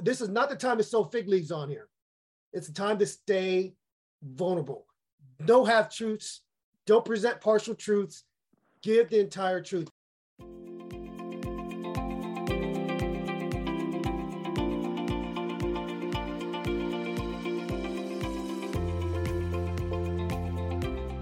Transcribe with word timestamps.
This 0.00 0.20
is 0.20 0.28
not 0.28 0.50
the 0.50 0.56
time 0.56 0.76
to 0.76 0.84
sew 0.84 1.04
fig 1.04 1.26
leaves 1.26 1.50
on 1.50 1.70
here. 1.70 1.88
It's 2.52 2.66
the 2.66 2.74
time 2.74 2.98
to 2.98 3.06
stay 3.06 3.74
vulnerable. 4.22 4.84
No 5.40 5.64
half 5.64 5.94
truths. 5.94 6.42
Don't 6.86 7.04
present 7.04 7.40
partial 7.40 7.74
truths. 7.74 8.24
Give 8.82 9.08
the 9.08 9.20
entire 9.20 9.62
truth. 9.62 9.88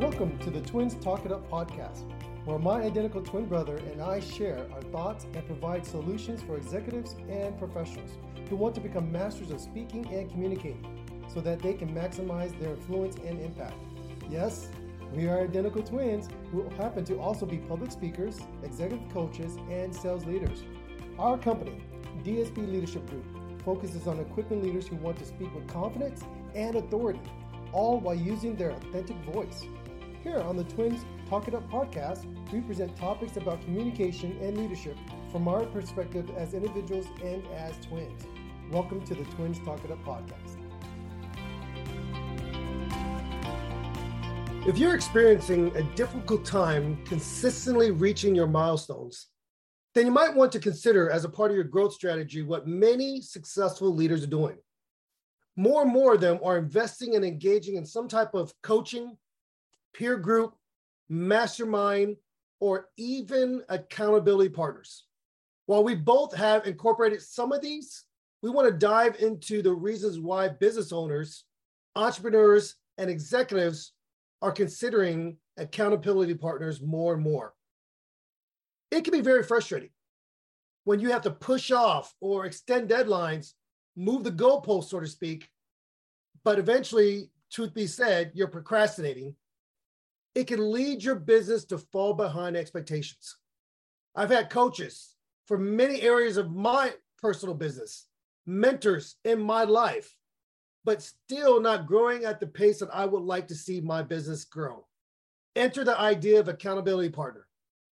Welcome 0.00 0.36
to 0.40 0.50
the 0.50 0.62
Twins 0.66 0.96
Talk 0.96 1.24
It 1.24 1.32
Up 1.32 1.48
podcast, 1.48 2.02
where 2.44 2.58
my 2.58 2.82
identical 2.82 3.22
twin 3.22 3.46
brother 3.46 3.76
and 3.76 4.02
I 4.02 4.18
share 4.18 4.66
our 4.74 4.82
thoughts 4.82 5.26
and 5.32 5.46
provide 5.46 5.86
solutions 5.86 6.42
for 6.42 6.56
executives 6.56 7.14
and 7.28 7.56
professionals 7.56 8.10
who 8.48 8.56
want 8.56 8.74
to 8.74 8.80
become 8.80 9.10
masters 9.10 9.50
of 9.50 9.60
speaking 9.60 10.06
and 10.12 10.30
communicating 10.30 10.84
so 11.32 11.40
that 11.40 11.60
they 11.60 11.74
can 11.74 11.94
maximize 11.94 12.58
their 12.60 12.70
influence 12.70 13.16
and 13.16 13.40
impact. 13.40 13.74
Yes, 14.30 14.68
we 15.12 15.28
are 15.28 15.42
identical 15.42 15.82
twins 15.82 16.28
who 16.50 16.68
happen 16.70 17.04
to 17.04 17.18
also 17.20 17.46
be 17.46 17.58
public 17.58 17.92
speakers, 17.92 18.40
executive 18.62 19.08
coaches, 19.12 19.56
and 19.70 19.94
sales 19.94 20.24
leaders. 20.24 20.64
Our 21.18 21.38
company, 21.38 21.80
DSB 22.24 22.70
Leadership 22.70 23.08
Group, 23.08 23.24
focuses 23.64 24.06
on 24.06 24.18
equipping 24.18 24.62
leaders 24.62 24.86
who 24.86 24.96
want 24.96 25.18
to 25.18 25.24
speak 25.24 25.54
with 25.54 25.66
confidence 25.68 26.22
and 26.54 26.76
authority, 26.76 27.20
all 27.72 27.98
while 28.00 28.14
using 28.14 28.56
their 28.56 28.70
authentic 28.70 29.16
voice. 29.32 29.64
Here 30.22 30.38
on 30.38 30.56
the 30.56 30.64
Twins 30.64 31.04
Talk 31.28 31.48
It 31.48 31.54
Up 31.54 31.68
podcast, 31.70 32.24
we 32.52 32.60
present 32.60 32.96
topics 32.96 33.36
about 33.36 33.62
communication 33.62 34.38
and 34.40 34.56
leadership 34.56 34.96
from 35.34 35.48
our 35.48 35.66
perspective 35.66 36.30
as 36.36 36.54
individuals 36.54 37.06
and 37.20 37.44
as 37.56 37.74
twins. 37.84 38.22
Welcome 38.70 39.04
to 39.04 39.16
the 39.16 39.24
Twins 39.24 39.58
Talk 39.64 39.84
It 39.84 39.90
Up 39.90 39.98
podcast. 40.04 40.60
If 44.64 44.78
you're 44.78 44.94
experiencing 44.94 45.76
a 45.76 45.82
difficult 45.96 46.44
time 46.44 47.04
consistently 47.04 47.90
reaching 47.90 48.36
your 48.36 48.46
milestones, 48.46 49.26
then 49.96 50.06
you 50.06 50.12
might 50.12 50.32
want 50.32 50.52
to 50.52 50.60
consider 50.60 51.10
as 51.10 51.24
a 51.24 51.28
part 51.28 51.50
of 51.50 51.56
your 51.56 51.64
growth 51.64 51.94
strategy 51.94 52.42
what 52.44 52.68
many 52.68 53.20
successful 53.20 53.92
leaders 53.92 54.22
are 54.22 54.28
doing. 54.28 54.58
More 55.56 55.82
and 55.82 55.90
more 55.90 56.14
of 56.14 56.20
them 56.20 56.38
are 56.44 56.58
investing 56.58 57.16
and 57.16 57.24
engaging 57.24 57.74
in 57.74 57.84
some 57.84 58.06
type 58.06 58.34
of 58.34 58.54
coaching, 58.62 59.16
peer 59.94 60.16
group, 60.16 60.54
mastermind, 61.08 62.18
or 62.60 62.86
even 62.96 63.64
accountability 63.68 64.50
partners. 64.50 65.06
While 65.66 65.84
we 65.84 65.94
both 65.94 66.34
have 66.34 66.66
incorporated 66.66 67.22
some 67.22 67.52
of 67.52 67.62
these, 67.62 68.04
we 68.42 68.50
want 68.50 68.68
to 68.68 68.78
dive 68.78 69.16
into 69.20 69.62
the 69.62 69.72
reasons 69.72 70.18
why 70.18 70.48
business 70.48 70.92
owners, 70.92 71.44
entrepreneurs, 71.96 72.76
and 72.98 73.08
executives 73.08 73.92
are 74.42 74.52
considering 74.52 75.38
accountability 75.56 76.34
partners 76.34 76.82
more 76.82 77.14
and 77.14 77.22
more. 77.22 77.54
It 78.90 79.04
can 79.04 79.12
be 79.12 79.22
very 79.22 79.42
frustrating 79.42 79.90
when 80.84 81.00
you 81.00 81.10
have 81.10 81.22
to 81.22 81.30
push 81.30 81.70
off 81.70 82.14
or 82.20 82.44
extend 82.44 82.90
deadlines, 82.90 83.54
move 83.96 84.22
the 84.22 84.30
goalpost, 84.30 84.84
so 84.84 85.00
to 85.00 85.06
speak, 85.06 85.48
but 86.44 86.58
eventually, 86.58 87.30
truth 87.50 87.72
be 87.72 87.86
said, 87.86 88.30
you're 88.34 88.48
procrastinating. 88.48 89.34
It 90.34 90.46
can 90.46 90.70
lead 90.70 91.02
your 91.02 91.14
business 91.14 91.64
to 91.66 91.78
fall 91.78 92.12
behind 92.12 92.56
expectations. 92.56 93.36
I've 94.14 94.30
had 94.30 94.50
coaches 94.50 95.13
for 95.46 95.58
many 95.58 96.00
areas 96.02 96.36
of 96.36 96.50
my 96.50 96.92
personal 97.20 97.54
business, 97.54 98.06
mentors 98.46 99.16
in 99.24 99.40
my 99.40 99.64
life 99.64 100.14
but 100.84 101.02
still 101.02 101.60
not 101.60 101.86
growing 101.86 102.24
at 102.24 102.38
the 102.38 102.46
pace 102.46 102.78
that 102.78 102.90
I 102.92 103.06
would 103.06 103.22
like 103.22 103.48
to 103.48 103.54
see 103.54 103.80
my 103.80 104.02
business 104.02 104.44
grow. 104.44 104.86
Enter 105.56 105.84
the 105.84 105.98
idea 105.98 106.38
of 106.38 106.48
accountability 106.48 107.08
partner. 107.08 107.46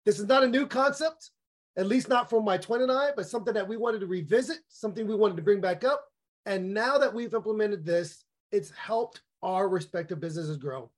This 0.06 0.20
is 0.20 0.28
not 0.28 0.44
a 0.44 0.48
new 0.48 0.68
concept, 0.68 1.32
at 1.78 1.88
least 1.88 2.10
not 2.10 2.30
from 2.30 2.44
my 2.44 2.58
twin 2.58 2.82
and 2.82 2.92
I, 2.92 3.12
but 3.16 3.28
something 3.28 3.54
that 3.54 3.68
we 3.68 3.78
wanted 3.78 4.00
to 4.00 4.08
revisit, 4.08 4.58
something 4.68 5.08
we 5.08 5.16
wanted 5.16 5.38
to 5.38 5.44
bring 5.44 5.62
back 5.62 5.84
up. 5.84 6.04
And 6.46 6.74
now 6.74 6.98
that 6.98 7.14
we've 7.14 7.34
implemented 7.34 7.86
this, 7.86 8.26
it's 8.52 8.72
helped 8.72 9.22
our 9.42 9.70
respective 9.70 10.20
businesses 10.20 10.58
grow. 10.58 10.92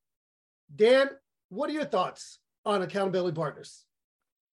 Dan, 0.76 1.10
what 1.50 1.70
are 1.70 1.74
your 1.74 1.86
thoughts 1.86 2.40
on 2.66 2.82
accountability 2.82 3.36
partners? 3.36 3.84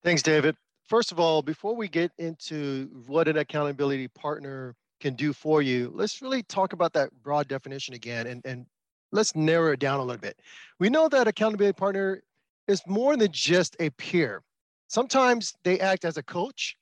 Thanks, 0.03 0.23
David. 0.23 0.57
First 0.91 1.13
of 1.13 1.21
all, 1.21 1.41
before 1.41 1.77
we 1.77 1.87
get 1.87 2.11
into 2.19 2.91
what 3.07 3.29
an 3.29 3.37
accountability 3.37 4.09
partner 4.09 4.75
can 5.01 5.15
do 5.15 5.33
for 5.33 5.63
you, 5.63 5.93
let's 5.95 6.21
really 6.21 6.43
talk 6.43 6.73
about 6.73 6.93
that 6.95 7.11
broad 7.23 7.47
definition 7.47 7.95
again 7.95 8.27
and, 8.27 8.43
and 8.45 8.67
let's 9.13 9.37
narrow 9.37 9.71
it 9.75 9.79
down 9.79 10.01
a 10.01 10.03
little 10.03 10.21
bit. 10.21 10.41
We 10.81 10.91
know 10.91 11.09
that 11.09 11.29
accountability 11.29 11.75
partner 11.75 12.25
is 12.67 12.83
more 12.89 13.17
than 13.17 13.31
just 13.31 13.77
a 13.79 13.91
peer. 13.91 14.43
Sometimes 14.89 15.55
they 15.63 15.79
act 15.79 16.05
as 16.05 16.17
a 16.17 16.25
coach, 16.25 16.75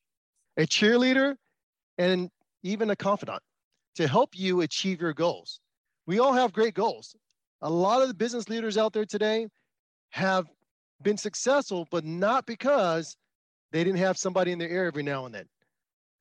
a 0.56 0.62
cheerleader, 0.62 1.36
and 1.98 2.30
even 2.62 2.88
a 2.88 2.96
confidant 2.96 3.42
to 3.96 4.08
help 4.08 4.30
you 4.32 4.62
achieve 4.62 5.02
your 5.02 5.12
goals. 5.12 5.60
We 6.06 6.18
all 6.18 6.32
have 6.32 6.54
great 6.54 6.72
goals. 6.72 7.14
A 7.60 7.68
lot 7.68 8.00
of 8.00 8.08
the 8.08 8.14
business 8.14 8.48
leaders 8.48 8.78
out 8.78 8.94
there 8.94 9.04
today 9.04 9.48
have 10.12 10.46
been 11.02 11.18
successful, 11.18 11.86
but 11.90 12.06
not 12.06 12.46
because 12.46 13.14
they 13.72 13.84
didn't 13.84 13.98
have 13.98 14.16
somebody 14.18 14.52
in 14.52 14.58
their 14.58 14.68
ear 14.68 14.86
every 14.86 15.02
now 15.02 15.26
and 15.26 15.34
then. 15.34 15.46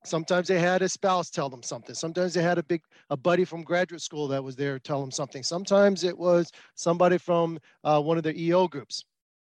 Sometimes 0.04 0.46
they 0.48 0.60
had 0.60 0.82
a 0.82 0.88
spouse 0.88 1.28
tell 1.28 1.48
them 1.48 1.62
something. 1.62 1.94
Sometimes 1.94 2.32
they 2.32 2.42
had 2.42 2.58
a 2.58 2.62
big 2.62 2.82
a 3.10 3.16
buddy 3.16 3.44
from 3.44 3.62
graduate 3.62 4.00
school 4.00 4.28
that 4.28 4.42
was 4.42 4.54
there 4.54 4.78
tell 4.78 5.00
them 5.00 5.10
something. 5.10 5.42
Sometimes 5.42 6.04
it 6.04 6.16
was 6.16 6.52
somebody 6.74 7.18
from 7.18 7.58
uh, 7.84 8.00
one 8.00 8.16
of 8.16 8.22
their 8.22 8.36
EO 8.36 8.68
groups. 8.68 9.04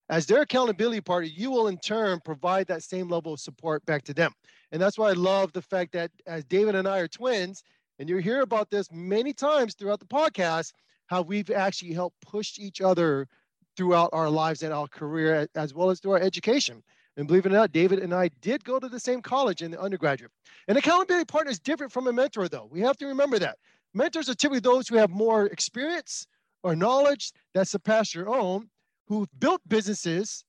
As 0.09 0.25
their 0.25 0.41
accountability 0.41 1.01
partner, 1.01 1.29
you 1.29 1.51
will 1.51 1.67
in 1.67 1.77
turn 1.77 2.21
provide 2.23 2.65
that 2.67 2.81
same 2.81 3.09
level 3.09 3.33
of 3.33 3.41
support 3.41 3.85
back 3.85 4.03
to 4.03 4.13
them. 4.13 4.31
And 4.71 4.81
that's 4.81 4.97
why 4.97 5.09
I 5.09 5.13
love 5.13 5.51
the 5.51 5.61
fact 5.61 5.91
that 5.93 6.11
as 6.25 6.45
David 6.45 6.75
and 6.75 6.87
I 6.87 6.99
are 6.99 7.09
twins, 7.09 7.61
and 7.99 8.07
you 8.07 8.17
hear 8.17 8.41
about 8.41 8.69
this 8.69 8.89
many 8.91 9.33
times 9.33 9.73
throughout 9.73 9.99
the 9.99 10.05
podcast, 10.05 10.71
how 11.07 11.23
we've 11.23 11.49
actually 11.49 11.93
helped 11.93 12.21
push 12.21 12.57
each 12.57 12.79
other 12.79 13.27
throughout 13.75 14.09
our 14.13 14.29
lives 14.29 14.63
and 14.63 14.73
our 14.73 14.87
career 14.87 15.47
as 15.55 15.73
well 15.73 15.89
as 15.89 15.99
through 15.99 16.13
our 16.13 16.19
education. 16.19 16.83
And 17.17 17.27
believe 17.27 17.47
it 17.47 17.51
or 17.51 17.55
not, 17.55 17.71
David 17.71 17.99
and 17.99 18.13
I 18.13 18.29
did 18.41 18.63
go 18.63 18.79
to 18.79 18.87
the 18.87 18.99
same 18.99 19.23
college 19.23 19.63
in 19.63 19.71
the 19.71 19.81
undergraduate. 19.81 20.31
An 20.67 20.77
accountability 20.77 21.25
partner 21.25 21.51
is 21.51 21.59
different 21.59 21.91
from 21.91 22.07
a 22.07 22.13
mentor, 22.13 22.47
though. 22.47 22.69
We 22.71 22.79
have 22.81 22.95
to 22.97 23.07
remember 23.07 23.39
that. 23.39 23.57
Mentors 23.95 24.29
are 24.29 24.35
typically 24.35 24.59
those 24.59 24.87
who 24.87 24.97
have 24.97 25.09
more 25.09 25.47
experience 25.47 26.27
or 26.61 26.75
knowledge 26.75 27.33
that 27.55 27.67
surpass 27.67 28.13
your 28.13 28.29
own, 28.29 28.69
who've 29.07 29.27
built 29.39 29.61
businesses 29.67 30.45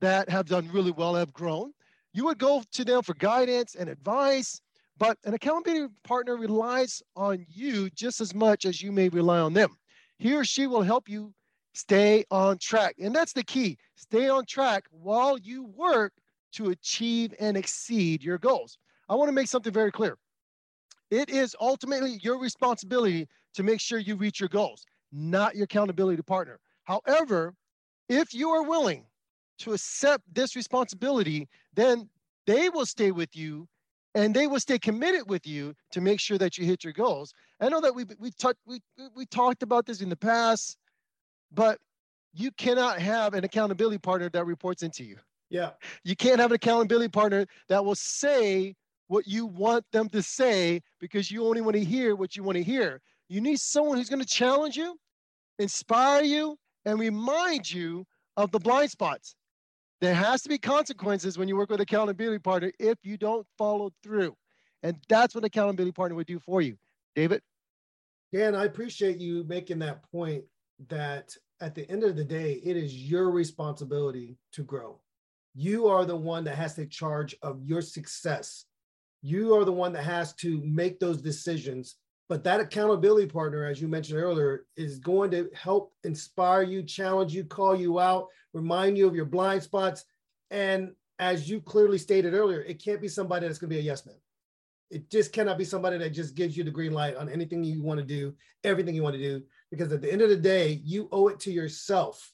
that 0.00 0.30
have 0.30 0.46
done 0.46 0.70
really 0.72 0.90
well, 0.90 1.14
have 1.14 1.34
grown. 1.34 1.72
You 2.14 2.24
would 2.24 2.38
go 2.38 2.62
to 2.72 2.84
them 2.84 3.02
for 3.02 3.14
guidance 3.14 3.74
and 3.74 3.90
advice, 3.90 4.60
but 4.96 5.18
an 5.24 5.34
accountability 5.34 5.92
partner 6.04 6.36
relies 6.36 7.02
on 7.14 7.44
you 7.48 7.90
just 7.90 8.22
as 8.22 8.34
much 8.34 8.64
as 8.64 8.82
you 8.82 8.90
may 8.90 9.10
rely 9.10 9.38
on 9.38 9.52
them. 9.52 9.76
He 10.18 10.34
or 10.34 10.44
she 10.44 10.66
will 10.66 10.82
help 10.82 11.10
you 11.10 11.34
Stay 11.72 12.24
on 12.30 12.58
track. 12.58 12.96
And 12.98 13.14
that's 13.14 13.32
the 13.32 13.44
key. 13.44 13.78
Stay 13.94 14.28
on 14.28 14.44
track 14.44 14.84
while 14.90 15.38
you 15.38 15.64
work 15.64 16.12
to 16.52 16.70
achieve 16.70 17.34
and 17.38 17.56
exceed 17.56 18.22
your 18.22 18.38
goals. 18.38 18.78
I 19.08 19.14
want 19.14 19.28
to 19.28 19.32
make 19.32 19.48
something 19.48 19.72
very 19.72 19.92
clear. 19.92 20.18
It 21.10 21.28
is 21.28 21.56
ultimately 21.60 22.18
your 22.22 22.38
responsibility 22.38 23.28
to 23.54 23.62
make 23.62 23.80
sure 23.80 23.98
you 23.98 24.16
reach 24.16 24.40
your 24.40 24.48
goals, 24.48 24.84
not 25.12 25.56
your 25.56 25.64
accountability 25.64 26.22
partner. 26.22 26.60
However, 26.84 27.54
if 28.08 28.32
you 28.34 28.50
are 28.50 28.62
willing 28.62 29.06
to 29.58 29.72
accept 29.72 30.24
this 30.32 30.56
responsibility, 30.56 31.48
then 31.74 32.08
they 32.46 32.68
will 32.68 32.86
stay 32.86 33.10
with 33.10 33.36
you 33.36 33.68
and 34.14 34.34
they 34.34 34.46
will 34.46 34.60
stay 34.60 34.78
committed 34.78 35.28
with 35.28 35.46
you 35.46 35.74
to 35.92 36.00
make 36.00 36.18
sure 36.18 36.38
that 36.38 36.58
you 36.58 36.64
hit 36.64 36.82
your 36.82 36.92
goals. 36.92 37.32
I 37.60 37.68
know 37.68 37.80
that 37.80 37.94
we 37.94 38.04
we 38.18 38.30
talked 38.32 38.58
we 38.66 38.80
we 39.14 39.26
talked 39.26 39.62
about 39.62 39.86
this 39.86 40.00
in 40.00 40.08
the 40.08 40.16
past 40.16 40.78
but 41.52 41.78
you 42.32 42.50
cannot 42.52 43.00
have 43.00 43.34
an 43.34 43.44
accountability 43.44 43.98
partner 43.98 44.28
that 44.30 44.46
reports 44.46 44.82
into 44.82 45.04
you. 45.04 45.16
Yeah. 45.48 45.70
You 46.04 46.14
can't 46.14 46.40
have 46.40 46.50
an 46.50 46.56
accountability 46.56 47.08
partner 47.08 47.46
that 47.68 47.84
will 47.84 47.96
say 47.96 48.74
what 49.08 49.26
you 49.26 49.46
want 49.46 49.84
them 49.92 50.08
to 50.10 50.22
say 50.22 50.80
because 51.00 51.30
you 51.30 51.44
only 51.44 51.60
want 51.60 51.74
to 51.74 51.84
hear 51.84 52.14
what 52.14 52.36
you 52.36 52.44
want 52.44 52.56
to 52.56 52.62
hear. 52.62 53.00
You 53.28 53.40
need 53.40 53.58
someone 53.58 53.98
who's 53.98 54.08
going 54.08 54.22
to 54.22 54.28
challenge 54.28 54.76
you, 54.76 54.96
inspire 55.58 56.22
you, 56.22 56.56
and 56.84 56.98
remind 56.98 57.70
you 57.70 58.04
of 58.36 58.52
the 58.52 58.60
blind 58.60 58.90
spots. 58.90 59.34
There 60.00 60.14
has 60.14 60.42
to 60.42 60.48
be 60.48 60.58
consequences 60.58 61.36
when 61.36 61.48
you 61.48 61.56
work 61.56 61.70
with 61.70 61.80
accountability 61.80 62.38
partner 62.38 62.72
if 62.78 62.98
you 63.02 63.16
don't 63.16 63.46
follow 63.58 63.90
through. 64.02 64.34
And 64.82 64.96
that's 65.08 65.34
what 65.34 65.44
accountability 65.44 65.92
partner 65.92 66.16
would 66.16 66.26
do 66.26 66.38
for 66.38 66.62
you. 66.62 66.76
David? 67.14 67.42
Dan, 68.32 68.54
I 68.54 68.64
appreciate 68.64 69.18
you 69.18 69.44
making 69.48 69.80
that 69.80 70.08
point 70.10 70.44
that 70.88 71.34
at 71.60 71.74
the 71.74 71.88
end 71.90 72.04
of 72.04 72.16
the 72.16 72.24
day, 72.24 72.60
it 72.64 72.76
is 72.76 72.94
your 72.94 73.30
responsibility 73.30 74.38
to 74.52 74.62
grow. 74.62 75.00
You 75.54 75.88
are 75.88 76.04
the 76.04 76.16
one 76.16 76.44
that 76.44 76.56
has 76.56 76.74
to 76.74 76.86
charge 76.86 77.36
of 77.42 77.62
your 77.62 77.82
success. 77.82 78.64
You 79.22 79.54
are 79.56 79.64
the 79.64 79.72
one 79.72 79.92
that 79.92 80.04
has 80.04 80.32
to 80.36 80.62
make 80.64 80.98
those 81.00 81.20
decisions. 81.20 81.96
But 82.28 82.44
that 82.44 82.60
accountability 82.60 83.26
partner, 83.26 83.64
as 83.64 83.80
you 83.80 83.88
mentioned 83.88 84.20
earlier, 84.20 84.64
is 84.76 85.00
going 85.00 85.32
to 85.32 85.50
help 85.52 85.92
inspire 86.04 86.62
you, 86.62 86.82
challenge 86.82 87.34
you, 87.34 87.44
call 87.44 87.74
you 87.74 87.98
out, 87.98 88.28
remind 88.52 88.96
you 88.96 89.06
of 89.08 89.16
your 89.16 89.24
blind 89.24 89.62
spots. 89.64 90.04
And 90.50 90.92
as 91.18 91.50
you 91.50 91.60
clearly 91.60 91.98
stated 91.98 92.32
earlier, 92.32 92.62
it 92.62 92.82
can't 92.82 93.02
be 93.02 93.08
somebody 93.08 93.46
that's 93.46 93.58
going 93.58 93.70
to 93.70 93.74
be 93.74 93.80
a 93.80 93.84
yes 93.84 94.06
man. 94.06 94.14
It 94.90 95.10
just 95.10 95.32
cannot 95.32 95.58
be 95.58 95.64
somebody 95.64 95.98
that 95.98 96.10
just 96.10 96.34
gives 96.34 96.56
you 96.56 96.64
the 96.64 96.70
green 96.70 96.92
light 96.92 97.16
on 97.16 97.28
anything 97.28 97.62
you 97.62 97.82
want 97.82 97.98
to 97.98 98.06
do, 98.06 98.34
everything 98.64 98.94
you 98.94 99.02
want 99.02 99.14
to 99.16 99.22
do. 99.22 99.42
Because 99.70 99.92
at 99.92 100.02
the 100.02 100.12
end 100.12 100.22
of 100.22 100.28
the 100.28 100.36
day, 100.36 100.80
you 100.84 101.08
owe 101.12 101.28
it 101.28 101.40
to 101.40 101.52
yourself 101.52 102.32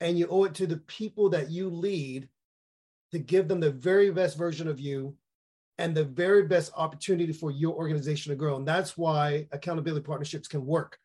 and 0.00 0.18
you 0.18 0.26
owe 0.28 0.44
it 0.44 0.54
to 0.54 0.66
the 0.66 0.78
people 0.78 1.30
that 1.30 1.50
you 1.50 1.70
lead 1.70 2.28
to 3.12 3.18
give 3.18 3.48
them 3.48 3.60
the 3.60 3.70
very 3.70 4.10
best 4.10 4.36
version 4.36 4.68
of 4.68 4.78
you 4.78 5.16
and 5.78 5.94
the 5.94 6.04
very 6.04 6.42
best 6.42 6.72
opportunity 6.76 7.32
for 7.32 7.50
your 7.50 7.74
organization 7.74 8.30
to 8.30 8.36
grow. 8.36 8.56
And 8.56 8.68
that's 8.68 8.98
why 8.98 9.48
accountability 9.52 10.04
partnerships 10.04 10.48
can 10.48 10.64
work. 10.64 10.98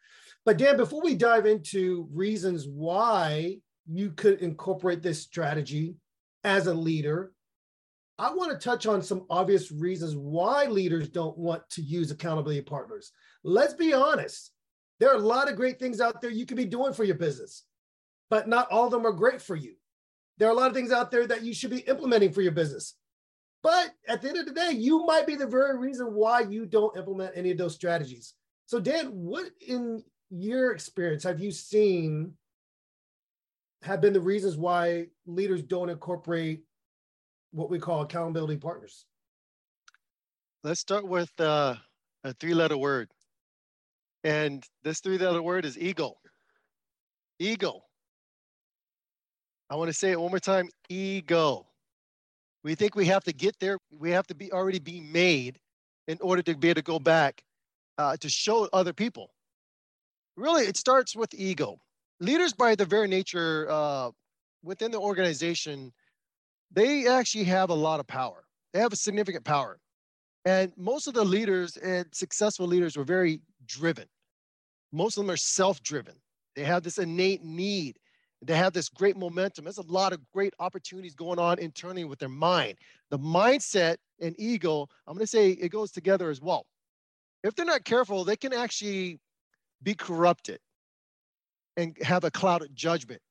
But 0.44 0.58
Dan, 0.58 0.78
before 0.78 1.02
we 1.02 1.16
dive 1.16 1.46
into 1.46 2.08
reasons 2.12 2.68
why 2.68 3.60
you 3.88 4.12
could 4.12 4.42
incorporate 4.42 5.02
this 5.02 5.22
strategy 5.22 5.96
as 6.44 6.68
a 6.68 6.74
leader, 6.74 7.32
I 8.18 8.34
want 8.34 8.52
to 8.52 8.58
touch 8.58 8.86
on 8.86 9.02
some 9.02 9.26
obvious 9.30 9.72
reasons 9.72 10.16
why 10.16 10.66
leaders 10.66 11.10
don't 11.10 11.38
want 11.38 11.68
to 11.72 11.82
use 11.82 12.12
accountability 12.12 12.62
partners. 12.62 13.12
Let's 13.44 13.74
be 13.74 13.94
honest. 13.94 14.52
There 15.00 15.12
are 15.12 15.16
a 15.16 15.20
lot 15.20 15.50
of 15.50 15.56
great 15.56 15.80
things 15.80 16.00
out 16.00 16.22
there 16.22 16.32
you 16.32 16.46
could 16.46 16.58
be 16.58 16.66
doing 16.66 16.94
for 16.94 17.04
your 17.04 17.16
business, 17.16 17.64
but 18.30 18.48
not 18.48 18.72
all 18.72 18.86
of 18.86 18.92
them 18.92 19.06
are 19.06 19.12
great 19.12 19.42
for 19.42 19.56
you. 19.56 19.76
There 20.38 20.48
are 20.48 20.52
a 20.52 20.56
lot 20.56 20.70
of 20.70 20.74
things 20.74 20.92
out 20.92 21.12
there 21.12 21.28
that 21.28 21.44
you 21.44 21.54
should 21.54 21.72
be 21.72 21.80
implementing 21.80 22.32
for 22.32 22.42
your 22.42 22.52
business. 22.52 22.96
But 23.64 23.92
at 24.08 24.22
the 24.22 24.30
end 24.30 24.38
of 24.38 24.46
the 24.46 24.54
day, 24.54 24.72
you 24.74 25.06
might 25.06 25.26
be 25.26 25.36
the 25.36 25.48
very 25.48 25.78
reason 25.78 26.14
why 26.14 26.42
you 26.42 26.66
don't 26.66 26.96
implement 26.98 27.34
any 27.36 27.52
of 27.52 27.58
those 27.58 27.74
strategies. 27.74 28.34
So, 28.68 28.80
Dan, 28.80 29.08
what 29.08 29.48
in 29.68 30.04
your 30.30 30.72
experience 30.72 31.24
have 31.24 31.40
you 31.40 31.52
seen 31.52 32.34
have 33.82 34.02
been 34.02 34.14
the 34.14 34.22
reasons 34.22 34.58
why 34.58 35.08
leaders 35.26 35.62
don't 35.62 35.90
incorporate 35.90 36.64
what 37.52 37.70
we 37.70 37.80
call 37.80 38.02
accountability 38.02 38.58
partners? 38.58 39.06
Let's 40.64 40.80
start 40.80 41.08
with 41.08 41.32
uh, 41.40 41.76
a 42.24 42.34
three 42.34 42.54
letter 42.54 42.78
word. 42.78 43.10
And 44.26 44.64
this 44.84 45.02
three 45.02 45.20
letter 45.20 45.44
word 45.44 45.66
is 45.66 45.78
ego. 45.78 46.18
Ego. 47.38 47.84
I 49.70 49.76
want 49.76 49.90
to 49.90 49.94
say 49.94 50.12
it 50.12 50.20
one 50.20 50.32
more 50.32 50.40
time 50.40 50.68
ego. 50.90 51.68
We 52.64 52.74
think 52.74 52.96
we 52.96 53.06
have 53.06 53.24
to 53.26 53.34
get 53.34 53.56
there, 53.60 53.78
we 53.92 54.10
have 54.10 54.26
to 54.28 54.36
be 54.36 54.52
already 54.52 54.80
be 54.80 55.00
made 55.00 55.60
in 56.08 56.18
order 56.22 56.42
to 56.42 56.58
be 56.58 56.70
able 56.70 56.80
to 56.80 56.82
go 56.82 56.98
back 56.98 57.44
uh, 58.00 58.18
to 58.18 58.28
show 58.28 58.68
other 58.74 58.94
people. 58.94 59.30
Really, 60.36 60.64
it 60.64 60.76
starts 60.76 61.16
with 61.16 61.36
ego. 61.36 61.78
Leaders, 62.20 62.52
by 62.52 62.74
their 62.74 62.88
very 62.88 63.08
nature, 63.08 63.68
uh, 63.70 64.10
within 64.64 64.90
the 64.90 65.00
organization, 65.00 65.94
they 66.72 67.06
actually 67.08 67.44
have 67.44 67.70
a 67.70 67.76
lot 67.76 68.00
of 68.00 68.08
power. 68.08 68.44
They 68.74 68.80
have 68.80 68.92
a 68.92 68.98
significant 68.98 69.46
power. 69.46 69.78
And 70.46 70.74
most 70.78 71.08
of 71.08 71.14
the 71.14 71.24
leaders 71.24 71.78
and 71.78 72.08
successful 72.12 72.66
leaders 72.66 72.98
were 72.98 73.04
very 73.04 73.42
driven. 73.68 74.08
Most 74.96 75.18
of 75.18 75.26
them 75.26 75.32
are 75.32 75.38
self 75.38 75.82
driven. 75.84 76.16
They 76.56 76.64
have 76.64 76.84
this 76.84 76.98
innate 76.98 77.44
need 77.44 78.00
they 78.42 78.56
have 78.56 78.74
this 78.74 78.90
great 78.90 79.18
momentum. 79.18 79.64
There's 79.66 79.78
a 79.78 79.92
lot 79.92 80.14
of 80.14 80.20
great 80.32 80.54
opportunities 80.60 81.16
going 81.16 81.40
on 81.40 81.60
internally 81.60 82.04
with 82.04 82.20
their 82.20 82.30
mind. 82.30 82.78
The 83.10 83.20
mindset 83.20 83.98
and 84.20 84.36
ego, 84.38 84.88
I'm 85.08 85.16
going 85.16 85.24
to 85.24 85.28
say 85.28 85.52
it 85.52 85.70
goes 85.70 85.92
together 85.92 86.30
as 86.30 86.42
well. 86.42 86.66
If 87.44 87.56
they're 87.56 87.66
not 87.66 87.86
careful, 87.86 88.24
they 88.24 88.36
can 88.36 88.54
actually 88.54 89.20
be 89.82 89.94
corrupted 89.94 90.60
and 91.78 91.96
have 92.02 92.24
a 92.24 92.32
clouded 92.32 92.76
judgment 92.76 93.22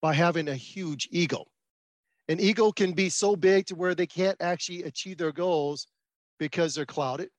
by 0.00 0.14
having 0.14 0.48
a 0.48 0.54
huge 0.54 1.08
ego. 1.10 1.44
An 2.28 2.40
ego 2.40 2.72
can 2.72 2.92
be 2.92 3.08
so 3.08 3.36
big 3.36 3.66
to 3.66 3.74
where 3.74 3.94
they 3.94 4.06
can't 4.06 4.40
actually 4.40 4.82
achieve 4.82 5.18
their 5.18 5.32
goals 5.32 5.86
because 6.38 6.74
they're 6.74 6.86
clouded. 6.86 7.30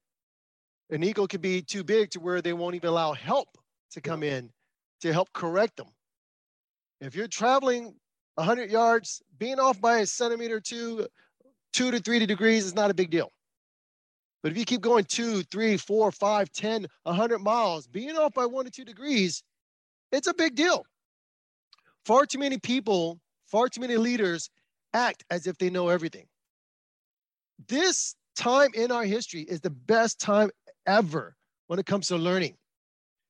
An 0.89 1.03
ego 1.03 1.27
can 1.27 1.41
be 1.41 1.61
too 1.61 1.83
big 1.83 2.11
to 2.11 2.19
where 2.19 2.41
they 2.41 2.53
won't 2.53 2.75
even 2.75 2.89
allow 2.89 3.13
help 3.13 3.49
to 3.91 4.01
come 4.01 4.23
in 4.23 4.49
to 5.01 5.13
help 5.13 5.31
correct 5.33 5.77
them 5.77 5.87
if 7.01 7.15
you're 7.15 7.27
traveling 7.27 7.95
100 8.35 8.71
yards, 8.71 9.21
being 9.37 9.59
off 9.59 9.79
by 9.79 9.99
a 9.99 10.05
centimeter 10.05 10.57
or 10.57 10.61
two, 10.61 11.07
two 11.73 11.91
to 11.91 11.99
three 11.99 12.25
degrees 12.25 12.65
is 12.65 12.75
not 12.75 12.91
a 12.91 12.93
big 12.93 13.09
deal. 13.09 13.31
But 14.43 14.51
if 14.51 14.57
you 14.57 14.65
keep 14.65 14.81
going 14.81 15.03
two, 15.05 15.43
three, 15.43 15.77
four, 15.77 16.11
five, 16.11 16.51
10, 16.51 16.85
100 17.03 17.39
miles, 17.39 17.87
being 17.87 18.17
off 18.17 18.33
by 18.33 18.45
one 18.45 18.65
to 18.65 18.71
two 18.71 18.85
degrees, 18.85 19.43
it's 20.11 20.27
a 20.27 20.33
big 20.33 20.55
deal. 20.55 20.83
Far 22.05 22.25
too 22.25 22.39
many 22.39 22.57
people, 22.57 23.19
far 23.47 23.67
too 23.67 23.81
many 23.81 23.97
leaders 23.97 24.49
act 24.93 25.23
as 25.29 25.47
if 25.47 25.57
they 25.57 25.69
know 25.69 25.89
everything. 25.89 26.25
This 27.67 28.15
time 28.37 28.69
in 28.73 28.91
our 28.91 29.03
history 29.03 29.41
is 29.41 29.59
the 29.59 29.69
best 29.69 30.19
time 30.19 30.49
ever 30.85 31.35
when 31.67 31.79
it 31.79 31.85
comes 31.85 32.07
to 32.07 32.17
learning. 32.17 32.55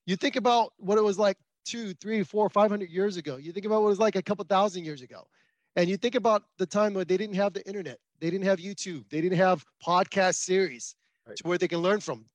You 0.05 0.15
think 0.15 0.35
about 0.35 0.73
what 0.77 0.97
it 0.97 1.03
was 1.03 1.17
like 1.17 1.37
two, 1.65 1.93
three, 1.95 2.23
four, 2.23 2.49
five 2.49 2.69
hundred 2.69 2.89
years 2.89 3.17
ago. 3.17 3.37
You 3.37 3.51
think 3.51 3.65
about 3.65 3.81
what 3.81 3.87
it 3.87 3.89
was 3.89 3.99
like 3.99 4.15
a 4.15 4.21
couple 4.21 4.45
thousand 4.45 4.85
years 4.85 5.01
ago. 5.01 5.27
And 5.75 5.89
you 5.89 5.97
think 5.97 6.15
about 6.15 6.43
the 6.57 6.65
time 6.65 6.93
when 6.93 7.07
they 7.07 7.17
didn't 7.17 7.35
have 7.35 7.53
the 7.53 7.65
internet, 7.67 7.99
they 8.19 8.29
didn't 8.29 8.45
have 8.45 8.59
YouTube, 8.59 9.03
they 9.09 9.21
didn't 9.21 9.37
have 9.37 9.63
podcast 9.85 10.35
series 10.35 10.95
right. 11.27 11.37
to 11.37 11.47
where 11.47 11.57
they 11.57 11.67
can 11.67 11.79
learn 11.79 11.99
from. 11.99 12.25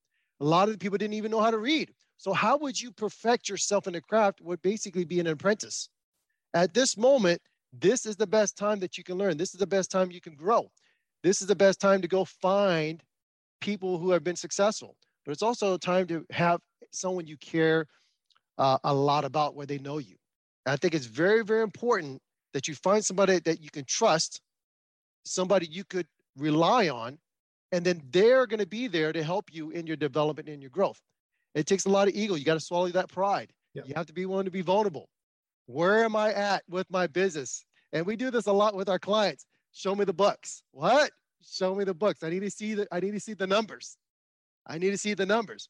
A 0.40 0.44
lot 0.44 0.68
of 0.68 0.74
the 0.74 0.78
people 0.78 0.98
didn't 0.98 1.14
even 1.14 1.30
know 1.30 1.40
how 1.40 1.50
to 1.50 1.58
read. 1.58 1.92
So 2.18 2.32
how 2.32 2.56
would 2.58 2.80
you 2.80 2.92
perfect 2.92 3.48
yourself 3.48 3.88
in 3.88 3.96
a 3.96 4.00
craft 4.00 4.40
would 4.40 4.62
basically 4.62 5.04
be 5.04 5.18
an 5.18 5.26
apprentice. 5.26 5.88
At 6.54 6.72
this 6.72 6.96
moment, 6.96 7.40
this 7.72 8.06
is 8.06 8.16
the 8.16 8.26
best 8.26 8.56
time 8.56 8.78
that 8.80 8.96
you 8.98 9.02
can 9.02 9.16
learn. 9.16 9.36
This 9.36 9.54
is 9.54 9.58
the 9.58 9.66
best 9.66 9.90
time 9.90 10.10
you 10.10 10.20
can 10.20 10.34
grow. 10.34 10.70
This 11.22 11.40
is 11.40 11.46
the 11.46 11.56
best 11.56 11.80
time 11.80 12.02
to 12.02 12.08
go 12.08 12.24
find 12.24 13.02
people 13.60 13.98
who 13.98 14.10
have 14.10 14.24
been 14.24 14.36
successful. 14.36 14.96
But 15.24 15.32
it's 15.32 15.42
also 15.42 15.74
a 15.74 15.78
time 15.78 16.06
to 16.08 16.26
have 16.30 16.60
someone 16.90 17.26
you 17.26 17.36
care 17.36 17.86
uh, 18.58 18.78
a 18.84 18.92
lot 18.92 19.24
about 19.24 19.54
where 19.54 19.66
they 19.66 19.78
know 19.78 19.98
you. 19.98 20.16
And 20.66 20.72
I 20.72 20.76
think 20.76 20.94
it's 20.94 21.06
very, 21.06 21.44
very 21.44 21.62
important 21.62 22.20
that 22.52 22.68
you 22.68 22.74
find 22.74 23.04
somebody 23.04 23.38
that 23.40 23.62
you 23.62 23.70
can 23.70 23.84
trust, 23.84 24.40
somebody 25.24 25.66
you 25.66 25.84
could 25.84 26.06
rely 26.36 26.88
on, 26.88 27.18
and 27.70 27.84
then 27.84 28.02
they're 28.10 28.46
going 28.46 28.60
to 28.60 28.66
be 28.66 28.86
there 28.86 29.12
to 29.12 29.22
help 29.22 29.52
you 29.52 29.70
in 29.70 29.86
your 29.86 29.96
development 29.96 30.48
and 30.48 30.60
your 30.60 30.70
growth. 30.70 31.00
It 31.54 31.66
takes 31.66 31.86
a 31.86 31.88
lot 31.88 32.08
of 32.08 32.14
ego. 32.14 32.34
You 32.34 32.44
got 32.44 32.54
to 32.54 32.60
swallow 32.60 32.88
that 32.88 33.08
pride. 33.08 33.52
Yep. 33.74 33.88
You 33.88 33.94
have 33.94 34.06
to 34.06 34.12
be 34.12 34.26
willing 34.26 34.44
to 34.44 34.50
be 34.50 34.60
vulnerable. 34.60 35.08
Where 35.66 36.04
am 36.04 36.16
I 36.16 36.32
at 36.34 36.62
with 36.68 36.90
my 36.90 37.06
business? 37.06 37.64
And 37.92 38.04
we 38.04 38.16
do 38.16 38.30
this 38.30 38.46
a 38.46 38.52
lot 38.52 38.74
with 38.74 38.88
our 38.88 38.98
clients. 38.98 39.46
Show 39.72 39.94
me 39.94 40.04
the 40.04 40.12
books. 40.12 40.62
What? 40.72 41.10
Show 41.44 41.74
me 41.74 41.84
the 41.84 41.94
books. 41.94 42.22
I 42.22 42.30
need 42.30 42.40
to 42.40 42.50
see 42.50 42.74
the 42.74 42.86
I 42.92 43.00
need 43.00 43.12
to 43.12 43.20
see 43.20 43.34
the 43.34 43.46
numbers. 43.46 43.96
I 44.66 44.78
need 44.78 44.90
to 44.90 44.98
see 44.98 45.14
the 45.14 45.26
numbers. 45.26 45.68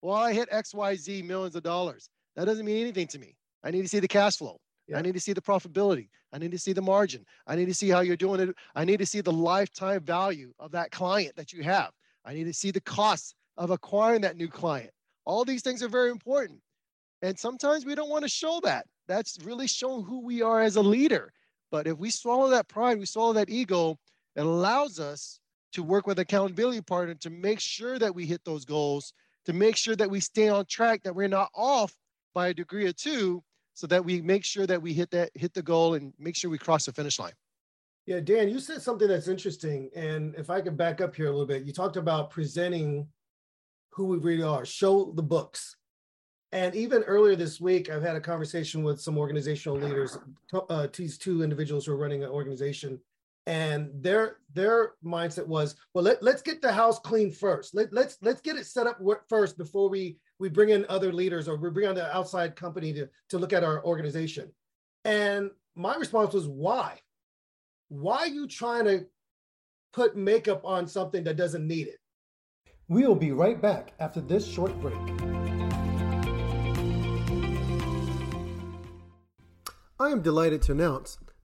Well, 0.00 0.16
I 0.16 0.32
hit 0.32 0.50
XYZ 0.50 1.24
millions 1.24 1.56
of 1.56 1.62
dollars. 1.62 2.08
That 2.36 2.44
doesn't 2.44 2.64
mean 2.64 2.80
anything 2.80 3.08
to 3.08 3.18
me. 3.18 3.36
I 3.64 3.70
need 3.70 3.82
to 3.82 3.88
see 3.88 3.98
the 3.98 4.08
cash 4.08 4.36
flow. 4.36 4.60
Yeah. 4.86 4.98
I 4.98 5.02
need 5.02 5.14
to 5.14 5.20
see 5.20 5.32
the 5.32 5.42
profitability. 5.42 6.08
I 6.32 6.38
need 6.38 6.52
to 6.52 6.58
see 6.58 6.72
the 6.72 6.82
margin. 6.82 7.24
I 7.46 7.56
need 7.56 7.66
to 7.66 7.74
see 7.74 7.88
how 7.88 8.00
you're 8.00 8.16
doing 8.16 8.40
it. 8.40 8.54
I 8.74 8.84
need 8.84 8.98
to 8.98 9.06
see 9.06 9.20
the 9.20 9.32
lifetime 9.32 10.00
value 10.02 10.52
of 10.58 10.70
that 10.72 10.90
client 10.90 11.34
that 11.36 11.52
you 11.52 11.62
have. 11.62 11.90
I 12.24 12.34
need 12.34 12.44
to 12.44 12.52
see 12.52 12.70
the 12.70 12.80
costs 12.80 13.34
of 13.56 13.70
acquiring 13.70 14.20
that 14.22 14.36
new 14.36 14.48
client. 14.48 14.90
All 15.24 15.44
these 15.44 15.62
things 15.62 15.82
are 15.82 15.88
very 15.88 16.10
important. 16.10 16.60
And 17.22 17.38
sometimes 17.38 17.84
we 17.84 17.94
don't 17.94 18.10
want 18.10 18.24
to 18.24 18.30
show 18.30 18.60
that. 18.62 18.86
That's 19.08 19.38
really 19.42 19.66
showing 19.66 20.04
who 20.04 20.20
we 20.20 20.42
are 20.42 20.60
as 20.60 20.76
a 20.76 20.82
leader. 20.82 21.32
But 21.70 21.86
if 21.86 21.98
we 21.98 22.10
swallow 22.10 22.48
that 22.50 22.68
pride, 22.68 22.98
we 22.98 23.06
swallow 23.06 23.32
that 23.34 23.50
ego, 23.50 23.98
it 24.36 24.40
allows 24.40 24.98
us 24.98 25.40
to 25.72 25.82
work 25.82 26.06
with 26.06 26.18
accountability 26.18 26.80
partner 26.80 27.14
to 27.14 27.30
make 27.30 27.60
sure 27.60 27.98
that 27.98 28.14
we 28.14 28.24
hit 28.24 28.44
those 28.44 28.64
goals, 28.64 29.12
to 29.44 29.52
make 29.52 29.76
sure 29.76 29.96
that 29.96 30.10
we 30.10 30.20
stay 30.20 30.48
on 30.48 30.64
track, 30.66 31.02
that 31.02 31.14
we're 31.14 31.28
not 31.28 31.50
off 31.54 31.94
by 32.34 32.48
a 32.48 32.54
degree 32.54 32.86
or 32.86 32.92
two 32.92 33.42
so 33.74 33.86
that 33.86 34.04
we 34.04 34.20
make 34.20 34.44
sure 34.44 34.66
that 34.66 34.82
we 34.82 34.92
hit 34.92 35.10
that 35.10 35.30
hit 35.34 35.54
the 35.54 35.62
goal 35.62 35.94
and 35.94 36.12
make 36.18 36.36
sure 36.36 36.50
we 36.50 36.58
cross 36.58 36.86
the 36.86 36.92
finish 36.92 37.18
line. 37.18 37.32
Yeah, 38.06 38.20
Dan, 38.20 38.48
you 38.48 38.58
said 38.58 38.80
something 38.80 39.06
that's 39.06 39.28
interesting. 39.28 39.90
And 39.94 40.34
if 40.34 40.48
I 40.50 40.62
could 40.62 40.76
back 40.76 41.00
up 41.00 41.14
here 41.14 41.26
a 41.26 41.30
little 41.30 41.46
bit, 41.46 41.64
you 41.64 41.72
talked 41.72 41.96
about 41.96 42.30
presenting 42.30 43.06
who 43.90 44.06
we 44.06 44.18
really 44.18 44.42
are, 44.42 44.64
show 44.64 45.12
the 45.14 45.22
books. 45.22 45.76
And 46.50 46.74
even 46.74 47.02
earlier 47.02 47.36
this 47.36 47.60
week, 47.60 47.90
I've 47.90 48.02
had 48.02 48.16
a 48.16 48.20
conversation 48.20 48.82
with 48.82 49.00
some 49.00 49.18
organizational 49.18 49.78
leaders, 49.78 50.16
uh, 50.54 50.86
these 50.96 51.18
two 51.18 51.42
individuals 51.42 51.84
who 51.84 51.92
are 51.92 51.96
running 51.98 52.24
an 52.24 52.30
organization. 52.30 52.98
And 53.48 53.90
their 53.94 54.36
their 54.54 54.92
mindset 55.04 55.46
was, 55.46 55.74
well, 55.94 56.04
let, 56.04 56.22
let's 56.22 56.42
get 56.42 56.62
the 56.62 56.70
house 56.70 57.00
clean 57.00 57.32
first. 57.32 57.74
Let, 57.74 57.92
let's 57.92 58.18
let's 58.22 58.40
get 58.40 58.56
it 58.56 58.66
set 58.66 58.86
up 58.86 59.00
first 59.28 59.58
before 59.58 59.88
we 59.88 60.18
we 60.38 60.48
bring 60.48 60.68
in 60.68 60.86
other 60.88 61.12
leaders 61.12 61.48
or 61.48 61.56
we 61.56 61.70
bring 61.70 61.88
on 61.88 61.96
the 61.96 62.14
outside 62.14 62.54
company 62.54 62.92
to, 62.92 63.08
to 63.30 63.38
look 63.38 63.52
at 63.52 63.64
our 63.64 63.84
organization. 63.84 64.52
And 65.04 65.50
my 65.74 65.96
response 65.96 66.32
was, 66.32 66.46
why? 66.46 67.00
Why 67.88 68.18
are 68.18 68.26
you 68.28 68.46
trying 68.46 68.84
to 68.84 69.06
put 69.92 70.16
makeup 70.16 70.64
on 70.64 70.86
something 70.86 71.24
that 71.24 71.36
doesn't 71.36 71.66
need 71.66 71.88
it. 71.88 71.98
We'll 72.88 73.14
be 73.14 73.32
right 73.32 73.60
back 73.60 73.92
after 73.98 74.20
this 74.20 74.46
short 74.46 74.78
break. 74.80 74.96
I 80.00 80.10
am 80.10 80.22
delighted 80.22 80.62
to 80.62 80.72
announce 80.72 81.18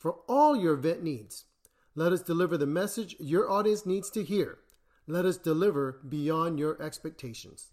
for 0.00 0.16
all 0.28 0.56
your 0.56 0.74
event 0.74 1.04
needs. 1.04 1.44
Let 1.94 2.12
us 2.12 2.22
deliver 2.22 2.58
the 2.58 2.66
message 2.66 3.14
your 3.20 3.48
audience 3.48 3.86
needs 3.86 4.10
to 4.10 4.24
hear 4.24 4.58
let 5.10 5.24
us 5.24 5.36
deliver 5.36 6.00
beyond 6.08 6.58
your 6.58 6.80
expectations. 6.80 7.72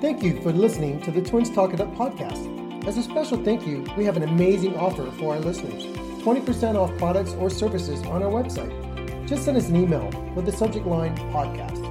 Thank 0.00 0.24
you 0.24 0.40
for 0.42 0.52
listening 0.52 1.00
to 1.02 1.12
the 1.12 1.22
Twins 1.22 1.50
Talk 1.50 1.72
It 1.72 1.80
Up 1.80 1.94
podcast. 1.94 2.86
As 2.86 2.98
a 2.98 3.02
special 3.02 3.42
thank 3.44 3.64
you, 3.64 3.86
we 3.96 4.04
have 4.04 4.16
an 4.16 4.24
amazing 4.24 4.76
offer 4.76 5.08
for 5.12 5.34
our 5.34 5.40
listeners 5.40 5.84
20% 6.24 6.74
off 6.74 6.96
products 6.98 7.32
or 7.34 7.48
services 7.48 8.02
on 8.06 8.22
our 8.22 8.30
website. 8.30 9.28
Just 9.28 9.44
send 9.44 9.56
us 9.56 9.68
an 9.68 9.76
email 9.76 10.10
with 10.34 10.46
the 10.46 10.52
subject 10.52 10.86
line 10.86 11.16
podcast, 11.32 11.84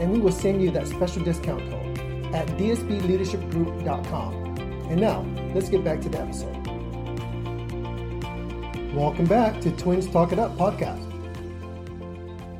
and 0.00 0.10
we 0.10 0.18
will 0.18 0.32
send 0.32 0.62
you 0.62 0.70
that 0.70 0.88
special 0.88 1.22
discount 1.22 1.60
code 1.70 1.98
at 2.34 2.46
dsbleadershipgroup.com. 2.58 4.47
And 4.88 5.02
now, 5.02 5.20
let's 5.54 5.68
get 5.68 5.84
back 5.84 6.00
to 6.00 6.08
the 6.08 6.18
episode. 6.18 6.66
Welcome 8.94 9.26
back 9.26 9.60
to 9.60 9.70
Twins 9.72 10.06
Talk 10.06 10.32
It 10.32 10.38
Up 10.38 10.56
podcast. 10.56 11.04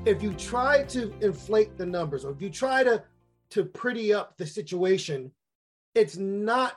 If 0.06 0.22
you 0.22 0.34
try 0.34 0.82
to 0.84 1.10
inflate 1.22 1.78
the 1.78 1.86
numbers 1.86 2.26
or 2.26 2.32
if 2.32 2.42
you 2.42 2.50
try 2.50 2.84
to 2.84 3.02
to 3.48 3.64
pretty 3.64 4.12
up 4.12 4.36
the 4.36 4.46
situation, 4.46 5.32
it's 5.94 6.18
not 6.18 6.74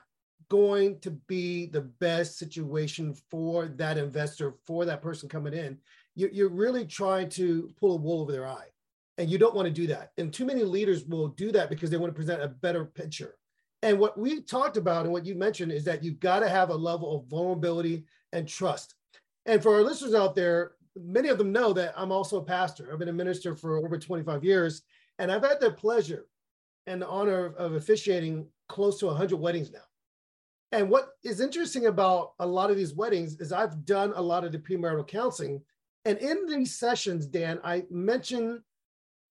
going 0.47 1.01
to 1.01 1.11
be 1.11 1.65
the 1.65 1.81
best 1.81 2.39
situation 2.39 3.13
for 3.13 3.67
that 3.67 3.97
investor, 3.97 4.55
for 4.65 4.85
that 4.85 5.01
person 5.01 5.27
coming 5.27 5.53
in. 5.53 5.77
You're 6.15 6.47
really 6.47 6.85
trying 6.85 7.27
to 7.31 7.73
pull 7.77 7.95
a 7.95 7.97
wool 7.97 8.21
over 8.21 8.31
their 8.31 8.47
eye. 8.47 8.67
And 9.17 9.29
you 9.29 9.37
don't 9.37 9.53
want 9.53 9.65
to 9.65 9.73
do 9.73 9.85
that. 9.87 10.13
And 10.17 10.33
too 10.33 10.45
many 10.45 10.63
leaders 10.63 11.03
will 11.03 11.27
do 11.27 11.51
that 11.51 11.69
because 11.69 11.89
they 11.89 11.97
want 11.97 12.11
to 12.13 12.15
present 12.15 12.41
a 12.41 12.47
better 12.47 12.85
picture. 12.85 13.35
And 13.83 13.99
what 13.99 14.17
we 14.17 14.41
talked 14.41 14.77
about 14.77 15.05
and 15.05 15.13
what 15.13 15.25
you 15.25 15.35
mentioned 15.35 15.71
is 15.71 15.83
that 15.85 16.03
you've 16.03 16.19
got 16.19 16.39
to 16.39 16.49
have 16.49 16.69
a 16.69 16.75
level 16.75 17.17
of 17.17 17.25
vulnerability 17.25 18.05
and 18.31 18.47
trust. 18.47 18.95
And 19.45 19.61
for 19.61 19.75
our 19.75 19.81
listeners 19.81 20.13
out 20.13 20.35
there, 20.35 20.73
many 20.95 21.29
of 21.29 21.37
them 21.37 21.51
know 21.51 21.73
that 21.73 21.93
I'm 21.97 22.11
also 22.11 22.37
a 22.37 22.43
pastor. 22.43 22.89
I've 22.91 22.99
been 22.99 23.09
a 23.09 23.13
minister 23.13 23.55
for 23.55 23.77
over 23.77 23.97
25 23.97 24.43
years, 24.43 24.83
and 25.19 25.31
I've 25.31 25.43
had 25.43 25.59
the 25.59 25.71
pleasure 25.71 26.27
and 26.85 27.01
the 27.01 27.07
honor 27.07 27.53
of 27.57 27.73
officiating 27.73 28.47
close 28.69 28.99
to 28.99 29.07
100 29.07 29.35
weddings 29.37 29.71
now. 29.71 29.79
And 30.71 30.89
what 30.89 31.09
is 31.23 31.41
interesting 31.41 31.87
about 31.87 32.33
a 32.39 32.45
lot 32.45 32.71
of 32.71 32.77
these 32.77 32.93
weddings 32.93 33.39
is 33.39 33.51
I've 33.51 33.85
done 33.85 34.13
a 34.15 34.21
lot 34.21 34.43
of 34.43 34.51
the 34.51 34.59
premarital 34.59 35.07
counseling. 35.07 35.61
And 36.05 36.17
in 36.19 36.45
these 36.47 36.77
sessions, 36.77 37.25
Dan, 37.25 37.59
I 37.63 37.83
mentioned 37.89 38.61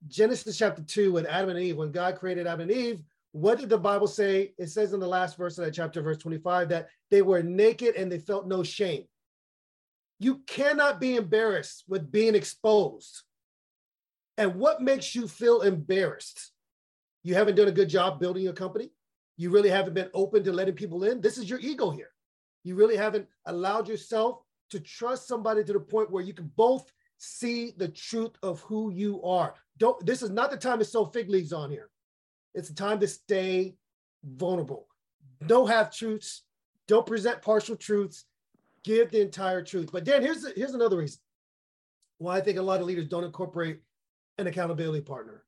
Genesis 0.07 0.59
chapter 0.59 0.83
2 0.83 1.13
with 1.13 1.27
Adam 1.27 1.51
and 1.51 1.59
Eve. 1.59 1.77
When 1.77 1.93
God 1.93 2.17
created 2.17 2.47
Adam 2.47 2.63
and 2.63 2.71
Eve, 2.71 3.03
what 3.33 3.59
did 3.59 3.69
the 3.69 3.79
Bible 3.79 4.07
say? 4.07 4.55
It 4.59 4.69
says 4.69 4.93
in 4.93 5.01
the 5.01 5.07
last 5.07 5.37
verse 5.37 5.57
of 5.59 5.65
that 5.65 5.75
chapter, 5.75 6.03
verse 6.03 6.19
25, 6.19 6.69
that 6.71 6.89
they 7.11 7.23
were 7.23 7.43
naked 7.43 7.95
and 7.95 8.11
they 8.11 8.19
felt 8.19 8.47
no 8.47 8.63
shame. 8.63 9.05
You 10.19 10.39
cannot 10.47 11.01
be 11.01 11.17
embarrassed 11.17 11.85
with 11.89 12.11
being 12.11 12.35
exposed. 12.35 13.23
And 14.37 14.57
what 14.57 14.83
makes 14.83 15.15
you 15.15 15.29
feel 15.29 15.63
embarrassed? 15.63 16.53
You 17.23 17.35
haven't 17.35 17.55
done 17.55 17.69
a 17.69 17.73
good 17.73 17.89
job 17.89 18.19
building 18.19 18.43
your 18.43 18.53
company. 18.53 18.91
You 19.37 19.51
really 19.51 19.71
haven't 19.71 19.95
been 19.95 20.11
open 20.13 20.43
to 20.45 20.53
letting 20.53 20.75
people 20.75 21.05
in. 21.05 21.21
This 21.21 21.39
is 21.39 21.49
your 21.49 21.61
ego 21.61 21.91
here. 21.91 22.11
You 22.65 22.75
really 22.75 22.97
haven't 22.97 23.27
allowed 23.47 23.89
yourself 23.89 24.43
to 24.71 24.81
trust 24.81 25.29
somebody 25.29 25.65
to 25.65 25.73
the 25.73 25.81
point 25.81 26.11
where 26.11 26.23
you 26.23 26.35
can 26.35 26.51
both 26.57 26.91
see 27.19 27.73
the 27.77 27.89
truth 27.89 28.33
of 28.43 28.61
who 28.61 28.91
you 28.91 29.23
are. 29.23 29.55
Don't 29.79 30.05
this 30.05 30.23
is 30.23 30.31
not 30.31 30.51
the 30.51 30.57
time 30.57 30.79
to 30.79 30.85
sew 30.85 31.07
fig 31.07 31.29
leaves 31.29 31.53
on 31.53 31.71
here. 31.71 31.91
It's 32.55 32.69
the 32.69 32.75
time 32.75 33.01
to 33.01 33.09
stay 33.09 33.77
vulnerable. 34.25 34.87
Don't 35.47 35.69
have 35.69 35.95
truths. 35.95 36.43
Don't 36.89 37.07
present 37.07 37.43
partial 37.43 37.77
truths 37.77 38.25
give 38.85 39.11
the 39.11 39.21
entire 39.21 39.63
truth. 39.63 39.91
But 39.93 40.05
Dan, 40.05 40.23
here's 40.23 40.47
here's 40.55 40.75
another 40.75 40.99
reason 40.99 41.21
why 42.19 42.37
I 42.37 42.41
think 42.41 42.59
a 42.59 42.63
lot 42.63 42.81
of 42.81 42.87
leaders 42.87 43.09
don't 43.09 43.25
incorporate 43.25 43.81
an 44.39 44.47
accountability 44.47 45.03
partner. 45.03 45.45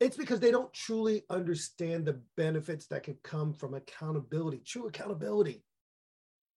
It's 0.00 0.16
because 0.16 0.40
they 0.40 0.50
don't 0.50 0.72
truly 0.72 1.22
understand 1.30 2.04
the 2.04 2.20
benefits 2.36 2.86
that 2.88 3.04
can 3.04 3.16
come 3.22 3.54
from 3.54 3.74
accountability, 3.74 4.62
true 4.66 4.86
accountability. 4.86 5.62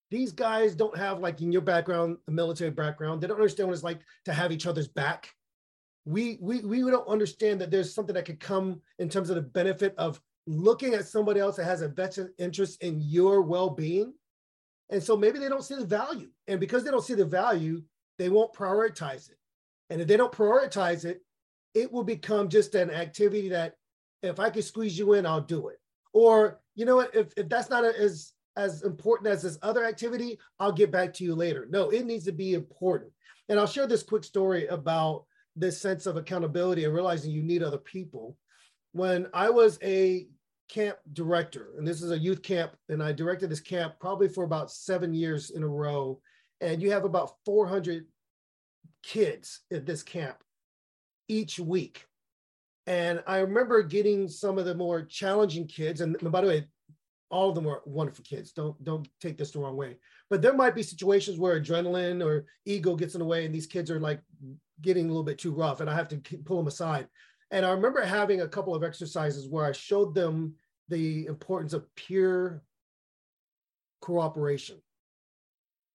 These 0.09 0.31
guys 0.31 0.73
don't 0.73 0.97
have, 0.97 1.19
like 1.19 1.41
in 1.41 1.51
your 1.51 1.61
background, 1.61 2.17
a 2.27 2.31
military 2.31 2.71
background. 2.71 3.21
They 3.21 3.27
don't 3.27 3.37
understand 3.37 3.67
what 3.67 3.73
it's 3.73 3.83
like 3.83 3.99
to 4.25 4.33
have 4.33 4.51
each 4.51 4.65
other's 4.65 4.87
back. 4.87 5.29
We 6.07 6.37
we 6.41 6.61
we 6.61 6.79
don't 6.79 7.07
understand 7.07 7.61
that 7.61 7.69
there's 7.69 7.93
something 7.93 8.15
that 8.15 8.25
could 8.25 8.39
come 8.39 8.81
in 8.97 9.09
terms 9.09 9.29
of 9.29 9.35
the 9.35 9.41
benefit 9.41 9.93
of 9.97 10.21
looking 10.45 10.93
at 10.93 11.07
somebody 11.07 11.39
else 11.39 11.57
that 11.57 11.65
has 11.65 11.81
a 11.81 11.89
vested 11.89 12.29
interest 12.37 12.81
in 12.81 13.01
your 13.01 13.41
well-being 13.41 14.13
and 14.89 15.03
so 15.03 15.17
maybe 15.17 15.39
they 15.39 15.49
don't 15.49 15.63
see 15.63 15.75
the 15.75 15.85
value. 15.85 16.29
And 16.47 16.59
because 16.59 16.83
they 16.83 16.91
don't 16.91 17.03
see 17.03 17.13
the 17.13 17.25
value, 17.25 17.83
they 18.17 18.29
won't 18.29 18.53
prioritize 18.53 19.29
it. 19.29 19.37
And 19.89 20.01
if 20.01 20.07
they 20.07 20.17
don't 20.17 20.31
prioritize 20.31 21.05
it, 21.05 21.21
it 21.73 21.91
will 21.91 22.03
become 22.03 22.49
just 22.49 22.75
an 22.75 22.89
activity 22.89 23.49
that 23.49 23.75
if 24.23 24.39
I 24.39 24.49
can 24.49 24.61
squeeze 24.61 24.97
you 24.97 25.13
in, 25.13 25.25
I'll 25.25 25.41
do 25.41 25.67
it. 25.67 25.77
Or, 26.13 26.59
you 26.75 26.85
know 26.85 26.95
what, 26.95 27.15
if, 27.15 27.33
if 27.37 27.49
that's 27.49 27.69
not 27.69 27.83
as 27.83 28.33
as 28.55 28.81
important 28.81 29.29
as 29.29 29.43
this 29.43 29.59
other 29.61 29.85
activity, 29.85 30.39
I'll 30.59 30.71
get 30.71 30.91
back 30.91 31.13
to 31.13 31.23
you 31.23 31.35
later. 31.35 31.67
No, 31.69 31.91
it 31.91 32.07
needs 32.07 32.25
to 32.25 32.31
be 32.31 32.55
important. 32.55 33.11
And 33.49 33.59
I'll 33.59 33.67
share 33.67 33.85
this 33.85 34.01
quick 34.01 34.23
story 34.23 34.65
about 34.65 35.25
this 35.57 35.81
sense 35.81 36.05
of 36.05 36.15
accountability 36.15 36.85
and 36.85 36.93
realizing 36.93 37.31
you 37.31 37.43
need 37.43 37.63
other 37.63 37.77
people. 37.77 38.37
When 38.93 39.27
I 39.33 39.49
was 39.49 39.79
a 39.83 40.27
camp 40.69 40.97
director, 41.13 41.69
and 41.77 41.87
this 41.87 42.01
is 42.01 42.11
a 42.11 42.17
youth 42.17 42.41
camp, 42.41 42.73
and 42.89 43.01
I 43.01 43.11
directed 43.11 43.49
this 43.49 43.59
camp 43.59 43.95
probably 43.99 44.29
for 44.29 44.43
about 44.43 44.71
seven 44.71 45.13
years 45.13 45.49
in 45.49 45.63
a 45.63 45.67
row. 45.67 46.21
And 46.61 46.81
you 46.81 46.91
have 46.91 47.05
about 47.05 47.33
400 47.45 48.05
kids 49.03 49.61
at 49.71 49.85
this 49.85 50.03
camp 50.03 50.37
each 51.27 51.59
week. 51.59 52.05
And 52.85 53.21
I 53.27 53.39
remember 53.39 53.83
getting 53.83 54.27
some 54.27 54.57
of 54.57 54.65
the 54.65 54.75
more 54.75 55.03
challenging 55.03 55.67
kids, 55.67 56.01
and 56.01 56.17
by 56.31 56.41
the 56.41 56.47
way, 56.47 56.67
all 57.29 57.49
of 57.49 57.55
them 57.55 57.67
are 57.67 57.81
wonderful 57.85 58.23
kids. 58.23 58.53
Don't 58.53 58.81
don't 58.85 59.07
take 59.19 59.37
this 59.37 59.51
the 59.51 59.59
wrong 59.59 59.75
way. 59.75 59.97
But 60.29 60.41
there 60.41 60.53
might 60.53 60.75
be 60.75 60.83
situations 60.83 61.37
where 61.37 61.59
adrenaline 61.59 62.25
or 62.25 62.45
ego 62.65 62.95
gets 62.95 63.15
in 63.15 63.19
the 63.19 63.25
way, 63.25 63.45
and 63.45 63.53
these 63.53 63.67
kids 63.67 63.91
are 63.91 63.99
like 63.99 64.21
getting 64.81 65.05
a 65.05 65.07
little 65.07 65.23
bit 65.23 65.39
too 65.39 65.51
rough, 65.51 65.81
and 65.81 65.89
I 65.89 65.95
have 65.95 66.07
to 66.09 66.17
pull 66.45 66.57
them 66.57 66.67
aside. 66.67 67.07
And 67.51 67.65
I 67.65 67.71
remember 67.71 68.03
having 68.03 68.41
a 68.41 68.47
couple 68.47 68.75
of 68.75 68.83
exercises 68.83 69.47
where 69.47 69.65
I 69.65 69.71
showed 69.71 70.13
them 70.13 70.55
the 70.89 71.25
importance 71.25 71.73
of 71.73 71.93
peer 71.95 72.63
cooperation. 74.01 74.81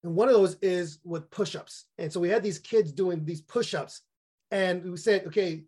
And 0.02 0.14
one 0.14 0.28
of 0.28 0.34
those 0.34 0.56
is 0.62 0.98
with 1.04 1.30
push 1.30 1.54
ups. 1.54 1.86
And 1.98 2.12
so 2.12 2.20
we 2.20 2.28
had 2.28 2.42
these 2.42 2.58
kids 2.58 2.92
doing 2.92 3.24
these 3.24 3.40
push 3.40 3.74
ups. 3.74 4.02
And 4.50 4.82
we 4.84 4.96
said, 4.96 5.26
okay, 5.28 5.64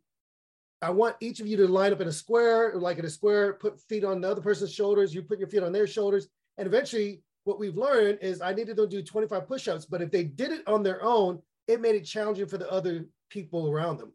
I 0.83 0.90
want 0.90 1.16
each 1.21 1.40
of 1.40 1.47
you 1.47 1.56
to 1.59 1.68
line 1.68 1.92
up 1.92 2.00
in 2.00 2.09
a 2.09 2.12
square, 2.12 2.75
like 2.75 2.99
in 2.99 3.04
a 3.04 3.11
square, 3.11 3.54
put 3.54 3.80
feet 3.83 4.04
on 4.04 4.21
the 4.21 4.30
other 4.30 4.42
person's 4.42 4.73
shoulders. 4.73 5.14
You 5.14 5.23
put 5.23 5.38
your 5.38 5.49
feet 5.49 5.62
on 5.62 5.73
their 5.73 5.87
shoulders. 5.87 6.28
And 6.59 6.66
eventually 6.66 7.23
what 7.44 7.59
we've 7.59 7.76
learned 7.76 8.18
is 8.21 8.40
I 8.40 8.52
needed 8.52 8.76
them 8.76 8.90
to 8.90 8.97
do 8.97 9.02
25 9.02 9.47
push-ups, 9.47 9.87
but 9.87 10.02
if 10.02 10.11
they 10.11 10.25
did 10.25 10.50
it 10.50 10.66
on 10.66 10.83
their 10.83 11.02
own, 11.02 11.40
it 11.68 11.80
made 11.80 11.94
it 11.94 12.04
challenging 12.04 12.47
for 12.47 12.59
the 12.59 12.71
other 12.71 13.06
people 13.30 13.68
around 13.68 13.99
them. 13.99 14.12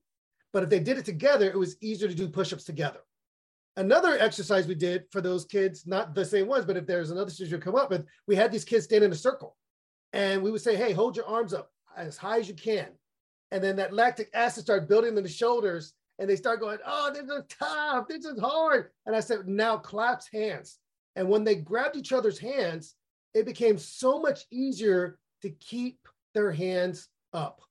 But 0.54 0.64
if 0.64 0.70
they 0.70 0.80
did 0.80 0.98
it 0.98 1.06
together, 1.06 1.50
it 1.50 1.58
was 1.58 1.78
easier 1.82 2.08
to 2.08 2.16
do 2.16 2.28
push-ups 2.28 2.64
together. 2.64 3.00
Another 3.78 4.18
exercise 4.20 4.68
we 4.68 4.76
did 4.76 5.06
for 5.12 5.22
those 5.22 5.46
kids, 5.46 5.86
not 5.86 6.14
the 6.14 6.26
same 6.26 6.48
ones, 6.48 6.66
but 6.66 6.76
if 6.76 6.86
there's 6.86 7.12
another 7.12 7.30
situation 7.30 7.62
come 7.62 7.76
up 7.76 7.90
with, 7.90 8.06
we 8.28 8.36
had 8.36 8.52
these 8.52 8.66
kids 8.66 8.86
stand 8.86 9.04
in 9.04 9.12
a 9.12 9.16
circle. 9.16 9.56
And 10.12 10.42
we 10.42 10.52
would 10.52 10.62
say, 10.62 10.76
hey, 10.76 10.92
hold 10.92 11.16
your 11.16 11.28
arms 11.28 11.54
up 11.54 11.72
as 11.96 12.18
high 12.18 12.40
as 12.40 12.48
you 12.48 12.56
can. 12.56 12.88
And 13.52 13.64
then 13.64 13.76
that 13.78 13.94
lactic 13.94 14.30
acid 14.34 14.64
started 14.64 14.90
building 14.90 15.18
in 15.18 15.24
the 15.24 15.30
shoulders 15.30 15.94
and 16.18 16.30
they 16.30 16.36
start 16.36 16.60
going, 16.60 16.80
oh, 16.86 17.12
this 17.14 17.24
is 17.24 17.44
tough, 17.48 18.08
this 18.08 18.26
is 18.26 18.40
hard. 18.40 18.90
And 19.06 19.16
I 19.16 19.22
said, 19.22 19.48
now 19.48 19.78
clasp 19.78 20.34
hands. 20.34 20.78
And 21.16 21.30
when 21.30 21.44
they 21.44 21.56
grabbed 21.56 21.96
each 21.96 22.12
other's 22.12 22.38
hands, 22.38 22.96
it 23.34 23.46
became 23.46 23.78
so 23.78 24.20
much 24.20 24.46
easier 24.52 25.20
to 25.42 25.50
keep 25.52 26.00
their 26.34 26.52
hands 26.52 27.08
up. 27.34 27.62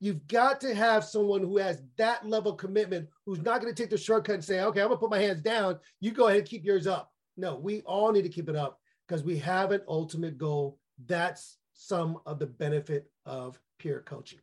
You've 0.00 0.26
got 0.28 0.60
to 0.60 0.74
have 0.74 1.04
someone 1.04 1.40
who 1.40 1.58
has 1.58 1.82
that 1.96 2.26
level 2.28 2.52
of 2.52 2.58
commitment, 2.58 3.08
who's 3.26 3.42
not 3.42 3.60
going 3.60 3.74
to 3.74 3.82
take 3.82 3.90
the 3.90 3.98
shortcut 3.98 4.36
and 4.36 4.44
say, 4.44 4.60
okay, 4.60 4.80
I'm 4.80 4.88
going 4.88 4.96
to 4.96 5.00
put 5.00 5.10
my 5.10 5.18
hands 5.18 5.40
down. 5.40 5.78
You 6.00 6.12
go 6.12 6.28
ahead 6.28 6.40
and 6.40 6.48
keep 6.48 6.64
yours 6.64 6.86
up. 6.86 7.12
No, 7.36 7.56
we 7.56 7.82
all 7.82 8.12
need 8.12 8.22
to 8.22 8.28
keep 8.28 8.48
it 8.48 8.56
up 8.56 8.78
because 9.06 9.24
we 9.24 9.38
have 9.38 9.72
an 9.72 9.80
ultimate 9.88 10.38
goal. 10.38 10.78
That's 11.06 11.58
some 11.74 12.18
of 12.26 12.38
the 12.38 12.46
benefit 12.46 13.10
of 13.26 13.60
peer 13.78 14.02
coaching. 14.06 14.40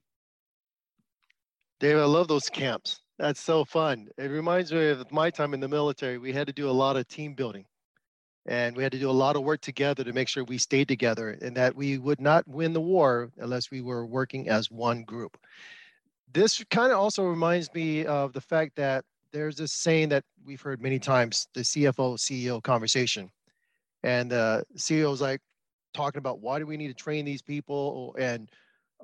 Dave, 1.80 1.98
I 1.98 2.06
love 2.06 2.28
those 2.28 2.50
camps. 2.50 3.02
That's 3.18 3.40
so 3.40 3.64
fun. 3.64 4.08
It 4.18 4.32
reminds 4.32 4.74
me 4.74 4.90
of 4.90 5.10
my 5.12 5.30
time 5.30 5.54
in 5.54 5.60
the 5.60 5.68
military. 5.68 6.18
We 6.18 6.34
had 6.34 6.48
to 6.48 6.54
do 6.54 6.70
a 6.70 6.72
lot 6.72 6.98
of 6.98 7.08
team 7.08 7.34
building 7.34 7.66
and 8.46 8.76
we 8.76 8.84
had 8.84 8.92
to 8.92 9.00
do 9.00 9.10
a 9.10 9.12
lot 9.12 9.36
of 9.36 9.44
work 9.44 9.62
together 9.62 10.04
to 10.04 10.14
make 10.14 10.28
sure 10.28 10.44
we 10.44 10.58
stayed 10.58 10.88
together 10.88 11.38
and 11.42 11.58
that 11.58 11.76
we 11.76 11.98
would 11.98 12.22
not 12.22 12.48
win 12.48 12.74
the 12.74 12.82
war 12.82 13.32
unless 13.38 13.72
we 13.72 13.82
were 13.82 14.06
working 14.06 14.50
as 14.50 14.70
one 14.70 15.04
group. 15.04 15.38
This 16.32 16.64
kind 16.70 16.92
of 16.92 17.00
also 17.00 17.24
reminds 17.24 17.74
me 17.74 18.06
of 18.06 18.34
the 18.34 18.42
fact 18.42 18.76
that 18.76 19.04
there's 19.32 19.56
this 19.56 19.72
saying 19.72 20.10
that 20.10 20.24
we've 20.46 20.62
heard 20.62 20.82
many 20.82 21.00
times 21.00 21.48
the 21.54 21.62
CFO 21.62 22.18
CEO 22.18 22.62
conversation. 22.62 23.32
And 24.04 24.32
the 24.32 24.64
CEO 24.78 25.12
is 25.12 25.22
like 25.22 25.42
talking 25.94 26.20
about 26.20 26.40
why 26.40 26.60
do 26.60 26.68
we 26.68 26.78
need 26.78 26.90
to 26.90 26.94
train 26.94 27.26
these 27.26 27.42
people 27.42 28.16
and 28.20 28.50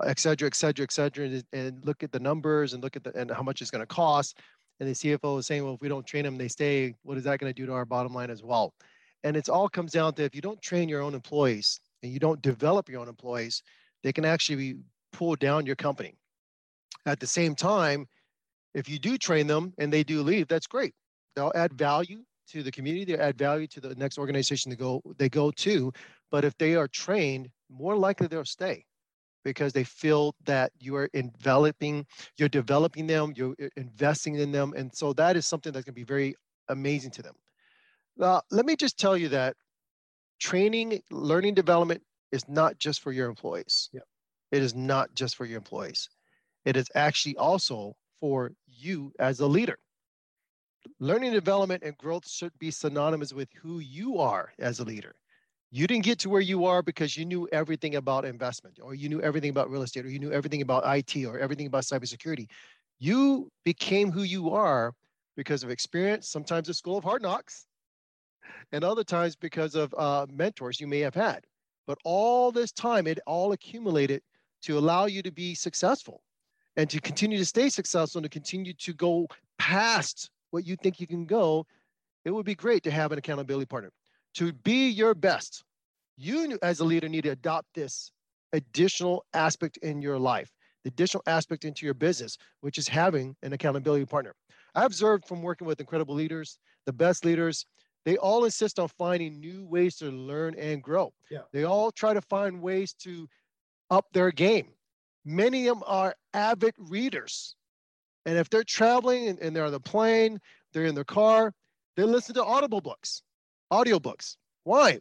et 0.06 0.20
cetera, 0.20 0.48
et 0.48 0.56
cetera, 0.56 0.84
et 0.84 0.92
cetera, 0.92 1.26
and, 1.26 1.44
and 1.54 1.86
look 1.86 2.04
at 2.04 2.12
the 2.12 2.20
numbers 2.20 2.74
and 2.74 2.84
look 2.84 2.96
at 2.96 3.04
the, 3.04 3.18
and 3.18 3.32
how 3.32 3.42
much 3.42 3.62
it's 3.62 3.72
going 3.72 3.82
to 3.82 3.88
cost. 3.88 4.38
And 4.80 4.90
the 4.90 4.94
CFO 4.94 5.40
is 5.40 5.48
saying, 5.48 5.64
well, 5.64 5.76
if 5.76 5.82
we 5.82 5.90
don't 5.90 6.06
train 6.06 6.24
them, 6.24 6.38
they 6.38 6.48
stay. 6.48 6.96
What 7.04 7.18
is 7.18 7.24
that 7.24 7.40
going 7.40 7.54
to 7.54 7.60
do 7.60 7.66
to 7.66 7.74
our 7.74 7.86
bottom 7.86 8.14
line 8.14 8.30
as 8.30 8.44
well? 8.44 8.74
And 9.24 9.38
it's 9.38 9.50
all 9.50 9.70
comes 9.70 9.92
down 9.92 10.14
to 10.14 10.24
if 10.24 10.36
you 10.36 10.42
don't 10.42 10.62
train 10.62 10.90
your 10.90 11.02
own 11.02 11.14
employees 11.14 11.80
and 12.04 12.12
you 12.12 12.20
don't 12.20 12.42
develop 12.42 12.90
your 12.90 13.02
own 13.02 13.08
employees, 13.08 13.62
they 14.04 14.12
can 14.12 14.26
actually 14.26 14.78
pull 15.14 15.36
down 15.36 15.66
your 15.66 15.76
company. 15.76 16.16
At 17.06 17.20
the 17.20 17.28
same 17.28 17.56
time, 17.56 18.08
if 18.74 18.90
you 18.90 19.00
do 19.00 19.18
train 19.18 19.48
them 19.48 19.74
and 19.78 19.92
they 19.92 20.04
do 20.04 20.22
leave, 20.22 20.48
that's 20.48 20.68
great. 20.68 20.94
They'll 21.36 21.52
add 21.56 21.74
value 21.74 22.24
to 22.50 22.64
the 22.64 22.72
community, 22.72 23.06
they 23.06 23.18
add 23.18 23.38
value 23.38 23.68
to 23.68 23.80
the 23.80 23.96
next 23.96 24.18
organization 24.18 24.70
they 24.70 24.76
go 24.76 25.02
they 25.18 25.30
go 25.30 25.52
to. 25.52 25.94
But 26.32 26.44
if 26.44 26.58
they 26.58 26.76
are 26.76 26.88
trained, 26.88 27.50
more 27.70 27.96
likely 27.96 28.28
they'll 28.28 28.46
stay 28.46 28.86
because 29.44 29.74
they 29.74 29.84
feel 29.84 30.36
that 30.46 30.72
you 30.80 30.96
are 30.96 31.10
enveloping, 31.14 32.06
you're 32.38 32.50
developing 32.50 33.08
them, 33.08 33.34
you're 33.36 33.56
investing 33.76 34.36
in 34.36 34.52
them. 34.52 34.74
And 34.76 34.94
so 34.94 35.14
that 35.14 35.36
is 35.36 35.48
something 35.48 35.72
that's 35.72 35.86
to 35.86 35.92
be 35.92 36.04
very 36.04 36.36
amazing 36.70 37.12
to 37.12 37.22
them. 37.22 37.36
Now, 38.18 38.42
let 38.52 38.66
me 38.66 38.76
just 38.76 39.00
tell 39.00 39.18
you 39.18 39.30
that 39.30 39.56
training, 40.40 41.02
learning 41.12 41.54
development 41.54 42.04
is 42.32 42.48
not 42.48 42.78
just 42.78 43.02
for 43.02 43.12
your 43.12 43.30
employees. 43.30 43.90
Yep. 43.94 44.04
It 44.52 44.62
is 44.62 44.76
not 44.76 45.14
just 45.16 45.36
for 45.36 45.46
your 45.46 45.58
employees. 45.58 46.10
It 46.66 46.76
is 46.76 46.88
actually 46.94 47.38
also 47.38 47.96
for 48.20 48.52
you 48.68 49.14
as 49.20 49.40
a 49.40 49.48
leader. 49.48 49.78
Learning 51.00 51.32
development 51.32 51.84
and 51.84 51.98
growth 51.98 52.28
should 52.28 52.52
be 52.60 52.72
synonymous 52.72 53.34
with 53.34 53.50
who 53.62 53.80
you 53.80 54.20
are 54.20 54.52
as 54.60 54.80
a 54.80 54.84
leader. 54.84 55.16
You 55.72 55.88
didn't 55.88 56.04
get 56.04 56.20
to 56.20 56.30
where 56.30 56.42
you 56.42 56.66
are 56.66 56.82
because 56.82 57.16
you 57.16 57.26
knew 57.26 57.48
everything 57.52 57.96
about 57.96 58.26
investment, 58.26 58.78
or 58.82 58.94
you 58.94 59.08
knew 59.08 59.22
everything 59.22 59.52
about 59.52 59.70
real 59.70 59.84
estate, 59.84 60.06
or 60.06 60.10
you 60.10 60.20
knew 60.20 60.32
everything 60.32 60.62
about 60.62 60.86
IT, 60.86 61.26
or 61.26 61.40
everything 61.40 61.68
about 61.68 61.84
cybersecurity. 61.84 62.48
You 63.00 63.50
became 63.64 64.12
who 64.12 64.24
you 64.24 64.50
are 64.50 64.94
because 65.38 65.64
of 65.64 65.70
experience, 65.70 66.28
sometimes 66.28 66.68
a 66.68 66.74
school 66.74 66.98
of 66.98 67.04
hard 67.04 67.22
knocks, 67.22 67.68
and 68.72 68.84
other 68.84 69.04
times 69.04 69.36
because 69.36 69.76
of 69.76 69.94
uh, 69.98 70.26
mentors 70.32 70.80
you 70.80 70.88
may 70.88 71.00
have 71.00 71.16
had. 71.16 71.46
But 71.88 71.98
all 72.04 72.52
this 72.52 72.72
time, 72.72 73.08
it 73.08 73.20
all 73.26 73.52
accumulated 73.52 74.22
to 74.64 74.78
allow 74.78 75.06
you 75.06 75.22
to 75.24 75.32
be 75.32 75.56
successful 75.56 76.22
and 76.78 76.90
to 76.90 77.02
continue 77.02 77.38
to 77.38 77.46
stay 77.46 77.70
successful 77.70 78.20
and 78.20 78.26
to 78.26 78.30
continue 78.30 78.74
to 78.74 78.94
go 78.94 79.28
past 79.58 80.30
what 80.52 80.66
you 80.66 80.76
think 80.76 81.00
you 81.00 81.08
can 81.08 81.26
go. 81.26 81.66
It 82.24 82.32
would 82.32 82.46
be 82.46 82.56
great 82.56 82.84
to 82.84 82.92
have 82.92 83.12
an 83.12 83.18
accountability 83.18 83.66
partner 83.66 83.92
to 84.36 84.54
be 84.54 84.90
your 84.90 85.14
best. 85.14 85.64
You, 86.18 86.58
as 86.62 86.80
a 86.80 86.86
leader, 86.86 87.10
need 87.10 87.24
to 87.24 87.30
adopt 87.30 87.68
this 87.74 88.12
additional 88.54 89.26
aspect 89.34 89.78
in 89.78 90.02
your 90.02 90.20
life, 90.20 90.52
the 90.84 90.90
additional 90.90 91.24
aspect 91.26 91.66
into 91.66 91.86
your 91.86 91.94
business, 91.94 92.38
which 92.62 92.78
is 92.78 92.88
having 92.88 93.36
an 93.42 93.54
accountability 93.54 94.06
partner. 94.06 94.36
I 94.76 94.86
observed 94.86 95.26
from 95.28 95.42
working 95.42 95.68
with 95.68 95.80
incredible 95.80 96.16
leaders, 96.16 96.60
the 96.86 96.94
best 96.94 97.26
leaders, 97.26 97.66
they 98.06 98.18
all 98.18 98.46
insist 98.46 98.80
on 98.80 98.88
finding 98.88 99.40
new 99.40 99.66
ways 99.66 99.98
to 99.98 100.10
learn 100.10 100.56
and 100.56 100.82
grow. 100.82 101.14
Yeah. 101.30 101.42
They 101.52 101.64
all 101.64 101.92
try 101.92 102.14
to 102.14 102.22
find 102.22 102.62
ways 102.62 102.94
to 103.02 103.28
up 103.90 104.06
their 104.14 104.32
game. 104.32 104.68
Many 105.24 105.68
of 105.68 105.78
them 105.78 105.84
are 105.86 106.16
avid 106.34 106.74
readers. 106.78 107.56
And 108.26 108.38
if 108.38 108.50
they're 108.50 108.64
traveling 108.64 109.28
and, 109.28 109.40
and 109.40 109.56
they're 109.56 109.66
on 109.66 109.72
the 109.72 109.80
plane, 109.80 110.40
they're 110.74 110.86
in 110.86 110.96
their 110.96 111.04
car, 111.04 111.54
they 111.96 112.04
listen 112.04 112.36
to 112.36 112.44
audible 112.44 112.82
books, 112.82 113.22
audiobooks. 113.72 114.38
Why? 114.64 115.00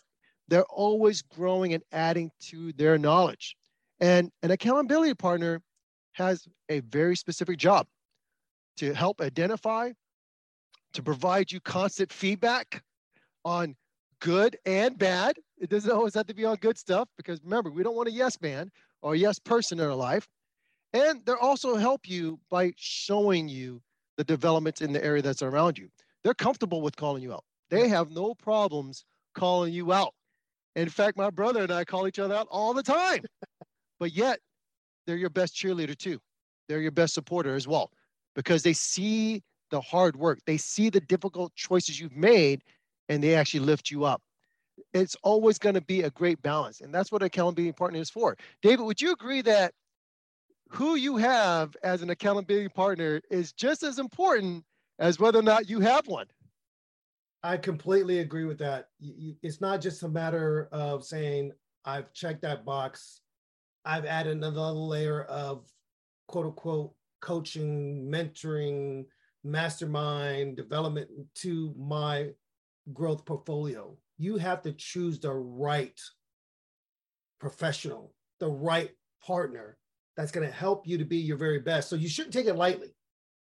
They're 0.48 0.64
always 0.64 1.22
growing 1.22 1.74
and 1.74 1.82
adding 1.92 2.30
to 2.48 2.72
their 2.72 2.98
knowledge. 2.98 3.56
And 4.00 4.30
an 4.42 4.50
accountability 4.50 5.14
partner 5.14 5.62
has 6.12 6.46
a 6.68 6.80
very 6.80 7.16
specific 7.16 7.56
job 7.56 7.86
to 8.78 8.92
help 8.94 9.20
identify, 9.20 9.92
to 10.94 11.02
provide 11.02 11.52
you 11.52 11.60
constant 11.60 12.12
feedback, 12.12 12.82
on 13.44 13.76
good 14.20 14.57
and 14.66 14.98
bad. 14.98 15.37
It 15.59 15.70
doesn't 15.70 15.90
always 15.90 16.14
have 16.14 16.26
to 16.26 16.35
be 16.35 16.44
on 16.44 16.57
good 16.57 16.79
stuff 16.79 17.09
because 17.16 17.40
remember, 17.42 17.70
we 17.70 17.83
don't 17.83 17.96
want 17.96 18.09
a 18.09 18.12
yes 18.12 18.40
man 18.40 18.70
or 19.03 19.14
a 19.14 19.18
yes 19.18 19.38
person 19.38 19.81
in 19.81 19.87
our 19.87 19.94
life. 19.94 20.29
And 20.92 21.24
they 21.24 21.33
also 21.33 21.76
help 21.76 22.09
you 22.09 22.38
by 22.50 22.72
showing 22.76 23.48
you 23.48 23.81
the 24.16 24.24
developments 24.24 24.81
in 24.81 24.92
the 24.92 25.05
area 25.05 25.22
that's 25.22 25.42
around 25.42 25.79
you. 25.79 25.88
They're 26.24 26.35
comfortable 26.35 26.83
with 26.83 26.96
calling 26.96 27.22
you 27.22 27.33
out. 27.33 27.44
They 27.70 27.88
have 27.88 28.11
no 28.11 28.35
problems 28.35 29.05
calling 29.35 29.72
you 29.72 29.92
out. 29.92 30.14
In 30.76 30.88
fact, 30.88 31.16
my 31.16 31.31
brother 31.31 31.62
and 31.62 31.72
I 31.72 31.85
call 31.85 32.07
each 32.07 32.18
other 32.18 32.35
out 32.35 32.48
all 32.50 32.74
the 32.74 32.83
time. 32.83 33.24
but 34.00 34.12
yet, 34.12 34.40
they're 35.07 35.16
your 35.16 35.31
best 35.31 35.55
cheerleader 35.55 35.96
too. 35.96 36.20
They're 36.68 36.81
your 36.81 36.90
best 36.90 37.14
supporter 37.14 37.55
as 37.57 37.66
well 37.66 37.90
because 38.35 38.62
they 38.62 38.72
see 38.72 39.42
the 39.70 39.81
hard 39.81 40.16
work. 40.16 40.40
They 40.46 40.57
see 40.57 40.90
the 40.90 41.00
difficult 41.00 41.55
choices 41.55 41.98
you've 41.98 42.16
made 42.16 42.62
and 43.11 43.23
they 43.23 43.35
actually 43.35 43.61
lift 43.61 43.90
you 43.90 44.05
up. 44.05 44.23
It's 44.94 45.16
always 45.23 45.59
going 45.59 45.75
to 45.75 45.83
be 45.83 46.03
a 46.03 46.11
great 46.11 46.40
balance. 46.40 46.81
And 46.81 46.94
that's 46.94 47.12
what 47.12 47.23
accountability 47.23 47.73
partner 47.73 48.01
is 48.01 48.09
for. 48.09 48.37
David, 48.62 48.85
would 48.85 49.01
you 49.01 49.12
agree 49.12 49.42
that 49.42 49.75
who 50.70 50.94
you 50.94 51.16
have 51.16 51.77
as 51.83 52.01
an 52.01 52.11
accountability 52.11 52.68
partner 52.68 53.20
is 53.29 53.53
just 53.53 53.83
as 53.83 53.99
important 53.99 54.64
as 55.01 55.18
whether 55.18 55.40
or 55.40 55.42
not 55.42 55.68
you 55.68 55.81
have 55.81 56.07
one? 56.07 56.27
I 57.42 57.57
completely 57.57 58.20
agree 58.20 58.44
with 58.44 58.59
that. 58.59 58.88
It's 59.01 59.61
not 59.61 59.81
just 59.81 60.03
a 60.05 60.09
matter 60.09 60.68
of 60.70 61.05
saying, 61.05 61.53
I've 61.85 62.12
checked 62.12 62.42
that 62.42 62.64
box, 62.64 63.23
I've 63.85 64.05
added 64.05 64.37
another 64.37 64.61
layer 64.61 65.25
of 65.25 65.66
quote 66.29 66.46
unquote 66.46 66.92
coaching, 67.20 68.09
mentoring, 68.11 69.07
mastermind 69.42 70.57
development 70.57 71.09
to 71.35 71.75
my 71.77 72.29
growth 72.93 73.25
portfolio. 73.25 73.97
You 74.19 74.37
have 74.37 74.62
to 74.62 74.73
choose 74.73 75.21
the 75.21 75.33
right 75.33 75.99
professional, 77.40 78.12
the 78.38 78.49
right 78.49 78.90
partner 79.25 79.79
that's 80.16 80.33
going 80.33 80.47
to 80.47 80.53
help 80.53 80.87
you 80.87 80.99
to 80.99 81.05
be 81.05 81.16
your 81.16 81.37
very 81.37 81.59
best. 81.59 81.88
So 81.88 81.97
you 81.97 82.09
shouldn't 82.09 82.35
take 82.35 82.47
it 82.47 82.57
lightly. 82.57 82.95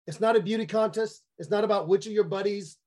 It's 0.06 0.20
not 0.20 0.36
a 0.36 0.42
beauty 0.42 0.66
contest. 0.66 1.24
It's 1.38 1.50
not 1.50 1.64
about 1.64 1.88
which 1.88 2.06
of 2.06 2.14
your 2.14 2.24
buddies, 2.24 2.78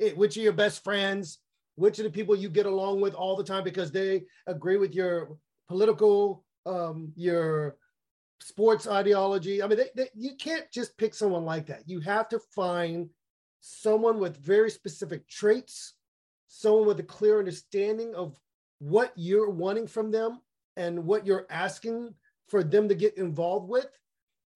eh, 0.00 0.12
which 0.12 0.36
of 0.36 0.42
your 0.42 0.52
best 0.52 0.84
friends, 0.84 1.38
which 1.76 1.98
of 1.98 2.04
the 2.04 2.10
people 2.10 2.36
you 2.36 2.48
get 2.48 2.66
along 2.66 3.00
with 3.00 3.14
all 3.14 3.36
the 3.36 3.44
time 3.44 3.64
because 3.64 3.90
they 3.90 4.24
agree 4.46 4.76
with 4.76 4.94
your 4.94 5.36
political, 5.68 6.44
um, 6.66 7.12
your 7.16 7.76
sports 8.40 8.86
ideology. 8.86 9.62
I 9.62 9.66
mean, 9.66 9.78
they, 9.78 9.88
they, 9.94 10.08
you 10.14 10.36
can't 10.36 10.70
just 10.72 10.96
pick 10.98 11.14
someone 11.14 11.44
like 11.44 11.66
that. 11.66 11.82
You 11.86 12.00
have 12.00 12.28
to 12.28 12.40
find 12.54 13.08
someone 13.60 14.18
with 14.18 14.36
very 14.36 14.70
specific 14.70 15.28
traits 15.28 15.94
someone 16.48 16.86
with 16.86 17.00
a 17.00 17.04
clear 17.04 17.38
understanding 17.38 18.14
of 18.14 18.38
what 18.78 19.12
you're 19.16 19.50
wanting 19.50 19.86
from 19.86 20.10
them 20.10 20.40
and 20.76 21.04
what 21.04 21.26
you're 21.26 21.46
asking 21.50 22.14
for 22.48 22.64
them 22.64 22.88
to 22.88 22.94
get 22.94 23.16
involved 23.16 23.68
with. 23.68 23.86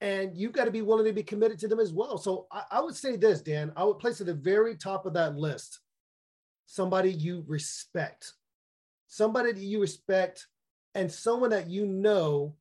And 0.00 0.36
you've 0.36 0.52
got 0.52 0.64
to 0.64 0.70
be 0.70 0.82
willing 0.82 1.04
to 1.06 1.12
be 1.12 1.22
committed 1.22 1.58
to 1.60 1.68
them 1.68 1.78
as 1.78 1.92
well. 1.92 2.18
So 2.18 2.46
I, 2.50 2.64
I 2.72 2.80
would 2.80 2.96
say 2.96 3.16
this, 3.16 3.40
Dan, 3.40 3.72
I 3.76 3.84
would 3.84 3.98
place 3.98 4.20
at 4.20 4.26
the 4.26 4.34
very 4.34 4.76
top 4.76 5.06
of 5.06 5.14
that 5.14 5.36
list 5.36 5.78
somebody 6.66 7.12
you 7.12 7.44
respect, 7.46 8.32
somebody 9.06 9.52
that 9.52 9.60
you 9.60 9.80
respect, 9.80 10.46
and 10.94 11.12
someone 11.12 11.50
that 11.50 11.68
you 11.68 11.86
know 11.86 12.54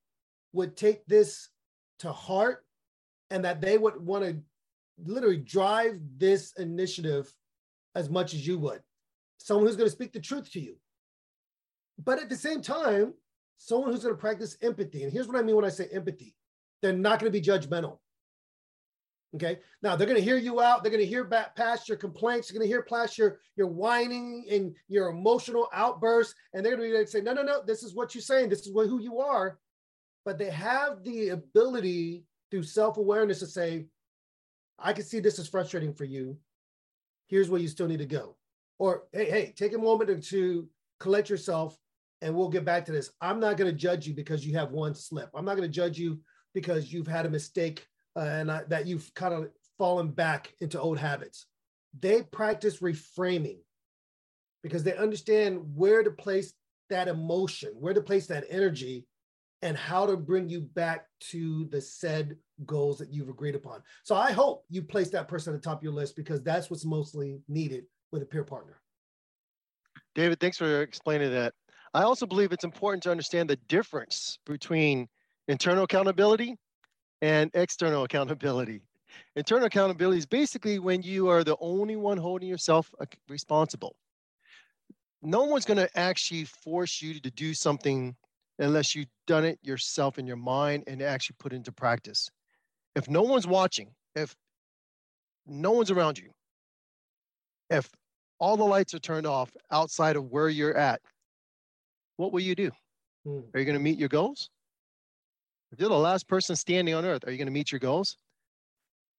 would 0.54 0.76
take 0.76 1.06
this 1.06 1.50
to 2.00 2.12
heart 2.12 2.65
and 3.30 3.46
that 3.46 3.62
they 3.62 3.78
would 3.78 4.06
want 4.06 4.26
to 4.26 4.38
literally 5.04 5.38
drive 5.38 6.00
this 6.17 6.54
initiative 6.54 7.34
as 7.96 8.10
much 8.10 8.34
as 8.34 8.46
you 8.46 8.60
would. 8.60 8.82
Someone 9.44 9.66
who's 9.66 9.76
going 9.76 9.90
to 9.90 9.96
speak 9.96 10.14
the 10.14 10.20
truth 10.20 10.52
to 10.52 10.60
you. 10.60 10.76
But 12.04 12.20
at 12.20 12.30
the 12.30 12.36
same 12.36 12.62
time, 12.62 13.14
someone 13.58 13.92
who's 13.92 14.04
going 14.04 14.16
to 14.16 14.20
practice 14.20 14.58
empathy. 14.62 15.04
And 15.04 15.12
here's 15.12 15.28
what 15.28 15.38
I 15.38 15.44
mean 15.44 15.56
when 15.56 15.66
I 15.66 15.70
say 15.70 15.88
empathy 15.92 16.36
they're 16.82 16.94
not 16.94 17.20
going 17.20 17.32
to 17.32 17.40
be 17.40 17.46
judgmental. 17.46 18.00
Okay. 19.36 19.60
Now 19.82 19.96
they're 19.96 20.08
going 20.08 20.18
to 20.18 20.24
hear 20.24 20.38
you 20.38 20.62
out. 20.62 20.84
They're 20.84 20.92
going 20.92 21.04
to 21.04 21.10
hear 21.10 21.24
back 21.24 21.56
past 21.56 21.88
your 21.88 21.98
complaints. 21.98 22.48
They're 22.48 22.58
going 22.58 22.68
to 22.68 22.74
hear 22.74 22.84
past 22.84 23.18
your, 23.18 23.40
your 23.56 23.68
whining 23.68 24.46
and 24.52 24.76
your 24.88 25.10
emotional 25.10 25.68
outbursts. 25.74 26.36
And 26.54 26.66
they're 26.66 26.76
going 26.76 26.92
to 26.92 27.08
say, 27.08 27.22
no, 27.22 27.34
no, 27.34 27.44
no, 27.44 27.62
this 27.66 27.84
is 27.84 27.94
what 27.96 28.14
you're 28.14 28.22
saying. 28.24 28.50
This 28.50 28.66
is 28.66 28.74
what, 28.74 28.88
who 28.88 29.00
you 29.00 29.20
are. 29.20 29.60
But 30.26 30.38
they 30.38 30.50
have 30.50 31.04
the 31.04 31.30
ability 31.30 32.26
through 32.50 32.64
self 32.64 32.98
awareness 32.98 33.40
to 33.40 33.48
say, 33.48 33.86
I 34.78 34.94
can 34.94 35.06
see 35.06 35.20
this 35.20 35.40
is 35.40 35.48
frustrating 35.48 35.94
for 35.94 36.06
you. 36.06 36.38
Here's 37.28 37.50
where 37.50 37.62
you 37.62 37.68
still 37.68 37.88
need 37.88 38.00
to 38.00 38.06
go. 38.06 38.36
Or, 38.82 39.04
hey, 39.13 39.30
hey, 39.30 39.54
take 39.56 39.76
a 39.76 39.78
moment 39.78 40.10
or 40.10 40.17
two, 40.17 40.67
collect 41.00 41.30
yourself 41.30 41.78
and 42.24 42.36
we'll 42.36 42.50
get 42.50 42.65
back 42.65 42.84
to 42.86 42.91
this. 42.91 43.12
I'm 43.22 43.39
not 43.39 43.56
going 43.56 43.70
to 43.70 43.78
judge 43.78 44.08
you 44.08 44.15
because 44.15 44.44
you 44.44 44.58
have 44.58 44.72
one 44.72 44.96
slip. 44.96 45.30
I'm 45.36 45.46
not 45.46 45.56
going 45.56 45.70
to 45.70 45.72
judge 45.72 46.00
you 46.00 46.20
because 46.56 46.91
you've 46.91 47.06
had 47.06 47.28
a 47.28 47.30
mistake 47.30 47.86
uh, 48.15 48.22
and 48.22 48.52
I, 48.52 48.63
that 48.70 48.88
you've 48.88 49.13
kind 49.13 49.36
of 49.36 49.50
fallen 49.78 50.10
back 50.10 50.56
into 50.62 50.82
old 50.82 50.98
habits. 50.98 51.46
They 52.00 52.24
practice 52.24 52.80
reframing 52.80 53.60
because 54.63 54.84
they 54.84 54.98
understand 54.98 55.62
where 55.76 56.02
to 56.02 56.10
place 56.10 56.52
that 56.89 57.08
emotion, 57.08 57.74
where 57.76 57.94
to 57.94 58.02
place 58.02 58.26
that 58.28 58.46
energy, 58.50 59.06
and 59.62 59.78
how 59.78 60.08
to 60.08 60.17
bring 60.17 60.50
you 60.50 60.60
back 60.60 61.06
to 61.30 61.65
the 61.65 61.82
said 61.82 62.36
goals 62.65 62.98
that 62.98 63.13
you've 63.13 63.30
agreed 63.30 63.54
upon. 63.54 63.84
So 64.02 64.15
I 64.15 64.32
hope 64.32 64.65
you 64.70 64.82
place 64.82 65.12
that 65.12 65.28
person 65.28 65.54
at 65.54 65.62
the 65.62 65.70
top 65.70 65.78
of 65.78 65.84
your 65.84 65.94
list 65.94 66.15
because 66.15 66.41
that's 66.41 66.72
what's 66.72 66.84
mostly 66.84 67.41
needed 67.48 67.84
with 68.12 68.21
a 68.21 68.26
peer 68.26 68.43
partner. 68.43 68.82
David, 70.15 70.39
thanks 70.39 70.58
for 70.58 70.82
explaining 70.82 71.32
that. 71.32 71.54
I 71.93 72.04
also 72.04 72.26
believe 72.26 72.52
it's 72.52 72.63
important 72.63 73.04
to 73.04 73.12
understand 73.12 73.50
the 73.50 73.58
difference 73.67 74.39
between 74.45 75.08
internal 75.47 75.84
accountability 75.84 76.58
and 77.21 77.52
external 77.54 78.04
accountability. 78.04 78.82
Internal 79.36 79.65
accountability 79.65 80.19
is 80.19 80.26
basically 80.26 80.80
when 80.80 81.02
you 81.02 81.28
are 81.30 81.43
the 81.43 81.58
only 81.60 81.95
one 81.95 82.17
holding 82.17 82.47
yourself 82.47 82.89
uh, 83.00 83.06
responsible. 83.28 83.95
No 85.21 85.43
one's 85.43 85.65
going 85.65 85.78
to 85.78 85.89
actually 85.97 86.45
force 86.45 87.02
you 87.02 87.19
to 87.19 87.32
do 87.32 87.54
something 87.54 88.15
unless 88.60 88.95
you've 88.95 89.08
done 89.28 89.45
it 89.45 89.60
yourself 89.62 90.17
in 90.17 90.26
your 90.26 90.38
mind 90.38 90.84
and 90.88 91.02
actually 91.02 91.36
put 91.39 91.54
into 91.54 91.71
practice. 91.71 92.30
If 92.95 93.10
no 93.10 93.21
one's 93.21 93.47
watching, 93.47 93.93
if 94.15 94.36
no 95.45 95.71
one's 95.71 95.91
around 95.91 96.17
you, 96.17 96.32
if 97.69 97.89
all 98.42 98.58
the 98.58 98.64
lights 98.66 98.94
are 98.96 99.00
turned 99.00 99.28
off 99.28 99.52
outside 99.70 100.16
of 100.16 100.26
where 100.32 100.50
you're 100.50 100.76
at, 100.76 101.00
what 102.18 102.34
will 102.34 102.42
you 102.42 102.56
do? 102.56 102.72
Hmm. 103.24 103.42
Are 103.54 103.60
you 103.60 103.66
going 103.66 103.78
to 103.78 103.84
meet 103.84 104.00
your 104.00 104.10
goals? 104.10 104.50
If 105.72 105.80
you're 105.80 105.90
the 105.90 105.96
last 105.96 106.28
person 106.28 106.56
standing 106.56 106.96
on 106.96 107.06
earth, 107.06 107.24
are 107.26 107.32
you 107.32 107.38
going 107.38 107.48
to 107.48 107.54
meet 107.54 107.72
your 107.72 107.80
goals? 107.80 108.18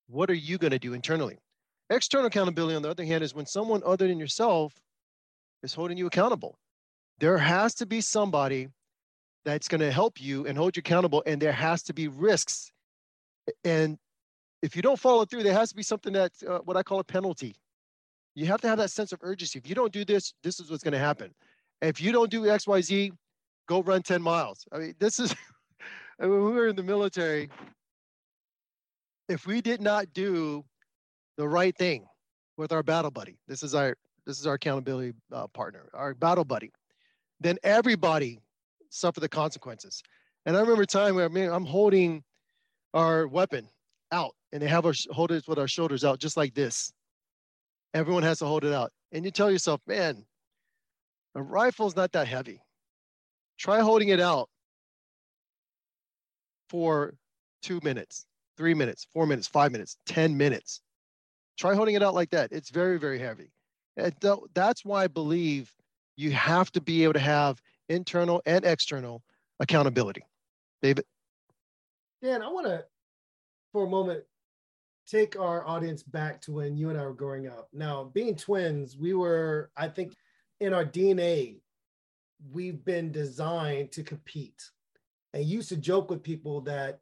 What 0.07 0.29
are 0.29 0.35
you 0.35 0.57
going 0.57 0.71
to 0.71 0.77
do 0.77 0.93
internally? 0.93 1.37
External 1.89 2.27
accountability, 2.27 2.75
on 2.75 2.81
the 2.81 2.89
other 2.89 3.05
hand, 3.05 3.23
is 3.23 3.33
when 3.33 3.45
someone 3.45 3.81
other 3.85 4.07
than 4.07 4.19
yourself 4.19 4.73
is 5.63 5.73
holding 5.73 5.97
you 5.97 6.05
accountable. 6.05 6.57
There 7.19 7.37
has 7.37 7.73
to 7.75 7.85
be 7.85 8.01
somebody 8.01 8.67
that's 9.45 9.69
going 9.69 9.81
to 9.81 9.91
help 9.91 10.21
you 10.21 10.45
and 10.45 10.57
hold 10.57 10.75
you 10.75 10.81
accountable, 10.81 11.23
and 11.25 11.41
there 11.41 11.53
has 11.53 11.81
to 11.83 11.93
be 11.93 12.09
risks. 12.09 12.71
And 13.63 13.97
if 14.61 14.75
you 14.75 14.81
don't 14.81 14.99
follow 14.99 15.23
through, 15.23 15.43
there 15.43 15.53
has 15.53 15.69
to 15.69 15.75
be 15.75 15.83
something 15.83 16.11
that's 16.11 16.43
uh, 16.43 16.59
what 16.65 16.75
I 16.75 16.83
call 16.83 16.99
a 16.99 17.03
penalty. 17.03 17.55
You 18.35 18.47
have 18.47 18.61
to 18.61 18.67
have 18.67 18.77
that 18.79 18.91
sense 18.91 19.11
of 19.11 19.19
urgency. 19.21 19.59
If 19.59 19.67
you 19.67 19.75
don't 19.75 19.91
do 19.91 20.03
this, 20.03 20.33
this 20.43 20.59
is 20.59 20.71
what's 20.71 20.83
going 20.83 20.93
to 20.93 20.99
happen. 20.99 21.33
If 21.81 22.01
you 22.01 22.11
don't 22.11 22.31
do 22.31 22.49
X, 22.49 22.65
Y, 22.65 22.81
Z, 22.81 23.11
go 23.67 23.81
run 23.81 24.01
10 24.01 24.21
miles. 24.21 24.65
I 24.71 24.77
mean, 24.77 24.95
this 24.99 25.19
is 25.19 25.35
when 26.17 26.29
we 26.29 26.51
were 26.51 26.67
in 26.67 26.75
the 26.75 26.83
military. 26.83 27.49
If 29.29 29.45
we 29.45 29.61
did 29.61 29.81
not 29.81 30.13
do 30.13 30.63
the 31.37 31.47
right 31.47 31.75
thing 31.77 32.05
with 32.57 32.71
our 32.71 32.83
battle 32.83 33.11
buddy, 33.11 33.37
this 33.47 33.63
is 33.63 33.73
our 33.73 33.95
this 34.25 34.39
is 34.39 34.47
our 34.47 34.53
accountability 34.53 35.13
uh, 35.33 35.47
partner, 35.47 35.89
our 35.93 36.13
battle 36.13 36.45
buddy, 36.45 36.71
then 37.41 37.57
everybody 37.61 38.39
suffer 38.89 39.19
the 39.19 39.27
consequences. 39.27 40.01
And 40.45 40.55
I 40.55 40.61
remember 40.61 40.83
a 40.83 40.87
time 40.87 41.15
where 41.15 41.25
I 41.25 41.29
mean, 41.29 41.49
I'm 41.49 41.65
holding 41.65 42.23
our 42.93 43.27
weapon 43.27 43.67
out, 44.11 44.35
and 44.51 44.61
they 44.61 44.67
have 44.67 44.85
us 44.85 45.05
hold 45.11 45.31
it 45.31 45.47
with 45.47 45.59
our 45.59 45.67
shoulders 45.67 46.05
out, 46.05 46.19
just 46.19 46.37
like 46.37 46.53
this. 46.53 46.93
Everyone 47.93 48.23
has 48.23 48.39
to 48.39 48.45
hold 48.45 48.63
it 48.63 48.73
out. 48.73 48.91
And 49.11 49.23
you 49.23 49.31
tell 49.31 49.51
yourself, 49.51 49.81
man, 49.87 50.25
a 51.35 51.41
rifle's 51.41 51.95
not 51.95 52.11
that 52.13 52.27
heavy. 52.27 52.61
Try 53.57 53.81
holding 53.81 54.09
it 54.09 54.19
out 54.19 54.49
for 56.69 57.13
two 57.61 57.79
minutes, 57.83 58.25
three 58.57 58.73
minutes, 58.73 59.05
four 59.13 59.27
minutes, 59.27 59.47
five 59.47 59.71
minutes, 59.71 59.97
10 60.07 60.35
minutes. 60.35 60.81
Try 61.57 61.75
holding 61.75 61.95
it 61.95 62.03
out 62.03 62.15
like 62.15 62.31
that. 62.31 62.51
It's 62.51 62.71
very, 62.71 62.97
very 62.97 63.19
heavy. 63.19 63.51
And 63.95 64.13
that's 64.53 64.83
why 64.83 65.03
I 65.03 65.07
believe 65.07 65.71
you 66.15 66.31
have 66.31 66.71
to 66.71 66.81
be 66.81 67.03
able 67.03 67.13
to 67.13 67.19
have 67.19 67.61
internal 67.89 68.41
and 68.45 68.65
external 68.65 69.23
accountability. 69.59 70.23
David? 70.81 71.05
Dan, 72.23 72.41
I 72.41 72.47
want 72.47 72.65
to, 72.67 72.83
for 73.71 73.85
a 73.85 73.89
moment, 73.89 74.23
take 75.07 75.39
our 75.39 75.67
audience 75.67 76.03
back 76.03 76.41
to 76.41 76.53
when 76.53 76.77
you 76.77 76.89
and 76.89 76.99
I 76.99 77.03
were 77.03 77.13
growing 77.13 77.47
up. 77.47 77.69
Now, 77.73 78.05
being 78.13 78.35
twins, 78.35 78.97
we 78.97 79.13
were, 79.13 79.71
I 79.75 79.87
think, 79.87 80.13
in 80.59 80.73
our 80.73 80.85
DNA, 80.85 81.57
we've 82.51 82.83
been 82.83 83.11
designed 83.11 83.91
to 83.93 84.03
compete. 84.03 84.63
And 85.33 85.45
used 85.45 85.69
to 85.69 85.77
joke 85.77 86.09
with 86.09 86.23
people 86.23 86.61
that, 86.61 86.99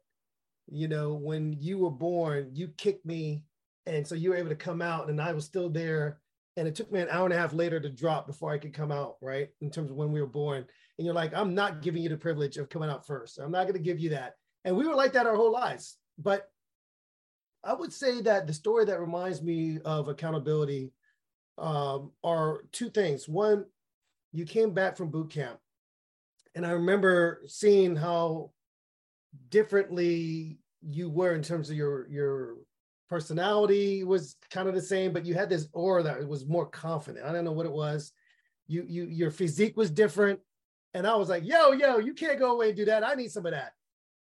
you 0.70 0.88
know, 0.88 1.14
when 1.14 1.56
you 1.60 1.78
were 1.78 1.90
born, 1.90 2.50
you 2.52 2.68
kicked 2.76 3.04
me. 3.04 3.44
And 3.86 4.06
so 4.06 4.14
you 4.14 4.30
were 4.30 4.36
able 4.36 4.48
to 4.48 4.54
come 4.54 4.80
out, 4.80 5.10
and 5.10 5.20
I 5.20 5.32
was 5.32 5.44
still 5.44 5.68
there. 5.68 6.20
And 6.56 6.68
it 6.68 6.74
took 6.74 6.92
me 6.92 7.00
an 7.00 7.08
hour 7.10 7.24
and 7.24 7.34
a 7.34 7.38
half 7.38 7.52
later 7.52 7.80
to 7.80 7.88
drop 7.88 8.26
before 8.26 8.52
I 8.52 8.58
could 8.58 8.74
come 8.74 8.92
out, 8.92 9.16
right? 9.20 9.48
In 9.60 9.70
terms 9.70 9.90
of 9.90 9.96
when 9.96 10.12
we 10.12 10.20
were 10.20 10.26
born. 10.26 10.64
And 10.98 11.06
you're 11.06 11.14
like, 11.14 11.34
I'm 11.34 11.54
not 11.54 11.82
giving 11.82 12.02
you 12.02 12.08
the 12.08 12.16
privilege 12.16 12.58
of 12.58 12.68
coming 12.68 12.90
out 12.90 13.06
first. 13.06 13.38
I'm 13.38 13.50
not 13.50 13.62
going 13.62 13.72
to 13.74 13.80
give 13.80 13.98
you 13.98 14.10
that. 14.10 14.34
And 14.64 14.76
we 14.76 14.86
were 14.86 14.94
like 14.94 15.14
that 15.14 15.26
our 15.26 15.34
whole 15.34 15.52
lives. 15.52 15.96
But 16.18 16.51
I 17.64 17.74
would 17.74 17.92
say 17.92 18.20
that 18.22 18.46
the 18.46 18.52
story 18.52 18.84
that 18.86 19.00
reminds 19.00 19.42
me 19.42 19.78
of 19.84 20.08
accountability 20.08 20.92
um, 21.58 22.10
are 22.24 22.64
two 22.72 22.90
things. 22.90 23.28
One, 23.28 23.66
you 24.32 24.44
came 24.44 24.72
back 24.72 24.96
from 24.96 25.10
boot 25.10 25.30
camp, 25.30 25.58
and 26.54 26.66
I 26.66 26.70
remember 26.70 27.42
seeing 27.46 27.94
how 27.94 28.50
differently 29.50 30.58
you 30.80 31.08
were 31.08 31.34
in 31.34 31.42
terms 31.42 31.70
of 31.70 31.76
your 31.76 32.08
your 32.08 32.56
personality 33.08 34.04
was 34.04 34.36
kind 34.50 34.68
of 34.68 34.74
the 34.74 34.80
same, 34.80 35.12
but 35.12 35.24
you 35.24 35.34
had 35.34 35.50
this 35.50 35.68
aura 35.72 36.02
that 36.02 36.26
was 36.26 36.46
more 36.46 36.66
confident. 36.66 37.26
I 37.26 37.32
don't 37.32 37.44
know 37.44 37.52
what 37.52 37.66
it 37.66 37.72
was. 37.72 38.12
You 38.66 38.84
you 38.88 39.04
your 39.04 39.30
physique 39.30 39.76
was 39.76 39.90
different, 39.90 40.40
and 40.94 41.06
I 41.06 41.14
was 41.14 41.28
like, 41.28 41.44
yo 41.44 41.72
yo, 41.72 41.98
you 41.98 42.14
can't 42.14 42.38
go 42.38 42.52
away 42.52 42.68
and 42.68 42.76
do 42.76 42.86
that. 42.86 43.04
I 43.04 43.14
need 43.14 43.30
some 43.30 43.46
of 43.46 43.52
that. 43.52 43.74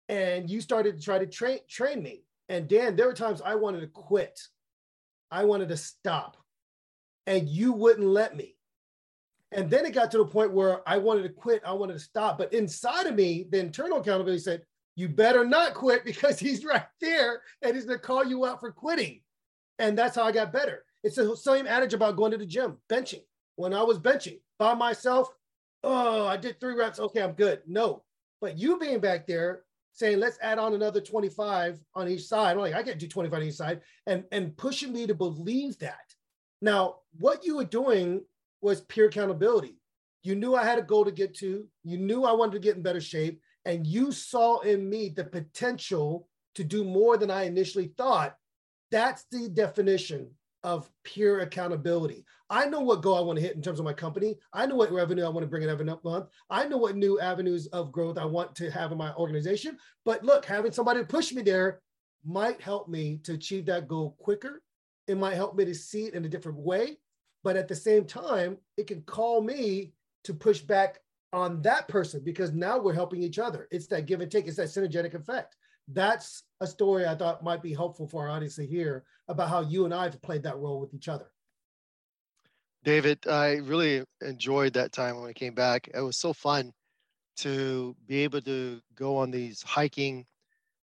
And 0.09 0.51
you 0.51 0.61
started 0.61 0.99
to 0.99 1.03
try 1.03 1.18
to 1.18 1.27
train 1.27 1.61
train 1.68 2.03
me 2.03 2.23
and 2.49 2.69
Dan, 2.69 2.97
there 2.97 3.07
were 3.07 3.15
times 3.15 3.41
I 3.45 3.55
wanted 3.55 3.81
to 3.81 3.87
quit. 3.87 4.41
I 5.31 5.45
wanted 5.45 5.69
to 5.71 5.77
stop. 5.77 6.37
And 7.27 7.49
you 7.49 7.73
wouldn't 7.73 8.07
let 8.07 8.37
me. 8.37 8.57
And 9.53 9.71
then 9.71 9.87
it 9.87 9.95
got 9.95 10.11
to 10.11 10.19
the 10.19 10.27
point 10.27 10.53
where 10.53 10.87
I 10.89 10.99
wanted 10.99 11.23
to 11.23 11.29
quit. 11.29 11.63
I 11.65 11.73
wanted 11.73 11.95
to 11.95 12.01
stop. 12.01 12.39
But 12.39 12.53
inside 12.53 13.07
of 13.07 13.15
me, 13.15 13.47
the 13.49 13.61
internal 13.61 13.99
accountability 13.99 14.41
said, 14.41 14.63
you 14.97 15.09
better 15.09 15.45
not 15.45 15.75
quit 15.75 16.05
because 16.05 16.39
he's 16.41 16.65
right 16.65 16.87
there 17.01 17.43
and 17.63 17.75
he's 17.75 17.85
going 17.85 17.99
to 17.99 18.05
call 18.05 18.25
you 18.25 18.45
out 18.45 18.61
for 18.61 18.73
quitting. 18.73 19.21
And 19.79 19.99
that's 19.99 20.17
how 20.17 20.25
I 20.25 20.33
got 20.33 20.53
better. 20.53 20.85
It's 21.03 21.17
the 21.17 21.37
same 21.37 21.67
adage 21.67 21.95
about 21.95 22.17
going 22.17 22.33
to 22.33 22.39
the 22.39 22.47
gym, 22.47 22.79
benching. 22.91 23.23
When 23.57 23.73
I 23.73 23.83
was 23.83 23.99
benching 23.99 24.41
by 24.59 24.75
myself, 24.75 25.29
oh, 25.83 26.27
I 26.27 26.37
did 26.37 26.59
three 26.59 26.75
reps. 26.75 26.99
Okay, 26.99 27.23
I'm 27.23 27.33
good. 27.33 27.61
No. 27.67 28.03
But 28.41 28.59
you 28.59 28.79
being 28.79 29.01
back 29.01 29.27
there 29.27 29.63
saying 29.95 30.19
let's 30.19 30.39
add 30.43 30.59
on 30.59 30.75
another 30.75 31.01
25 31.01 31.81
on 31.95 32.09
each 32.09 32.27
side. 32.27 32.53
I'm 32.53 32.59
like, 32.59 32.75
I 32.75 32.83
can't 32.83 32.99
do 32.99 33.09
25 33.09 33.41
on 33.41 33.47
each 33.47 33.55
side, 33.55 33.81
and 34.07 34.25
and 34.31 34.57
pushing 34.57 34.93
me 34.93 35.07
to 35.07 35.15
believe 35.15 35.79
that. 35.79 36.15
Now, 36.61 36.97
what 37.19 37.45
you 37.45 37.57
were 37.57 37.65
doing 37.65 38.23
was 38.61 38.83
peer 38.83 39.07
accountability. 39.07 39.79
You 40.23 40.35
knew 40.35 40.55
I 40.55 40.65
had 40.65 40.79
a 40.79 40.83
goal 40.83 41.05
to 41.05 41.13
get 41.13 41.35
to. 41.39 41.67
You 41.85 41.99
knew 41.99 42.25
I 42.25 42.33
wanted 42.33 42.53
to 42.53 42.59
get 42.59 42.77
in 42.77 42.83
better 42.83 43.01
shape. 43.01 43.41
And 43.67 43.87
you 43.87 44.13
saw 44.13 44.61
in 44.61 44.89
me 44.89 45.11
the 45.11 45.25
potential 45.25 46.29
to 46.55 46.65
do 46.65 46.85
more 46.85 47.17
than 47.17 47.31
I 47.31 47.45
initially 47.45 47.93
thought. 47.97 48.35
That's 48.91 49.25
the 49.31 49.49
definition 49.49 50.31
of 50.64 50.90
pure 51.05 51.40
accountability. 51.40 52.24
I 52.50 52.66
know 52.66 52.81
what 52.81 53.03
goal 53.03 53.16
I 53.16 53.20
want 53.20 53.38
to 53.38 53.44
hit 53.44 53.55
in 53.55 53.62
terms 53.62 53.79
of 53.79 53.85
my 53.85 53.92
company. 53.92 54.37
I 54.53 54.66
know 54.66 54.74
what 54.74 54.90
revenue 54.90 55.24
I 55.24 55.29
want 55.29 55.42
to 55.42 55.46
bring 55.48 55.62
in 55.62 55.68
every 55.68 55.85
month. 55.85 56.27
I 56.50 56.66
know 56.66 56.79
what 56.79 56.96
new 56.96 57.20
avenues 57.20 57.66
of 57.68 57.92
growth 57.92 58.18
I 58.18 58.24
want 58.24 58.55
to 58.57 58.70
have 58.70 58.90
in 58.90 58.98
my 58.98 59.14
organization. 59.14 59.77
But 60.05 60.24
look, 60.24 60.44
having 60.44 60.72
somebody 60.72 61.00
to 61.00 61.07
push 61.07 61.33
me 61.33 61.42
there 61.42 61.81
might 62.24 62.61
help 62.61 62.88
me 62.88 63.20
to 63.24 63.35
achieve 63.35 63.66
that 63.66 63.87
goal 63.87 64.16
quicker. 64.18 64.62
It 65.07 65.18
might 65.18 65.35
help 65.35 65.55
me 65.55 65.66
to 65.66 65.74
see 65.74 66.05
it 66.07 66.14
in 66.14 66.24
a 66.24 66.29
different 66.29 66.59
way. 66.59 66.98
But 67.42 67.57
at 67.57 67.68
the 67.68 67.77
same 67.77 68.07
time, 68.07 68.57
it 68.79 68.87
can 68.87 69.03
call 69.03 69.42
me 69.42 69.92
to 70.24 70.33
push 70.33 70.61
back 70.61 71.00
on 71.35 71.61
that 71.62 71.88
person 71.88 72.22
because 72.24 72.53
now 72.53 72.79
we're 72.79 72.94
helping 72.94 73.22
each 73.22 73.38
other. 73.38 73.68
It's 73.70 73.87
that 73.88 74.07
give 74.07 74.22
and 74.22 74.31
take, 74.31 74.46
it's 74.46 74.57
that 74.57 74.68
synergetic 74.68 75.14
effect. 75.14 75.57
That's 75.88 76.42
a 76.61 76.66
story 76.66 77.07
I 77.07 77.14
thought 77.14 77.44
might 77.44 77.62
be 77.62 77.75
helpful 77.75 78.07
for 78.07 78.23
our 78.25 78.31
audience 78.31 78.57
to 78.57 78.66
hear 78.66 79.05
about 79.29 79.49
how 79.49 79.61
you 79.61 79.85
and 79.85 79.92
I 79.92 80.05
have 80.05 80.20
played 80.23 80.42
that 80.44 80.59
role 80.59 80.81
with 80.81 80.94
each 80.94 81.09
other. 81.09 81.27
David, 82.85 83.27
I 83.27 83.57
really 83.57 84.05
enjoyed 84.20 84.75
that 84.75 84.92
time 84.92 85.16
when 85.16 85.25
we 85.25 85.35
came 85.35 85.55
back. 85.55 85.88
It 85.92 86.01
was 86.01 86.18
so 86.18 86.33
fun 86.33 86.73
to 87.38 87.97
be 88.07 88.18
able 88.18 88.42
to 88.42 88.81
go 88.94 89.16
on 89.16 89.31
these 89.31 89.62
hiking, 89.62 90.27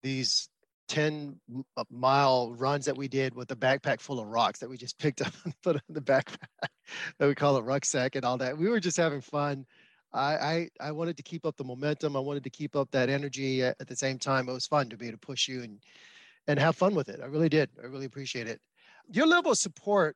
these 0.02 0.50
10 0.88 1.40
uh, 1.78 1.84
mile 1.90 2.54
runs 2.54 2.86
that 2.86 2.98
we 2.98 3.08
did 3.08 3.36
with 3.36 3.52
a 3.52 3.56
backpack 3.56 4.00
full 4.00 4.20
of 4.20 4.28
rocks 4.28 4.60
that 4.60 4.70
we 4.70 4.78
just 4.78 4.98
picked 4.98 5.22
up 5.22 5.34
and 5.46 5.54
put 5.62 5.76
on 5.76 5.82
the 5.90 6.02
backpack 6.02 6.48
that 7.20 7.28
we 7.28 7.36
call 7.36 7.58
it 7.58 7.64
rucksack 7.64 8.16
and 8.16 8.26
all 8.26 8.38
that. 8.38 8.58
We 8.58 8.70
were 8.70 8.80
just 8.80 8.98
having 8.98 9.22
fun. 9.22 9.66
I, 10.16 10.70
I, 10.80 10.88
I 10.88 10.92
wanted 10.92 11.18
to 11.18 11.24
keep 11.24 11.46
up 11.46 11.58
the 11.58 11.64
momentum. 11.64 12.16
I 12.16 12.20
wanted 12.20 12.44
to 12.46 12.50
keep 12.50 12.76
up 12.76 12.90
that 12.92 13.10
energy 13.10 13.64
at, 13.64 13.76
at 13.80 13.88
the 13.88 13.96
same 13.96 14.18
time. 14.18 14.48
It 14.50 14.54
was 14.54 14.68
fun 14.68 14.90
to 14.90 14.98
be 14.98 15.08
able 15.08 15.18
to 15.18 15.26
push 15.26 15.48
you 15.48 15.64
and, 15.64 15.80
and 16.48 16.60
have 16.60 16.76
fun 16.76 16.96
with 16.96 17.10
it. 17.10 17.20
I 17.22 17.26
really 17.26 17.50
did. 17.50 17.70
I 17.82 17.88
really 17.88 18.06
appreciate 18.06 18.48
it. 18.48 18.62
Your 19.12 19.28
level 19.28 19.52
of 19.52 19.58
support 19.58 20.16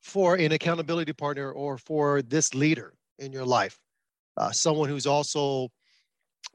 for 0.00 0.36
an 0.36 0.52
accountability 0.52 1.12
partner 1.12 1.50
or 1.50 1.78
for 1.78 2.22
this 2.22 2.54
leader 2.54 2.94
in 3.18 3.32
your 3.32 3.44
life, 3.44 3.78
uh, 4.36 4.50
someone 4.50 4.88
who's 4.88 5.06
also 5.06 5.68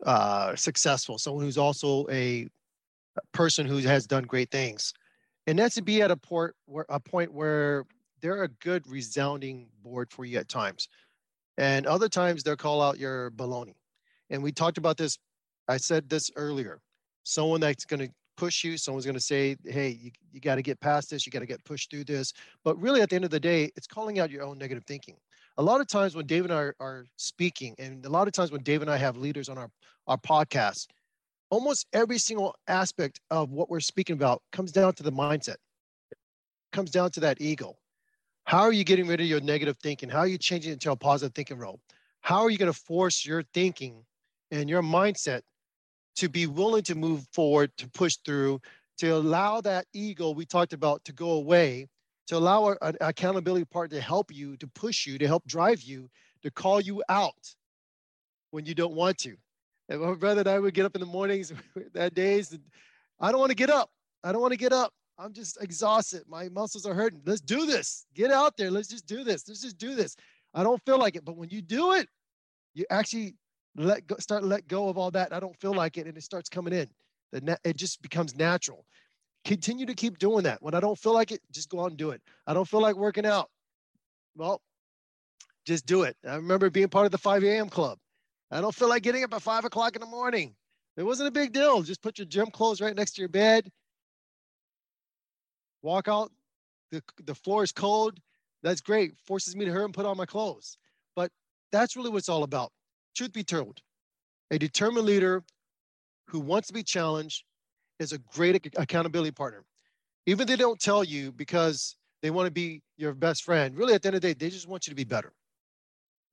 uh, 0.05 0.55
successful, 0.55 1.17
someone 1.17 1.43
who's 1.43 1.57
also 1.57 2.07
a 2.09 2.47
person 3.33 3.65
who 3.65 3.77
has 3.79 4.05
done 4.05 4.23
great 4.23 4.51
things. 4.51 4.93
And 5.47 5.57
that's 5.57 5.75
to 5.75 5.81
be 5.81 6.01
at 6.01 6.11
a 6.11 6.17
port 6.17 6.55
where 6.65 6.85
a 6.89 6.99
point 6.99 7.33
where 7.33 7.85
they're 8.21 8.43
a 8.43 8.49
good 8.49 8.89
resounding 8.89 9.69
board 9.81 10.11
for 10.11 10.25
you 10.25 10.37
at 10.37 10.49
times. 10.49 10.87
And 11.57 11.85
other 11.87 12.09
times 12.09 12.43
they'll 12.43 12.55
call 12.55 12.81
out 12.81 12.99
your 12.99 13.31
baloney. 13.31 13.75
And 14.29 14.43
we 14.43 14.51
talked 14.51 14.77
about 14.77 14.97
this. 14.97 15.17
I 15.67 15.77
said 15.77 16.09
this 16.09 16.29
earlier. 16.35 16.79
Someone 17.23 17.59
that's 17.59 17.85
going 17.85 18.07
to 18.07 18.13
push 18.37 18.63
you, 18.63 18.77
someone's 18.77 19.05
going 19.05 19.15
to 19.15 19.21
say, 19.21 19.57
hey, 19.65 19.89
you, 19.89 20.11
you 20.31 20.39
got 20.39 20.55
to 20.55 20.61
get 20.61 20.79
past 20.79 21.09
this, 21.09 21.25
you 21.25 21.31
got 21.31 21.39
to 21.39 21.45
get 21.45 21.63
pushed 21.65 21.89
through 21.89 22.05
this. 22.05 22.31
But 22.63 22.79
really, 22.79 23.01
at 23.01 23.09
the 23.09 23.15
end 23.15 23.25
of 23.25 23.31
the 23.31 23.39
day, 23.39 23.71
it's 23.75 23.87
calling 23.87 24.19
out 24.19 24.29
your 24.29 24.43
own 24.43 24.57
negative 24.57 24.83
thinking. 24.85 25.15
A 25.57 25.63
lot 25.63 25.81
of 25.81 25.87
times 25.87 26.15
when 26.15 26.27
Dave 26.27 26.43
and 26.43 26.53
I 26.53 26.57
are, 26.57 26.75
are 26.79 27.05
speaking, 27.17 27.75
and 27.79 28.05
a 28.05 28.09
lot 28.09 28.27
of 28.27 28.33
times 28.33 28.51
when 28.51 28.61
Dave 28.61 28.83
and 28.83 28.91
I 28.91 28.97
have 28.97 29.17
leaders 29.17 29.49
on 29.49 29.57
our, 29.57 29.69
our 30.05 30.17
podcast, 30.17 30.87
almost 31.49 31.87
every 31.93 32.19
single 32.19 32.55
aspect 32.67 33.19
of 33.31 33.51
what 33.51 33.69
we're 33.69 33.79
speaking 33.79 34.13
about 34.13 34.43
comes 34.51 34.71
down 34.71 34.93
to 34.93 35.03
the 35.03 35.11
mindset, 35.11 35.55
comes 36.71 36.91
down 36.91 37.09
to 37.11 37.19
that 37.21 37.41
ego. 37.41 37.75
How 38.47 38.61
are 38.61 38.71
you 38.71 38.85
getting 38.85 39.07
rid 39.07 39.19
of 39.19 39.27
your 39.27 39.41
negative 39.41 39.75
thinking? 39.83 40.07
How 40.07 40.19
are 40.19 40.27
you 40.27 40.37
changing 40.37 40.71
it 40.71 40.75
into 40.75 40.89
a 40.89 40.95
positive 40.95 41.35
thinking 41.35 41.57
role? 41.57 41.81
How 42.21 42.43
are 42.43 42.49
you 42.49 42.57
going 42.57 42.71
to 42.71 42.79
force 42.79 43.25
your 43.25 43.43
thinking 43.53 44.05
and 44.51 44.69
your 44.69 44.81
mindset 44.81 45.41
to 46.15 46.29
be 46.29 46.47
willing 46.47 46.83
to 46.83 46.95
move 46.95 47.27
forward, 47.33 47.71
to 47.75 47.89
push 47.89 48.15
through, 48.23 48.61
to 48.99 49.09
allow 49.09 49.59
that 49.59 49.85
ego 49.91 50.31
we 50.31 50.45
talked 50.45 50.71
about 50.71 51.03
to 51.03 51.11
go 51.11 51.31
away, 51.31 51.89
to 52.27 52.37
allow 52.37 52.73
an 52.81 52.95
accountability 53.01 53.65
partner 53.65 53.97
to 53.97 54.01
help 54.01 54.33
you, 54.33 54.55
to 54.55 54.67
push 54.67 55.05
you, 55.05 55.17
to 55.17 55.27
help 55.27 55.45
drive 55.45 55.81
you, 55.81 56.09
to 56.41 56.49
call 56.49 56.79
you 56.79 57.03
out 57.09 57.53
when 58.51 58.65
you 58.65 58.73
don't 58.73 58.93
want 58.93 59.17
to. 59.17 59.35
And 59.89 59.99
my 59.99 60.13
brother 60.13 60.39
and 60.39 60.47
I 60.47 60.59
would 60.59 60.73
get 60.73 60.85
up 60.85 60.95
in 60.95 61.01
the 61.01 61.05
mornings 61.05 61.51
that 61.93 62.15
days. 62.15 62.57
I 63.19 63.29
don't 63.29 63.41
want 63.41 63.51
to 63.51 63.57
get 63.57 63.69
up. 63.69 63.89
I 64.23 64.31
don't 64.31 64.41
want 64.41 64.53
to 64.53 64.57
get 64.57 64.71
up. 64.71 64.93
I'm 65.19 65.33
just 65.33 65.61
exhausted. 65.61 66.23
My 66.27 66.49
muscles 66.49 66.85
are 66.85 66.93
hurting. 66.93 67.21
Let's 67.25 67.41
do 67.41 67.65
this. 67.65 68.05
Get 68.13 68.31
out 68.31 68.55
there. 68.57 68.69
Let's 68.69 68.87
just 68.87 69.07
do 69.07 69.23
this. 69.23 69.47
Let's 69.47 69.61
just 69.61 69.77
do 69.77 69.95
this. 69.95 70.15
I 70.53 70.63
don't 70.63 70.81
feel 70.85 70.99
like 70.99 71.15
it. 71.15 71.25
But 71.25 71.37
when 71.37 71.49
you 71.49 71.61
do 71.61 71.93
it, 71.93 72.07
you 72.73 72.85
actually 72.89 73.35
let 73.75 74.05
go, 74.07 74.15
start 74.19 74.43
let 74.43 74.67
go 74.67 74.89
of 74.89 74.97
all 74.97 75.11
that. 75.11 75.33
I 75.33 75.39
don't 75.39 75.59
feel 75.59 75.73
like 75.73 75.97
it, 75.97 76.07
and 76.07 76.17
it 76.17 76.23
starts 76.23 76.49
coming 76.49 76.73
in. 76.73 76.87
It 77.63 77.75
just 77.75 78.01
becomes 78.01 78.35
natural. 78.35 78.85
Continue 79.43 79.85
to 79.85 79.93
keep 79.93 80.19
doing 80.19 80.43
that. 80.43 80.61
When 80.61 80.73
I 80.73 80.79
don't 80.79 80.97
feel 80.97 81.13
like 81.13 81.31
it, 81.31 81.41
just 81.51 81.69
go 81.69 81.81
out 81.81 81.89
and 81.89 81.97
do 81.97 82.11
it. 82.11 82.21
I 82.45 82.53
don't 82.53 82.67
feel 82.67 82.81
like 82.81 82.95
working 82.95 83.25
out. 83.25 83.49
Well, 84.35 84.61
just 85.65 85.85
do 85.85 86.03
it. 86.03 86.15
I 86.27 86.35
remember 86.35 86.69
being 86.69 86.89
part 86.89 87.05
of 87.05 87.11
the 87.11 87.17
5 87.17 87.43
a.m. 87.43 87.69
club. 87.69 87.97
I 88.51 88.61
don't 88.61 88.73
feel 88.73 88.87
like 88.87 89.03
getting 89.03 89.23
up 89.23 89.33
at 89.33 89.41
five 89.41 89.65
o'clock 89.65 89.95
in 89.95 89.99
the 89.99 90.07
morning. 90.07 90.55
It 90.95 91.03
wasn't 91.03 91.27
a 91.27 91.31
big 91.31 91.51
deal. 91.51 91.81
Just 91.81 92.01
put 92.01 92.17
your 92.17 92.25
gym 92.27 92.47
clothes 92.47 92.81
right 92.81 92.95
next 92.95 93.11
to 93.13 93.21
your 93.21 93.29
bed. 93.29 93.69
Walk 95.81 96.07
out. 96.07 96.31
The, 96.91 97.01
the 97.25 97.35
floor 97.35 97.63
is 97.63 97.71
cold. 97.71 98.19
That's 98.63 98.81
great. 98.81 99.17
Forces 99.25 99.55
me 99.55 99.65
to 99.65 99.71
hurry 99.71 99.85
and 99.85 99.93
put 99.93 100.05
on 100.05 100.17
my 100.17 100.25
clothes. 100.25 100.77
But 101.15 101.31
that's 101.71 101.95
really 101.95 102.09
what 102.09 102.19
it's 102.19 102.29
all 102.29 102.43
about. 102.43 102.71
Truth 103.15 103.33
be 103.33 103.43
told, 103.43 103.81
a 104.51 104.57
determined 104.57 105.05
leader 105.05 105.43
who 106.27 106.39
wants 106.39 106.67
to 106.67 106.73
be 106.73 106.83
challenged 106.83 107.43
is 107.99 108.11
a 108.11 108.17
great 108.17 108.73
accountability 108.77 109.31
partner. 109.31 109.65
Even 110.25 110.47
they 110.47 110.55
don't 110.55 110.79
tell 110.79 111.03
you 111.03 111.31
because 111.31 111.95
they 112.21 112.29
want 112.29 112.47
to 112.47 112.51
be 112.51 112.81
your 112.97 113.13
best 113.13 113.43
friend, 113.43 113.77
really 113.77 113.93
at 113.93 114.01
the 114.01 114.09
end 114.09 114.15
of 114.15 114.21
the 114.21 114.33
day, 114.33 114.33
they 114.33 114.49
just 114.49 114.67
want 114.67 114.87
you 114.87 114.91
to 114.91 114.95
be 114.95 115.03
better. 115.03 115.33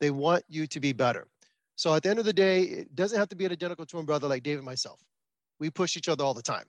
They 0.00 0.10
want 0.10 0.44
you 0.48 0.66
to 0.66 0.80
be 0.80 0.92
better. 0.92 1.26
So 1.76 1.94
at 1.94 2.02
the 2.02 2.10
end 2.10 2.18
of 2.18 2.24
the 2.24 2.32
day, 2.32 2.62
it 2.62 2.94
doesn't 2.94 3.18
have 3.18 3.28
to 3.30 3.36
be 3.36 3.44
an 3.44 3.52
identical 3.52 3.86
twin 3.86 4.04
brother 4.04 4.28
like 4.28 4.42
David 4.42 4.58
and 4.58 4.66
myself. 4.66 5.00
We 5.60 5.70
push 5.70 5.96
each 5.96 6.08
other 6.08 6.24
all 6.24 6.34
the 6.34 6.42
time. 6.42 6.64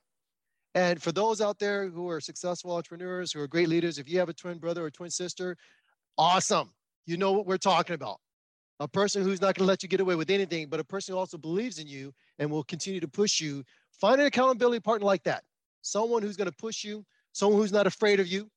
And 0.76 1.02
for 1.02 1.12
those 1.12 1.42
out 1.42 1.58
there 1.58 1.90
who 1.90 2.10
are 2.10 2.20
successful 2.20 2.76
entrepreneurs, 2.76 3.32
who 3.32 3.42
are 3.42 3.48
great 3.48 3.70
leaders, 3.70 3.98
if 3.98 4.10
you 4.10 4.20
have 4.20 4.30
a 4.30 4.34
twin 4.34 4.60
brother 4.60 4.86
or 4.86 4.92
twin 4.92 5.10
sister, 5.10 5.58
awesome. 6.18 6.72
You 7.06 7.18
know 7.18 7.32
what 7.32 7.48
we're 7.48 7.58
talking 7.58 7.96
about. 7.96 8.20
A 8.82 8.88
person 8.88 9.24
who's 9.24 9.42
not 9.42 9.56
going 9.56 9.66
to 9.66 9.70
let 9.70 9.84
you 9.84 9.90
get 9.90 10.02
away 10.02 10.16
with 10.16 10.30
anything, 10.30 10.68
but 10.68 10.82
a 10.82 10.84
person 10.84 11.14
who 11.14 11.20
also 11.20 11.38
believes 11.38 11.80
in 11.80 11.88
you 11.88 12.14
and 12.40 12.52
will 12.52 12.64
continue 12.64 13.00
to 13.00 13.08
push 13.08 13.40
you. 13.40 13.64
Find 14.02 14.20
an 14.20 14.28
accountability 14.28 14.82
partner 14.82 15.06
like 15.06 15.24
that. 15.24 15.44
Someone 15.82 16.22
who's 16.22 16.36
going 16.36 16.50
to 16.50 16.58
push 16.58 16.84
you, 16.84 17.06
someone 17.32 17.60
who's 17.60 17.72
not 17.72 17.88
afraid 17.88 18.20
of 18.20 18.28
you 18.28 18.50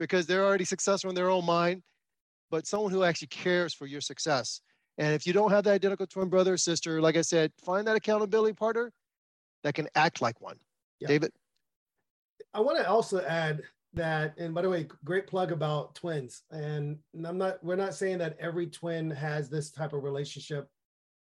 because 0.00 0.26
they're 0.26 0.44
already 0.44 0.64
successful 0.64 1.10
in 1.10 1.14
their 1.14 1.30
own 1.30 1.46
mind, 1.46 1.82
but 2.50 2.66
someone 2.66 2.90
who 2.90 3.04
actually 3.04 3.28
cares 3.28 3.72
for 3.72 3.86
your 3.86 4.00
success 4.00 4.60
and 4.98 5.14
if 5.14 5.26
you 5.26 5.32
don't 5.32 5.50
have 5.50 5.64
that 5.64 5.72
identical 5.72 6.06
twin 6.06 6.28
brother 6.28 6.54
or 6.54 6.56
sister, 6.56 7.00
like 7.00 7.16
I 7.16 7.22
said, 7.22 7.52
find 7.64 7.86
that 7.86 7.96
accountability 7.96 8.54
partner 8.54 8.92
that 9.64 9.74
can 9.74 9.88
act 9.94 10.20
like 10.22 10.40
one. 10.40 10.56
Yeah. 11.00 11.08
David? 11.08 11.32
I 12.52 12.60
want 12.60 12.78
to 12.78 12.88
also 12.88 13.20
add 13.24 13.62
that, 13.94 14.34
and 14.38 14.54
by 14.54 14.62
the 14.62 14.70
way, 14.70 14.86
great 15.04 15.26
plug 15.26 15.52
about 15.52 15.94
twins. 15.94 16.42
And 16.50 16.98
I'm 17.24 17.38
not, 17.38 17.62
we're 17.62 17.76
not 17.76 17.94
saying 17.94 18.18
that 18.18 18.36
every 18.38 18.66
twin 18.66 19.10
has 19.10 19.48
this 19.48 19.70
type 19.70 19.92
of 19.92 20.04
relationship, 20.04 20.68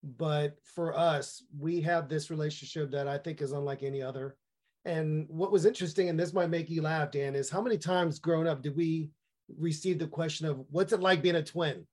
but 0.04 0.58
for 0.64 0.98
us, 0.98 1.44
we 1.58 1.82
have 1.82 2.10
this 2.10 2.30
relationship 2.30 2.92
that 2.92 3.08
I 3.08 3.18
think 3.18 3.42
is 3.42 3.52
unlike 3.52 3.84
any 3.84 4.02
other. 4.02 4.38
And 4.86 5.28
what 5.30 5.52
was 5.52 5.66
interesting, 5.66 6.10
and 6.10 6.20
this 6.20 6.34
might 6.34 6.50
make 6.50 6.70
you 6.70 6.82
laugh, 6.82 7.12
Dan, 7.12 7.36
is 7.36 7.50
how 7.50 7.62
many 7.62 7.78
times 7.78 8.20
growing 8.20 8.48
up 8.48 8.62
did 8.62 8.76
we 8.76 9.10
receive 9.58 10.00
the 10.00 10.08
question 10.08 10.46
of 10.46 10.64
what's 10.70 10.94
it 10.94 11.02
like 11.02 11.22
being 11.22 11.36
a 11.36 11.44
twin? 11.44 11.86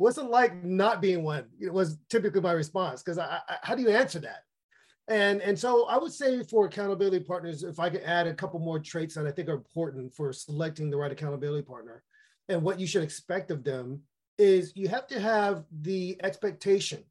what's 0.00 0.16
it 0.16 0.24
like 0.24 0.64
not 0.64 1.02
being 1.02 1.22
one? 1.22 1.44
It 1.60 1.70
was 1.70 1.98
typically 2.08 2.40
my 2.40 2.52
response 2.52 3.02
because 3.02 3.18
I, 3.18 3.38
I, 3.46 3.56
how 3.62 3.74
do 3.74 3.82
you 3.82 3.90
answer 3.90 4.18
that? 4.20 4.44
And 5.10 5.42
and 5.42 5.58
so 5.58 5.86
I 5.86 5.98
would 5.98 6.12
say 6.12 6.42
for 6.44 6.66
accountability 6.66 7.20
partners, 7.20 7.64
if 7.64 7.78
I 7.80 7.90
could 7.90 8.02
add 8.04 8.26
a 8.26 8.34
couple 8.34 8.60
more 8.60 8.78
traits 8.78 9.16
that 9.16 9.26
I 9.26 9.32
think 9.32 9.48
are 9.48 9.54
important 9.54 10.14
for 10.14 10.32
selecting 10.32 10.88
the 10.88 10.96
right 10.96 11.12
accountability 11.12 11.62
partner, 11.62 12.02
and 12.48 12.62
what 12.62 12.80
you 12.80 12.86
should 12.86 13.02
expect 13.02 13.50
of 13.50 13.64
them 13.64 14.00
is 14.38 14.72
you 14.74 14.88
have 14.88 15.08
to 15.08 15.20
have 15.20 15.64
the 15.82 16.16
expectation 16.22 17.04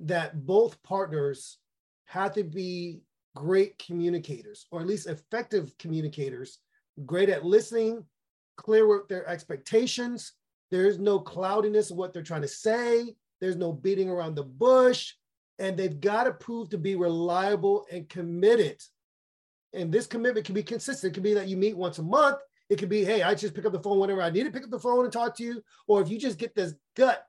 that 0.00 0.44
both 0.44 0.82
partners 0.82 1.58
have 2.06 2.34
to 2.34 2.44
be 2.44 3.00
great 3.34 3.78
communicators, 3.78 4.66
or 4.70 4.80
at 4.80 4.86
least 4.86 5.06
effective 5.06 5.72
communicators, 5.78 6.58
great 7.06 7.28
at 7.28 7.44
listening, 7.44 8.04
clear 8.56 8.86
with 8.86 9.08
their 9.08 9.26
expectations, 9.28 10.32
there's 10.70 10.98
no 10.98 11.18
cloudiness 11.18 11.90
of 11.90 11.96
what 11.96 12.12
they're 12.12 12.22
trying 12.22 12.42
to 12.42 12.48
say. 12.48 13.14
There's 13.40 13.56
no 13.56 13.72
beating 13.72 14.10
around 14.10 14.34
the 14.34 14.42
bush. 14.42 15.14
And 15.58 15.76
they've 15.76 16.00
got 16.00 16.24
to 16.24 16.32
prove 16.32 16.70
to 16.70 16.78
be 16.78 16.94
reliable 16.94 17.86
and 17.90 18.08
committed. 18.08 18.80
And 19.72 19.92
this 19.92 20.06
commitment 20.06 20.46
can 20.46 20.54
be 20.54 20.62
consistent. 20.62 21.12
It 21.12 21.14
can 21.14 21.22
be 21.22 21.34
that 21.34 21.48
you 21.48 21.56
meet 21.56 21.76
once 21.76 21.98
a 21.98 22.02
month. 22.02 22.38
It 22.70 22.78
could 22.78 22.88
be, 22.88 23.04
hey, 23.04 23.22
I 23.22 23.34
just 23.34 23.54
pick 23.54 23.64
up 23.64 23.72
the 23.72 23.80
phone 23.80 23.98
whenever 23.98 24.22
I 24.22 24.30
need 24.30 24.44
to 24.44 24.50
pick 24.50 24.64
up 24.64 24.70
the 24.70 24.78
phone 24.78 25.04
and 25.04 25.12
talk 25.12 25.36
to 25.36 25.44
you. 25.44 25.62
Or 25.86 26.00
if 26.00 26.08
you 26.08 26.18
just 26.18 26.38
get 26.38 26.54
this 26.54 26.74
gut 26.96 27.24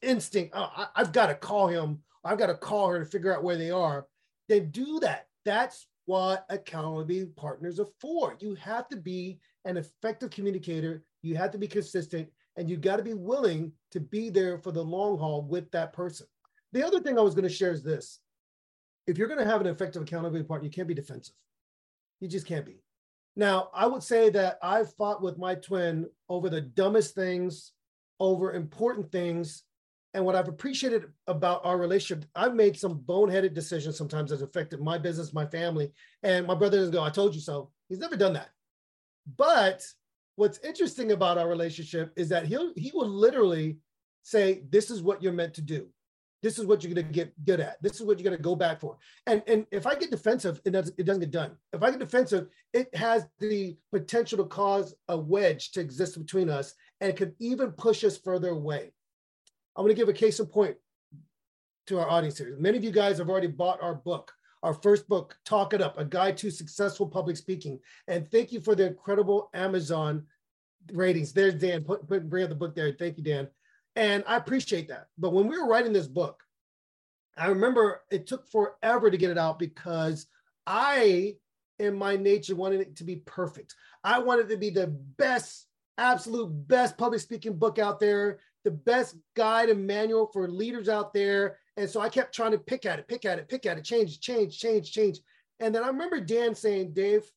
instinct, 0.00 0.52
oh, 0.56 0.70
I, 0.76 0.86
I've 0.96 1.12
got 1.12 1.26
to 1.26 1.34
call 1.34 1.68
him, 1.68 2.00
I've 2.24 2.38
got 2.38 2.46
to 2.46 2.54
call 2.54 2.88
her 2.88 2.98
to 3.00 3.04
figure 3.04 3.34
out 3.34 3.44
where 3.44 3.56
they 3.56 3.70
are, 3.70 4.06
then 4.48 4.70
do 4.70 5.00
that. 5.00 5.26
That's 5.44 5.86
what 6.06 6.46
accountability 6.48 7.26
partners 7.36 7.80
are 7.80 7.88
for. 8.00 8.36
You 8.40 8.54
have 8.56 8.88
to 8.88 8.96
be 8.96 9.38
an 9.64 9.76
effective 9.76 10.30
communicator, 10.30 11.04
you 11.22 11.36
have 11.36 11.50
to 11.52 11.58
be 11.58 11.68
consistent, 11.68 12.28
and 12.56 12.68
you 12.68 12.76
got 12.76 12.96
to 12.96 13.02
be 13.02 13.14
willing 13.14 13.72
to 13.92 14.00
be 14.00 14.30
there 14.30 14.58
for 14.58 14.72
the 14.72 14.82
long 14.82 15.18
haul 15.18 15.42
with 15.42 15.70
that 15.72 15.92
person. 15.92 16.26
The 16.72 16.86
other 16.86 17.00
thing 17.00 17.18
I 17.18 17.22
was 17.22 17.34
going 17.34 17.48
to 17.48 17.54
share 17.54 17.72
is 17.72 17.82
this 17.82 18.20
if 19.06 19.18
you're 19.18 19.28
going 19.28 19.40
to 19.40 19.50
have 19.50 19.60
an 19.60 19.66
effective 19.66 20.02
accountability 20.02 20.46
partner, 20.46 20.66
you 20.66 20.72
can't 20.72 20.88
be 20.88 20.94
defensive. 20.94 21.34
You 22.20 22.28
just 22.28 22.46
can't 22.46 22.64
be. 22.64 22.82
Now, 23.34 23.70
I 23.74 23.86
would 23.86 24.02
say 24.02 24.30
that 24.30 24.58
I've 24.62 24.92
fought 24.94 25.22
with 25.22 25.38
my 25.38 25.54
twin 25.54 26.06
over 26.28 26.48
the 26.48 26.60
dumbest 26.60 27.14
things, 27.14 27.72
over 28.20 28.52
important 28.52 29.10
things. 29.10 29.64
And 30.14 30.24
what 30.24 30.36
I've 30.36 30.48
appreciated 30.48 31.06
about 31.26 31.64
our 31.64 31.78
relationship, 31.78 32.28
I've 32.34 32.54
made 32.54 32.78
some 32.78 33.00
boneheaded 33.00 33.54
decisions 33.54 33.96
sometimes 33.96 34.30
that's 34.30 34.42
affected 34.42 34.80
my 34.80 34.98
business, 34.98 35.32
my 35.32 35.46
family. 35.46 35.90
And 36.22 36.46
my 36.46 36.54
brother 36.54 36.76
doesn't 36.76 36.92
go, 36.92 37.02
I 37.02 37.10
told 37.10 37.34
you 37.34 37.40
so. 37.40 37.70
He's 37.88 37.98
never 37.98 38.16
done 38.16 38.34
that. 38.34 38.50
But 39.36 39.82
what's 40.36 40.58
interesting 40.58 41.12
about 41.12 41.38
our 41.38 41.48
relationship 41.48 42.12
is 42.16 42.28
that 42.28 42.46
he'll 42.46 42.72
he 42.76 42.90
will 42.94 43.08
literally 43.08 43.78
say, 44.22 44.64
This 44.68 44.90
is 44.90 45.02
what 45.02 45.22
you're 45.22 45.32
meant 45.32 45.54
to 45.54 45.62
do. 45.62 45.88
This 46.42 46.58
is 46.58 46.66
what 46.66 46.82
you're 46.82 46.92
going 46.92 47.06
to 47.06 47.12
get 47.12 47.32
good 47.44 47.60
at. 47.60 47.80
This 47.82 48.00
is 48.00 48.02
what 48.02 48.18
you're 48.18 48.28
going 48.28 48.36
to 48.36 48.42
go 48.42 48.56
back 48.56 48.80
for. 48.80 48.96
And 49.26 49.42
and 49.46 49.64
if 49.70 49.86
I 49.86 49.94
get 49.94 50.10
defensive, 50.10 50.60
it 50.64 50.70
doesn't 50.70 50.98
it 50.98 51.04
doesn't 51.04 51.20
get 51.20 51.30
done. 51.30 51.56
If 51.72 51.82
I 51.82 51.90
get 51.90 52.00
defensive, 52.00 52.48
it 52.72 52.92
has 52.94 53.26
the 53.38 53.76
potential 53.92 54.38
to 54.38 54.44
cause 54.44 54.94
a 55.08 55.16
wedge 55.16 55.70
to 55.72 55.80
exist 55.80 56.18
between 56.18 56.50
us, 56.50 56.74
and 57.00 57.08
it 57.08 57.16
could 57.16 57.34
even 57.38 57.70
push 57.72 58.02
us 58.02 58.18
further 58.18 58.48
away. 58.48 58.92
I'm 59.76 59.84
going 59.84 59.94
to 59.94 60.00
give 60.00 60.08
a 60.08 60.12
case 60.12 60.40
in 60.40 60.46
point 60.46 60.76
to 61.86 61.98
our 62.00 62.10
audience 62.10 62.38
here. 62.38 62.56
Many 62.58 62.76
of 62.76 62.84
you 62.84 62.90
guys 62.90 63.18
have 63.18 63.30
already 63.30 63.46
bought 63.46 63.82
our 63.82 63.94
book, 63.94 64.32
our 64.62 64.74
first 64.74 65.08
book, 65.08 65.36
Talk 65.44 65.74
It 65.74 65.80
Up: 65.80 65.96
A 65.96 66.04
Guide 66.04 66.36
to 66.38 66.50
Successful 66.50 67.06
Public 67.06 67.36
Speaking. 67.36 67.78
And 68.08 68.28
thank 68.30 68.50
you 68.50 68.60
for 68.60 68.74
the 68.74 68.88
incredible 68.88 69.48
Amazon 69.54 70.26
ratings. 70.92 71.32
There's 71.32 71.54
Dan. 71.54 71.84
Put, 71.84 72.08
put 72.08 72.28
bring 72.28 72.42
up 72.42 72.48
the 72.48 72.56
book 72.56 72.74
there. 72.74 72.92
Thank 72.98 73.16
you, 73.16 73.22
Dan. 73.22 73.48
And 73.96 74.24
I 74.26 74.36
appreciate 74.36 74.88
that. 74.88 75.08
But 75.18 75.32
when 75.32 75.46
we 75.46 75.58
were 75.58 75.68
writing 75.68 75.92
this 75.92 76.06
book, 76.06 76.42
I 77.36 77.46
remember 77.46 78.02
it 78.10 78.26
took 78.26 78.48
forever 78.50 79.10
to 79.10 79.16
get 79.16 79.30
it 79.30 79.38
out 79.38 79.58
because 79.58 80.26
I, 80.66 81.36
in 81.78 81.96
my 81.96 82.16
nature, 82.16 82.54
wanted 82.54 82.80
it 82.80 82.96
to 82.96 83.04
be 83.04 83.16
perfect. 83.16 83.74
I 84.04 84.18
wanted 84.18 84.46
it 84.46 84.54
to 84.54 84.58
be 84.58 84.70
the 84.70 84.88
best, 84.88 85.66
absolute 85.98 86.50
best 86.68 86.96
public 86.96 87.20
speaking 87.20 87.56
book 87.56 87.78
out 87.78 88.00
there, 88.00 88.38
the 88.64 88.70
best 88.70 89.16
guide 89.34 89.70
and 89.70 89.86
manual 89.86 90.26
for 90.26 90.48
leaders 90.48 90.88
out 90.88 91.12
there. 91.12 91.58
And 91.76 91.88
so 91.88 92.00
I 92.00 92.08
kept 92.08 92.34
trying 92.34 92.52
to 92.52 92.58
pick 92.58 92.84
at 92.86 92.98
it, 92.98 93.08
pick 93.08 93.24
at 93.24 93.38
it, 93.38 93.48
pick 93.48 93.66
at 93.66 93.78
it, 93.78 93.84
change, 93.84 94.20
change, 94.20 94.58
change, 94.58 94.92
change. 94.92 95.20
And 95.60 95.74
then 95.74 95.84
I 95.84 95.88
remember 95.88 96.20
Dan 96.20 96.54
saying, 96.54 96.92
Dave, 96.92 97.30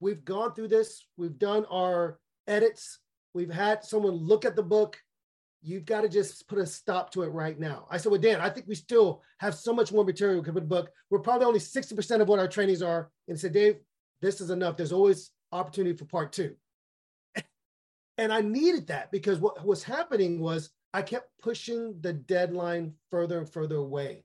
we've 0.00 0.24
gone 0.24 0.54
through 0.54 0.68
this, 0.68 1.06
we've 1.16 1.38
done 1.38 1.64
our 1.66 2.18
edits, 2.46 2.98
we've 3.34 3.52
had 3.52 3.84
someone 3.84 4.14
look 4.14 4.44
at 4.44 4.56
the 4.56 4.62
book 4.62 4.98
you've 5.62 5.84
got 5.84 6.00
to 6.00 6.08
just 6.08 6.48
put 6.48 6.58
a 6.58 6.66
stop 6.66 7.10
to 7.12 7.22
it 7.22 7.28
right 7.28 7.58
now. 7.58 7.86
I 7.90 7.96
said, 7.96 8.10
well, 8.10 8.20
Dan, 8.20 8.40
I 8.40 8.50
think 8.50 8.66
we 8.66 8.74
still 8.74 9.22
have 9.38 9.54
so 9.54 9.72
much 9.72 9.92
more 9.92 10.04
material 10.04 10.38
we 10.38 10.44
could 10.44 10.54
put 10.54 10.62
in 10.62 10.68
the 10.68 10.74
book. 10.74 10.90
We're 11.08 11.20
probably 11.20 11.46
only 11.46 11.60
60% 11.60 12.20
of 12.20 12.28
what 12.28 12.40
our 12.40 12.48
trainings 12.48 12.82
are. 12.82 13.10
And 13.28 13.38
said, 13.38 13.52
Dave, 13.52 13.76
this 14.20 14.40
is 14.40 14.50
enough. 14.50 14.76
There's 14.76 14.92
always 14.92 15.30
opportunity 15.52 15.96
for 15.96 16.04
part 16.04 16.32
two. 16.32 16.56
and 18.18 18.32
I 18.32 18.40
needed 18.40 18.88
that 18.88 19.12
because 19.12 19.38
what 19.38 19.64
was 19.64 19.84
happening 19.84 20.40
was 20.40 20.70
I 20.92 21.02
kept 21.02 21.30
pushing 21.40 21.94
the 22.00 22.12
deadline 22.12 22.94
further 23.10 23.38
and 23.38 23.48
further 23.48 23.76
away. 23.76 24.24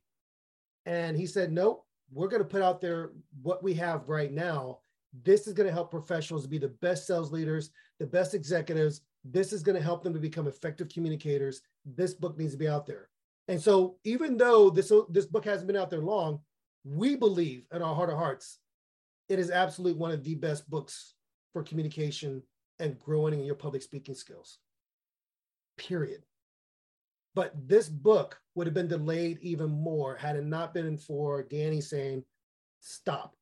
And 0.86 1.16
he 1.16 1.28
said, 1.28 1.52
nope, 1.52 1.86
we're 2.12 2.30
going 2.30 2.42
to 2.42 2.48
put 2.48 2.62
out 2.62 2.82
there 2.82 3.12
what 3.42 3.64
we 3.64 3.74
have 3.76 4.10
right 4.10 4.32
now. 4.32 4.80
This 5.24 5.48
is 5.48 5.54
going 5.54 5.68
to 5.68 5.74
help 5.74 5.92
professionals 5.92 6.48
be 6.48 6.58
the 6.58 6.68
best 6.68 7.08
sales 7.08 7.32
leaders, 7.32 7.72
the 8.00 8.06
best 8.06 8.34
executives, 8.34 9.02
this 9.32 9.54
is 9.54 9.64
going 9.64 9.78
to 9.78 9.84
help 9.84 10.04
them 10.04 10.14
to 10.14 10.20
become 10.20 10.48
effective 10.48 10.90
communicators. 10.90 11.62
This 11.86 12.14
book 12.14 12.38
needs 12.38 12.54
to 12.54 12.58
be 12.58 12.68
out 12.68 12.86
there. 12.86 13.10
And 13.48 13.62
so, 13.62 13.98
even 14.04 14.38
though 14.38 14.70
this, 14.70 14.92
this 15.10 15.26
book 15.26 15.46
hasn't 15.46 15.68
been 15.68 15.78
out 15.78 15.90
there 15.90 16.02
long, 16.02 16.42
we 16.84 17.16
believe 17.16 17.66
in 17.74 17.82
our 17.82 17.96
heart 17.96 18.10
of 18.10 18.18
hearts, 18.18 18.60
it 19.30 19.40
is 19.40 19.52
absolutely 19.52 20.00
one 20.00 20.12
of 20.12 20.24
the 20.24 20.36
best 20.36 20.70
books 20.70 21.16
for 21.54 21.64
communication 21.64 22.44
and 22.80 23.00
growing 23.00 23.34
in 23.34 23.44
your 23.44 23.56
public 23.56 23.82
speaking 23.82 24.16
skills. 24.16 24.60
Period. 25.78 26.24
But 27.36 27.54
this 27.68 27.88
book 27.88 28.40
would 28.56 28.68
have 28.68 28.74
been 28.74 28.88
delayed 28.88 29.38
even 29.42 29.70
more 29.70 30.16
had 30.16 30.36
it 30.36 30.46
not 30.46 30.74
been 30.74 30.98
for 30.98 31.44
Danny 31.44 31.82
saying, 31.82 32.24
stop. 32.80 33.36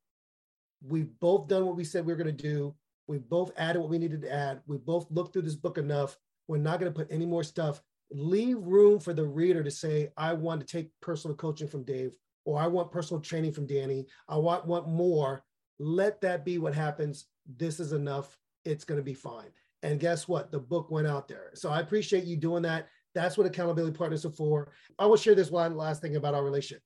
We've 0.86 1.10
both 1.20 1.48
done 1.48 1.66
what 1.66 1.76
we 1.76 1.84
said 1.84 2.06
we 2.06 2.14
were 2.14 2.22
going 2.22 2.36
to 2.36 2.44
do. 2.44 2.76
We 3.08 3.18
both 3.20 3.52
added 3.58 3.80
what 3.80 3.90
we 3.90 3.98
needed 3.98 4.22
to 4.24 4.34
add. 4.34 4.62
We 4.68 4.78
both 4.78 5.10
looked 5.12 5.34
through 5.34 5.44
this 5.44 5.56
book 5.56 5.78
enough. 5.78 6.18
We're 6.48 6.58
not 6.58 6.80
going 6.80 6.92
to 6.92 6.98
put 6.98 7.12
any 7.12 7.26
more 7.26 7.44
stuff. 7.44 7.82
Leave 8.12 8.58
room 8.60 9.00
for 9.00 9.14
the 9.14 9.26
reader 9.26 9.64
to 9.64 9.72
say, 9.72 10.10
I 10.18 10.34
want 10.34 10.62
to 10.62 10.68
take 10.68 10.92
personal 11.02 11.36
coaching 11.36 11.68
from 11.68 11.84
Dave, 11.84 12.12
or 12.46 12.60
I 12.60 12.68
want 12.68 12.92
personal 12.92 13.22
training 13.22 13.54
from 13.54 13.66
Danny. 13.66 14.06
I 14.30 14.38
want, 14.38 14.66
want 14.66 14.88
more. 14.88 15.44
Let 15.80 16.22
that 16.22 16.46
be 16.46 16.58
what 16.58 16.74
happens. 16.74 17.26
This 17.58 17.80
is 17.80 17.94
enough. 17.94 18.38
It's 18.64 18.84
going 18.86 19.00
to 19.00 19.04
be 19.04 19.14
fine. 19.14 19.50
And 19.84 20.00
guess 20.00 20.28
what? 20.28 20.52
The 20.52 20.60
book 20.60 20.90
went 20.90 21.08
out 21.08 21.28
there. 21.28 21.52
So 21.54 21.70
I 21.70 21.80
appreciate 21.80 22.24
you 22.24 22.38
doing 22.38 22.64
that. 22.64 22.88
That's 23.14 23.38
what 23.38 23.48
accountability 23.48 23.96
partners 23.96 24.26
are 24.26 24.32
for. 24.32 24.72
I 25.00 25.06
will 25.06 25.18
share 25.18 25.36
this 25.36 25.52
one 25.52 25.78
last 25.78 26.02
thing 26.02 26.16
about 26.16 26.34
our 26.34 26.44
relationship. 26.44 26.84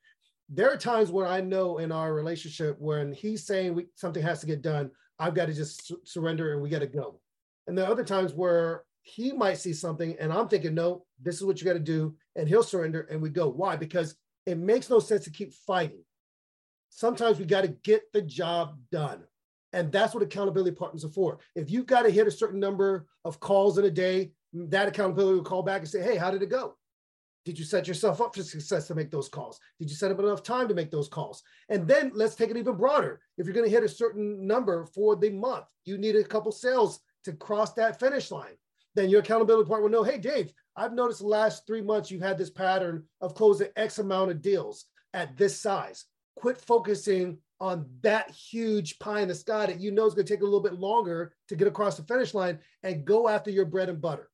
There 0.49 0.71
are 0.71 0.77
times 0.77 1.11
when 1.11 1.25
I 1.25 1.41
know 1.41 1.77
in 1.77 1.91
our 1.91 2.13
relationship 2.13 2.75
when 2.79 3.11
he's 3.11 3.45
saying 3.45 3.75
we, 3.75 3.87
something 3.95 4.23
has 4.23 4.39
to 4.41 4.47
get 4.47 4.61
done, 4.61 4.91
I've 5.19 5.35
got 5.35 5.47
to 5.47 5.53
just 5.53 5.85
su- 5.87 6.01
surrender 6.03 6.53
and 6.53 6.61
we 6.61 6.69
got 6.69 6.79
to 6.79 6.87
go. 6.87 7.19
And 7.67 7.77
there 7.77 7.85
are 7.85 7.91
other 7.91 8.03
times 8.03 8.33
where 8.33 8.83
he 9.01 9.31
might 9.31 9.57
see 9.57 9.73
something 9.73 10.15
and 10.19 10.31
I'm 10.31 10.47
thinking, 10.47 10.73
no, 10.73 11.05
this 11.21 11.35
is 11.35 11.43
what 11.43 11.59
you 11.59 11.65
got 11.65 11.73
to 11.73 11.79
do. 11.79 12.15
And 12.35 12.47
he'll 12.47 12.63
surrender 12.63 13.01
and 13.11 13.21
we 13.21 13.29
go. 13.29 13.49
Why? 13.49 13.75
Because 13.75 14.15
it 14.45 14.57
makes 14.57 14.89
no 14.89 14.99
sense 14.99 15.25
to 15.25 15.31
keep 15.31 15.53
fighting. 15.53 16.03
Sometimes 16.89 17.37
we 17.37 17.45
got 17.45 17.61
to 17.61 17.67
get 17.67 18.11
the 18.13 18.21
job 18.21 18.79
done. 18.91 19.23
And 19.73 19.91
that's 19.91 20.15
what 20.15 20.23
accountability 20.23 20.75
partners 20.75 21.05
are 21.05 21.09
for. 21.09 21.39
If 21.55 21.69
you've 21.69 21.85
got 21.85 22.03
to 22.03 22.09
hit 22.09 22.25
a 22.25 22.31
certain 22.31 22.59
number 22.59 23.05
of 23.23 23.39
calls 23.39 23.77
in 23.77 23.85
a 23.85 23.91
day, 23.91 24.31
that 24.53 24.87
accountability 24.87 25.35
will 25.35 25.43
call 25.43 25.61
back 25.61 25.81
and 25.81 25.89
say, 25.89 26.01
hey, 26.01 26.15
how 26.15 26.31
did 26.31 26.41
it 26.41 26.49
go? 26.49 26.75
Did 27.49 27.57
you 27.57 27.65
set 27.65 27.87
yourself 27.87 28.21
up 28.21 28.35
for 28.35 28.43
success 28.43 28.85
to 28.85 28.93
make 28.93 29.09
those 29.09 29.27
calls? 29.27 29.59
Did 29.79 29.89
you 29.89 29.95
set 29.95 30.11
up 30.11 30.19
enough 30.19 30.43
time 30.43 30.67
to 30.67 30.75
make 30.75 30.91
those 30.91 31.07
calls? 31.07 31.41
And 31.69 31.87
then 31.87 32.11
let's 32.13 32.35
take 32.35 32.51
it 32.51 32.57
even 32.57 32.75
broader. 32.75 33.21
If 33.39 33.47
you're 33.47 33.55
going 33.55 33.65
to 33.65 33.71
hit 33.71 33.83
a 33.83 33.89
certain 33.89 34.45
number 34.45 34.85
for 34.85 35.15
the 35.15 35.31
month, 35.31 35.65
you 35.83 35.97
need 35.97 36.15
a 36.15 36.23
couple 36.23 36.51
sales 36.51 36.99
to 37.23 37.33
cross 37.33 37.73
that 37.73 37.99
finish 37.99 38.29
line. 38.29 38.53
Then 38.93 39.09
your 39.09 39.21
accountability 39.21 39.67
partner 39.67 39.85
will 39.85 39.89
know, 39.89 40.03
hey, 40.03 40.19
Dave, 40.19 40.53
I've 40.75 40.93
noticed 40.93 41.21
the 41.21 41.25
last 41.25 41.65
three 41.65 41.81
months 41.81 42.11
you've 42.11 42.21
had 42.21 42.37
this 42.37 42.51
pattern 42.51 43.03
of 43.19 43.33
closing 43.33 43.69
X 43.75 43.97
amount 43.97 44.29
of 44.29 44.43
deals 44.43 44.85
at 45.15 45.35
this 45.35 45.59
size. 45.59 46.05
Quit 46.35 46.61
focusing 46.61 47.39
on 47.59 47.87
that 48.03 48.29
huge 48.29 48.99
pie 48.99 49.21
in 49.21 49.27
the 49.27 49.33
sky 49.33 49.65
that 49.65 49.79
you 49.79 49.89
know 49.89 50.05
is 50.05 50.13
going 50.13 50.27
to 50.27 50.31
take 50.31 50.41
a 50.41 50.45
little 50.45 50.61
bit 50.61 50.79
longer 50.79 51.33
to 51.47 51.55
get 51.55 51.67
across 51.67 51.97
the 51.97 52.03
finish 52.03 52.35
line 52.35 52.59
and 52.83 53.05
go 53.05 53.27
after 53.27 53.49
your 53.49 53.65
bread 53.65 53.89
and 53.89 53.99
butter. 53.99 54.29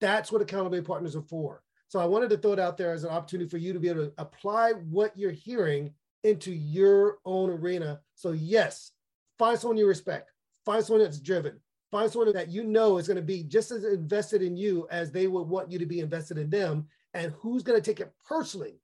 That's 0.00 0.30
what 0.30 0.40
accountability 0.40 0.86
partners 0.86 1.16
are 1.16 1.22
for. 1.22 1.60
So 1.94 2.00
I 2.00 2.06
wanted 2.06 2.28
to 2.30 2.38
throw 2.38 2.54
it 2.54 2.58
out 2.58 2.76
there 2.76 2.92
as 2.92 3.04
an 3.04 3.10
opportunity 3.10 3.48
for 3.48 3.56
you 3.56 3.72
to 3.72 3.78
be 3.78 3.88
able 3.88 4.06
to 4.06 4.12
apply 4.18 4.72
what 4.72 5.16
you're 5.16 5.30
hearing 5.30 5.94
into 6.24 6.50
your 6.50 7.18
own 7.24 7.50
arena. 7.50 8.00
So 8.16 8.32
yes, 8.32 8.90
find 9.38 9.56
someone 9.56 9.76
you 9.76 9.86
respect, 9.86 10.32
find 10.64 10.84
someone 10.84 11.04
that's 11.04 11.20
driven, 11.20 11.60
find 11.92 12.10
someone 12.10 12.32
that 12.32 12.48
you 12.48 12.64
know 12.64 12.98
is 12.98 13.06
going 13.06 13.18
to 13.18 13.22
be 13.22 13.44
just 13.44 13.70
as 13.70 13.84
invested 13.84 14.42
in 14.42 14.56
you 14.56 14.88
as 14.90 15.12
they 15.12 15.28
would 15.28 15.46
want 15.46 15.70
you 15.70 15.78
to 15.78 15.86
be 15.86 16.00
invested 16.00 16.36
in 16.36 16.50
them, 16.50 16.88
and 17.14 17.32
who's 17.38 17.62
going 17.62 17.80
to 17.80 17.90
take 17.90 18.00
it 18.00 18.12
personally 18.26 18.80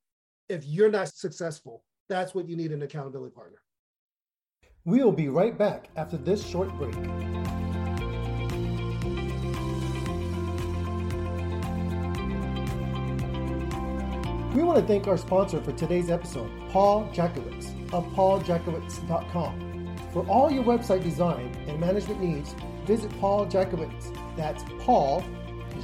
if 0.48 0.64
you're 0.64 0.88
not 0.88 1.08
successful. 1.08 1.82
That's 2.08 2.32
what 2.32 2.48
you 2.48 2.54
need 2.54 2.70
an 2.70 2.82
accountability 2.82 3.34
partner. 3.34 3.58
We 4.84 5.02
will 5.02 5.10
be 5.10 5.28
right 5.28 5.58
back 5.58 5.88
after 5.96 6.16
this 6.16 6.46
short 6.46 6.72
break. 6.76 6.94
We 14.54 14.64
want 14.64 14.80
to 14.80 14.84
thank 14.84 15.06
our 15.06 15.16
sponsor 15.16 15.60
for 15.60 15.70
today's 15.70 16.10
episode, 16.10 16.50
Paul 16.70 17.08
Jackiewicz 17.12 17.92
of 17.92 18.04
pauljackiewicz.com. 18.14 19.96
For 20.12 20.26
all 20.26 20.50
your 20.50 20.64
website 20.64 21.04
design 21.04 21.54
and 21.68 21.78
management 21.78 22.20
needs, 22.20 22.56
visit 22.84 23.16
Paul 23.20 23.46
Jackiewicz. 23.46 24.36
That's 24.36 24.64
Paul, 24.80 25.22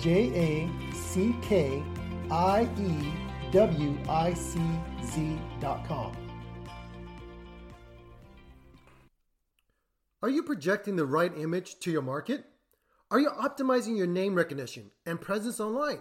J 0.00 0.32
A 0.34 0.92
C 0.92 1.36
K 1.42 1.80
I 2.28 2.68
E 2.76 3.12
W 3.52 3.98
I 4.08 4.34
C 4.34 4.60
Z.com. 5.04 6.16
Are 10.24 10.28
you 10.28 10.42
projecting 10.42 10.96
the 10.96 11.06
right 11.06 11.30
image 11.38 11.78
to 11.80 11.92
your 11.92 12.02
market? 12.02 12.44
Are 13.12 13.20
you 13.20 13.30
optimizing 13.30 13.96
your 13.96 14.08
name 14.08 14.34
recognition 14.34 14.90
and 15.04 15.20
presence 15.20 15.60
online? 15.60 16.00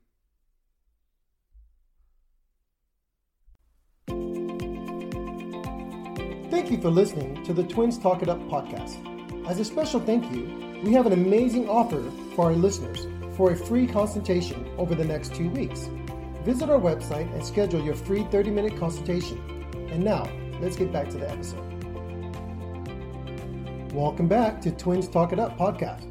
Thank 6.51 6.69
you 6.69 6.81
for 6.81 6.89
listening 6.89 7.41
to 7.45 7.53
the 7.53 7.63
Twins 7.63 7.97
Talk 7.97 8.21
It 8.21 8.27
Up 8.27 8.37
podcast. 8.49 9.47
As 9.47 9.57
a 9.61 9.63
special 9.63 10.01
thank 10.01 10.29
you, 10.33 10.81
we 10.83 10.91
have 10.91 11.05
an 11.05 11.13
amazing 11.13 11.69
offer 11.69 12.03
for 12.35 12.47
our 12.47 12.51
listeners 12.51 13.07
for 13.37 13.53
a 13.53 13.55
free 13.55 13.87
consultation 13.87 14.69
over 14.77 14.93
the 14.93 15.05
next 15.05 15.33
two 15.33 15.49
weeks. 15.51 15.87
Visit 16.43 16.69
our 16.69 16.77
website 16.77 17.33
and 17.33 17.45
schedule 17.45 17.81
your 17.81 17.95
free 17.95 18.25
30 18.25 18.51
minute 18.51 18.77
consultation. 18.77 19.37
And 19.91 20.03
now, 20.03 20.29
let's 20.59 20.75
get 20.75 20.91
back 20.91 21.09
to 21.11 21.17
the 21.19 21.31
episode. 21.31 21.63
Welcome 23.93 24.27
back 24.27 24.59
to 24.63 24.71
Twins 24.71 25.07
Talk 25.07 25.31
It 25.31 25.39
Up 25.39 25.57
podcast. 25.57 26.03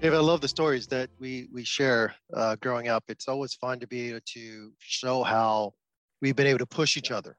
Dave, 0.00 0.14
I 0.14 0.18
love 0.18 0.40
the 0.40 0.48
stories 0.48 0.88
that 0.88 1.10
we 1.20 1.46
we 1.52 1.62
share 1.62 2.16
uh, 2.34 2.56
growing 2.56 2.88
up. 2.88 3.04
It's 3.06 3.28
always 3.28 3.54
fun 3.54 3.78
to 3.78 3.86
be 3.86 4.08
able 4.08 4.20
to 4.34 4.72
show 4.80 5.22
how 5.22 5.74
we've 6.20 6.34
been 6.34 6.48
able 6.48 6.58
to 6.58 6.66
push 6.66 6.96
each 6.96 7.12
other 7.12 7.38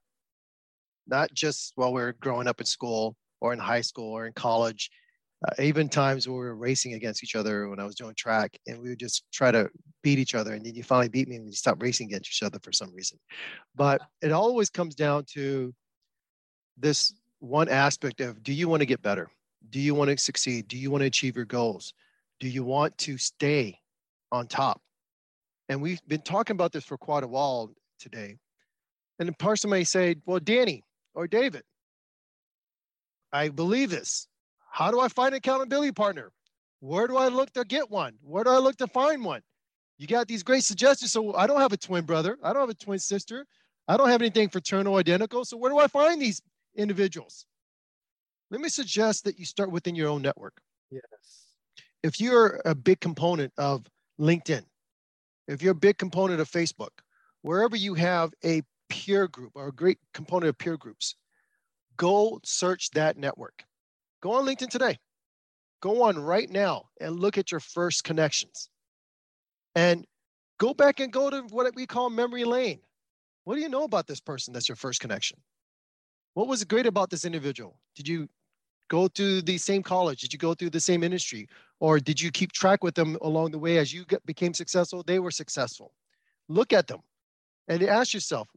not 1.08 1.34
just 1.34 1.74
while 1.76 1.94
we're 1.94 2.14
growing 2.14 2.48
up 2.48 2.60
in 2.60 2.66
school 2.66 3.16
or 3.42 3.54
in 3.54 3.60
high 3.60 3.82
school 3.82 4.12
or 4.12 4.26
in 4.26 4.34
college, 4.34 4.90
uh, 5.48 5.62
even 5.62 5.88
times 5.88 6.28
where 6.28 6.38
we 6.38 6.46
were 6.46 6.56
racing 6.56 6.94
against 6.94 7.24
each 7.24 7.36
other 7.36 7.70
when 7.70 7.80
I 7.80 7.86
was 7.86 7.96
doing 7.96 8.16
track 8.16 8.58
and 8.66 8.82
we 8.82 8.90
would 8.90 9.00
just 9.00 9.24
try 9.32 9.52
to 9.52 9.70
beat 10.02 10.18
each 10.18 10.34
other. 10.34 10.54
And 10.54 10.66
then 10.66 10.74
you 10.74 10.84
finally 10.84 11.10
beat 11.10 11.28
me 11.28 11.36
and 11.36 11.46
you 11.46 11.54
stop 11.54 11.82
racing 11.82 12.08
against 12.08 12.30
each 12.32 12.44
other 12.44 12.60
for 12.60 12.72
some 12.72 12.94
reason. 12.94 13.20
But 13.76 14.02
it 14.22 14.32
always 14.32 14.70
comes 14.70 14.96
down 14.96 15.26
to 15.34 15.74
this 16.78 17.14
one 17.40 17.70
aspect 17.70 18.22
of 18.22 18.42
do 18.42 18.52
you 18.52 18.68
want 18.68 18.82
to 18.82 18.86
get 18.86 19.02
better? 19.02 19.30
Do 19.70 19.80
you 19.80 19.94
want 19.94 20.10
to 20.10 20.18
succeed? 20.18 20.68
Do 20.68 20.78
you 20.78 20.90
want 20.90 21.02
to 21.02 21.08
achieve 21.08 21.36
your 21.36 21.46
goals? 21.46 21.94
Do 22.40 22.48
you 22.48 22.64
want 22.64 22.98
to 23.00 23.18
stay 23.18 23.80
on 24.32 24.48
top? 24.48 24.82
And 25.70 25.82
we've 25.82 26.02
been 26.08 26.22
talking 26.22 26.56
about 26.56 26.72
this 26.72 26.86
for 26.86 26.98
quite 26.98 27.24
a 27.24 27.28
while 27.28 27.74
today. 28.00 28.38
And 29.20 29.28
the 29.28 29.34
person 29.34 29.70
may 29.70 29.84
say, 29.84 30.16
well, 30.26 30.40
Danny, 30.40 30.84
or 31.18 31.28
David. 31.28 31.64
I 33.34 33.50
believe 33.50 33.90
this. 33.90 34.28
How 34.72 34.92
do 34.92 35.00
I 35.00 35.08
find 35.08 35.30
an 35.30 35.40
accountability 35.40 35.92
partner? 35.92 36.32
Where 36.80 37.08
do 37.08 37.18
I 37.18 37.28
look 37.28 37.52
to 37.54 37.66
get 37.66 37.90
one? 37.90 38.14
Where 38.22 38.44
do 38.44 38.52
I 38.52 38.60
look 38.60 38.78
to 38.78 38.88
find 38.88 39.26
one? 39.26 39.42
You 39.98 40.06
got 40.06 40.28
these 40.28 40.44
great 40.44 40.64
suggestions. 40.64 41.12
So 41.12 41.34
I 41.34 41.48
don't 41.48 41.60
have 41.60 41.74
a 41.74 41.78
twin 41.78 42.06
brother. 42.06 42.38
I 42.44 42.54
don't 42.54 42.62
have 42.62 42.70
a 42.70 42.76
twin 42.76 43.00
sister. 43.00 43.48
I 43.88 43.98
don't 43.98 44.10
have 44.10 44.22
anything 44.22 44.50
fraternal 44.50 44.96
identical. 44.98 45.44
So 45.44 45.58
where 45.58 45.72
do 45.72 45.80
I 45.80 45.88
find 45.88 46.22
these 46.22 46.40
individuals? 46.76 47.48
Let 48.52 48.62
me 48.62 48.70
suggest 48.70 49.24
that 49.24 49.40
you 49.40 49.46
start 49.46 49.72
within 49.72 49.96
your 49.96 50.10
own 50.10 50.22
network. 50.22 50.62
Yes. 50.92 51.02
If 52.04 52.22
you're 52.22 52.62
a 52.64 52.76
big 52.76 53.00
component 53.00 53.52
of 53.58 53.88
LinkedIn, 54.20 54.64
if 55.48 55.64
you're 55.64 55.72
a 55.72 55.76
big 55.76 55.98
component 55.98 56.40
of 56.42 56.50
Facebook, 56.50 56.92
wherever 57.42 57.76
you 57.76 57.96
have 57.96 58.32
a 58.46 58.62
peer 58.90 59.28
group 59.28 59.52
or 59.56 59.68
a 59.68 59.72
great 59.72 60.00
component 60.14 60.50
of 60.50 60.58
peer 60.58 60.78
groups, 60.78 61.16
go 61.98 62.40
search 62.44 62.92
that 62.92 63.18
network. 63.18 63.64
Go 64.22 64.34
on 64.34 64.46
LinkedIn 64.46 64.70
today. 64.70 64.98
Go 65.82 66.04
on 66.04 66.18
right 66.18 66.50
now 66.50 66.86
and 67.00 67.20
look 67.20 67.38
at 67.38 67.52
your 67.52 67.60
first 67.60 68.04
connections. 68.04 68.70
And 69.76 70.06
go 70.60 70.74
back 70.74 71.00
and 71.00 71.14
go 71.14 71.30
to 71.30 71.42
what 71.50 71.74
we 71.76 71.86
call 71.86 72.10
memory 72.10 72.44
lane. 72.44 72.80
What 73.44 73.56
do 73.56 73.62
you 73.62 73.70
know 73.70 73.84
about 73.84 74.08
this 74.08 74.20
person 74.20 74.54
that's 74.54 74.68
your 74.68 74.76
first 74.76 75.00
connection? 75.00 75.40
What 76.34 76.48
was 76.48 76.64
great 76.64 76.86
about 76.86 77.10
this 77.10 77.26
individual? 77.26 77.80
Did 77.96 78.08
you 78.08 78.28
go 78.90 79.08
to 79.08 79.42
the 79.42 79.58
same 79.58 79.84
college? 79.84 80.22
Did 80.22 80.34
you 80.34 80.40
go 80.40 80.54
through 80.54 80.72
the 80.72 80.80
same 80.80 81.04
industry? 81.04 81.48
Or 81.80 82.00
did 82.00 82.20
you 82.20 82.32
keep 82.32 82.52
track 82.52 82.84
with 82.84 82.96
them 82.96 83.18
along 83.22 83.52
the 83.52 83.60
way 83.60 83.78
as 83.78 83.94
you 83.94 84.06
became 84.26 84.54
successful? 84.54 85.04
They 85.04 85.20
were 85.20 85.32
successful. 85.32 85.94
Look 86.50 86.74
at 86.74 86.88
them 86.88 87.02
and 87.68 87.84
ask 87.84 88.14
yourself, 88.14 88.48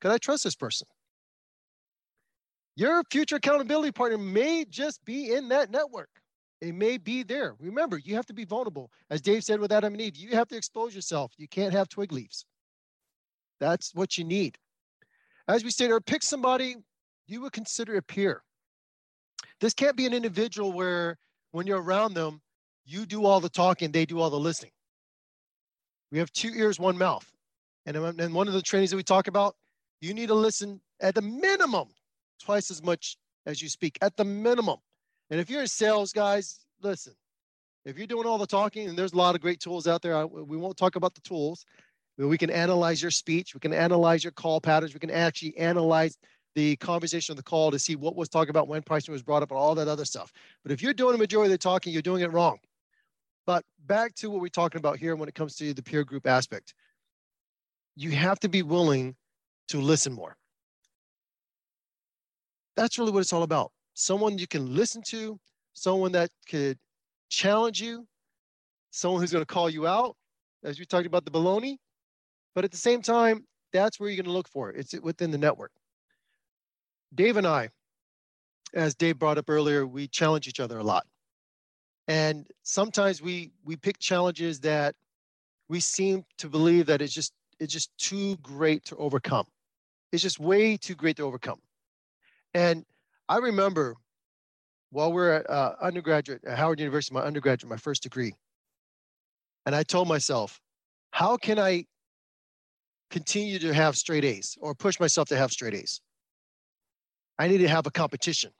could 0.00 0.10
I 0.10 0.18
trust 0.18 0.44
this 0.44 0.54
person? 0.54 0.86
Your 2.76 3.02
future 3.10 3.36
accountability 3.36 3.92
partner 3.92 4.18
may 4.18 4.64
just 4.64 5.04
be 5.04 5.32
in 5.32 5.48
that 5.48 5.70
network. 5.70 6.08
It 6.60 6.74
may 6.74 6.98
be 6.98 7.22
there. 7.22 7.54
Remember, 7.58 7.98
you 7.98 8.14
have 8.14 8.26
to 8.26 8.34
be 8.34 8.44
vulnerable. 8.44 8.90
As 9.10 9.20
Dave 9.20 9.44
said 9.44 9.60
with 9.60 9.72
Adam 9.72 9.94
and 9.94 10.00
Eve, 10.00 10.16
you 10.16 10.30
have 10.30 10.48
to 10.48 10.56
expose 10.56 10.94
yourself. 10.94 11.32
You 11.36 11.48
can't 11.48 11.72
have 11.72 11.88
twig 11.88 12.12
leaves. 12.12 12.44
That's 13.60 13.94
what 13.94 14.18
you 14.18 14.24
need. 14.24 14.56
As 15.48 15.64
we 15.64 15.70
stated, 15.70 16.04
pick 16.06 16.22
somebody 16.22 16.76
you 17.26 17.40
would 17.42 17.52
consider 17.52 17.96
a 17.96 18.02
peer. 18.02 18.42
This 19.60 19.74
can't 19.74 19.96
be 19.96 20.06
an 20.06 20.14
individual 20.14 20.72
where 20.72 21.16
when 21.52 21.66
you're 21.66 21.82
around 21.82 22.14
them, 22.14 22.40
you 22.84 23.06
do 23.06 23.24
all 23.24 23.40
the 23.40 23.48
talking, 23.48 23.92
they 23.92 24.06
do 24.06 24.20
all 24.20 24.30
the 24.30 24.38
listening. 24.38 24.72
We 26.10 26.18
have 26.18 26.32
two 26.32 26.50
ears, 26.54 26.78
one 26.78 26.98
mouth. 26.98 27.30
And, 27.86 27.96
um, 27.96 28.18
and 28.18 28.34
one 28.34 28.48
of 28.48 28.54
the 28.54 28.62
trainings 28.62 28.90
that 28.90 28.96
we 28.96 29.02
talk 29.02 29.28
about 29.28 29.54
you 30.00 30.14
need 30.14 30.28
to 30.28 30.34
listen 30.34 30.80
at 31.00 31.14
the 31.14 31.22
minimum 31.22 31.88
twice 32.42 32.70
as 32.70 32.82
much 32.82 33.16
as 33.46 33.60
you 33.62 33.68
speak, 33.68 33.98
at 34.00 34.16
the 34.16 34.24
minimum. 34.24 34.78
And 35.30 35.40
if 35.40 35.48
you're 35.48 35.62
in 35.62 35.68
sales, 35.68 36.12
guys, 36.12 36.60
listen. 36.82 37.14
If 37.84 37.96
you're 37.96 38.06
doing 38.06 38.26
all 38.26 38.38
the 38.38 38.46
talking, 38.46 38.88
and 38.88 38.98
there's 38.98 39.14
a 39.14 39.16
lot 39.16 39.34
of 39.34 39.40
great 39.40 39.60
tools 39.60 39.86
out 39.86 40.02
there, 40.02 40.26
we 40.26 40.56
won't 40.56 40.76
talk 40.76 40.96
about 40.96 41.14
the 41.14 41.20
tools. 41.22 41.64
We 42.18 42.36
can 42.36 42.50
analyze 42.50 43.00
your 43.00 43.10
speech, 43.10 43.54
we 43.54 43.60
can 43.60 43.72
analyze 43.72 44.22
your 44.22 44.32
call 44.32 44.60
patterns, 44.60 44.92
we 44.92 45.00
can 45.00 45.10
actually 45.10 45.56
analyze 45.56 46.18
the 46.54 46.76
conversation 46.76 47.32
of 47.32 47.36
the 47.38 47.42
call 47.42 47.70
to 47.70 47.78
see 47.78 47.96
what 47.96 48.16
was 48.16 48.28
talked 48.28 48.50
about 48.50 48.68
when 48.68 48.82
pricing 48.82 49.12
was 49.12 49.22
brought 49.22 49.42
up 49.42 49.50
and 49.50 49.58
all 49.58 49.74
that 49.76 49.88
other 49.88 50.04
stuff. 50.04 50.30
But 50.62 50.72
if 50.72 50.82
you're 50.82 50.92
doing 50.92 51.14
a 51.14 51.18
majority 51.18 51.46
of 51.46 51.58
the 51.58 51.62
talking, 51.62 51.92
you're 51.92 52.02
doing 52.02 52.22
it 52.22 52.32
wrong. 52.32 52.58
But 53.46 53.64
back 53.86 54.14
to 54.16 54.28
what 54.28 54.42
we're 54.42 54.48
talking 54.48 54.78
about 54.78 54.98
here 54.98 55.16
when 55.16 55.28
it 55.28 55.34
comes 55.34 55.56
to 55.56 55.72
the 55.72 55.82
peer 55.82 56.04
group 56.04 56.26
aspect. 56.26 56.74
You 57.96 58.10
have 58.10 58.38
to 58.40 58.48
be 58.48 58.62
willing 58.62 59.16
to 59.70 59.80
listen 59.80 60.12
more. 60.12 60.36
That's 62.76 62.98
really 62.98 63.12
what 63.12 63.20
it's 63.20 63.32
all 63.32 63.42
about. 63.42 63.72
Someone 63.94 64.38
you 64.38 64.46
can 64.46 64.74
listen 64.74 65.02
to, 65.08 65.38
someone 65.74 66.12
that 66.12 66.30
could 66.48 66.78
challenge 67.28 67.80
you, 67.80 68.06
someone 68.90 69.20
who's 69.20 69.32
going 69.32 69.44
to 69.44 69.52
call 69.54 69.68
you 69.70 69.86
out, 69.86 70.16
as 70.64 70.78
we 70.78 70.84
talked 70.84 71.06
about 71.06 71.24
the 71.24 71.30
baloney. 71.30 71.76
But 72.54 72.64
at 72.64 72.70
the 72.70 72.76
same 72.76 73.02
time, 73.02 73.44
that's 73.72 74.00
where 74.00 74.08
you're 74.08 74.16
going 74.16 74.32
to 74.32 74.32
look 74.32 74.48
for 74.48 74.70
it. 74.70 74.76
It's 74.76 74.94
within 75.02 75.30
the 75.30 75.38
network. 75.38 75.72
Dave 77.14 77.36
and 77.36 77.46
I, 77.46 77.70
as 78.74 78.94
Dave 78.94 79.18
brought 79.18 79.38
up 79.38 79.48
earlier, 79.48 79.86
we 79.86 80.08
challenge 80.08 80.48
each 80.48 80.60
other 80.60 80.78
a 80.78 80.84
lot. 80.84 81.06
And 82.08 82.46
sometimes 82.62 83.22
we 83.22 83.52
we 83.64 83.76
pick 83.76 83.98
challenges 83.98 84.60
that 84.60 84.94
we 85.68 85.80
seem 85.80 86.24
to 86.38 86.48
believe 86.48 86.86
that 86.86 87.00
it's 87.00 87.12
just 87.12 87.32
it's 87.60 87.72
just 87.72 87.96
too 87.98 88.36
great 88.38 88.84
to 88.86 88.96
overcome 88.96 89.46
is 90.12 90.22
just 90.22 90.40
way 90.40 90.76
too 90.76 90.94
great 90.94 91.16
to 91.16 91.22
overcome. 91.22 91.60
And 92.54 92.84
I 93.28 93.38
remember 93.38 93.96
while 94.90 95.12
we 95.12 95.22
are 95.22 95.32
at 95.34 95.50
uh, 95.50 95.74
undergraduate 95.80 96.42
at 96.44 96.58
Howard 96.58 96.80
University, 96.80 97.14
my 97.14 97.22
undergraduate, 97.22 97.70
my 97.70 97.76
first 97.76 98.02
degree, 98.02 98.34
and 99.66 99.74
I 99.74 99.82
told 99.82 100.08
myself, 100.08 100.60
how 101.12 101.36
can 101.36 101.58
I 101.58 101.84
continue 103.10 103.58
to 103.60 103.72
have 103.72 103.96
straight 103.96 104.24
A's 104.24 104.56
or 104.60 104.74
push 104.74 104.98
myself 104.98 105.28
to 105.28 105.36
have 105.36 105.52
straight 105.52 105.74
A's? 105.74 106.00
I 107.38 107.48
need 107.48 107.58
to 107.58 107.68
have 107.68 107.86
a 107.86 107.90
competition. 107.90 108.50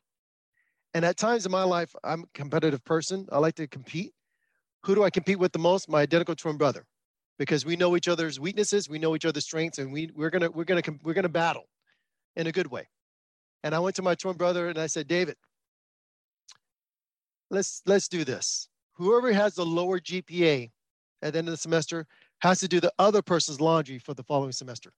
And 0.95 1.05
at 1.05 1.17
times 1.17 1.47
in 1.47 1.53
my 1.53 1.65
life, 1.65 1.95
I'm 2.03 2.23
a 2.23 2.27
competitive 2.35 2.85
person. 2.85 3.27
I 3.31 3.39
like 3.39 3.55
to 3.57 3.67
compete. 3.67 4.13
Who 4.85 4.95
do 4.95 5.05
I 5.05 5.11
compete 5.11 5.39
with 5.39 5.53
the 5.53 5.59
most? 5.59 5.89
My 5.89 6.01
identical 6.01 6.35
twin 6.35 6.57
brother 6.57 6.85
because 7.41 7.65
we 7.65 7.75
know 7.75 7.97
each 7.97 8.07
other's 8.07 8.39
weaknesses, 8.39 8.87
we 8.87 8.99
know 8.99 9.17
each 9.17 9.25
other's 9.25 9.45
strengths, 9.45 9.79
and 9.79 9.91
we 9.91 10.11
we're 10.15 10.29
gonna 10.29 10.51
we're 10.51 10.65
gonna 10.65 10.83
we're 11.03 11.15
gonna 11.15 11.27
battle 11.27 11.65
in 12.37 12.47
a 12.47 12.53
good 12.53 12.71
way. 12.71 12.87
And 13.65 13.75
I 13.75 13.79
went 13.79 13.97
to 13.97 14.03
my 14.03 14.15
twin 14.15 14.37
brother 14.37 14.69
and 14.69 14.77
I 14.77 14.87
said, 14.87 15.09
David, 15.09 15.37
let's 17.51 17.81
let's 17.87 18.09
do 18.09 18.25
this. 18.25 18.69
Whoever 18.93 19.33
has 19.33 19.55
the 19.55 19.65
lower 19.65 19.99
GPA 19.99 20.71
at 21.23 21.33
the 21.33 21.39
end 21.39 21.49
of 21.49 21.53
the 21.53 21.57
semester 21.57 22.07
has 22.41 22.61
to 22.61 22.69
do 22.69 22.79
the 22.79 22.93
other 22.99 23.23
person's 23.23 23.59
laundry 23.59 23.99
for 23.99 24.13
the 24.13 24.23
following 24.23 24.53
semester. 24.53 24.93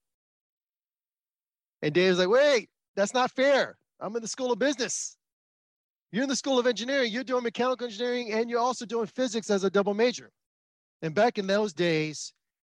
And 1.81 1.95
David's 1.95 2.19
like, 2.19 2.29
wait, 2.29 2.71
that's 2.97 3.15
not 3.15 3.31
fair. 3.31 3.79
I'm 4.01 4.17
in 4.17 4.23
the 4.23 4.27
school 4.27 4.51
of 4.51 4.59
business. 4.59 5.17
You're 6.11 6.25
in 6.25 6.29
the 6.29 6.35
school 6.35 6.59
of 6.59 6.67
engineering. 6.67 7.13
You're 7.13 7.23
doing 7.23 7.45
mechanical 7.45 7.87
engineering 7.87 8.33
and 8.33 8.51
you're 8.51 8.59
also 8.59 8.85
doing 8.85 9.07
physics 9.07 9.49
as 9.49 9.63
a 9.63 9.71
double 9.71 9.95
major. 9.95 10.33
And 11.03 11.15
back 11.15 11.39
in 11.39 11.47
those 11.47 11.73
days, 11.73 12.33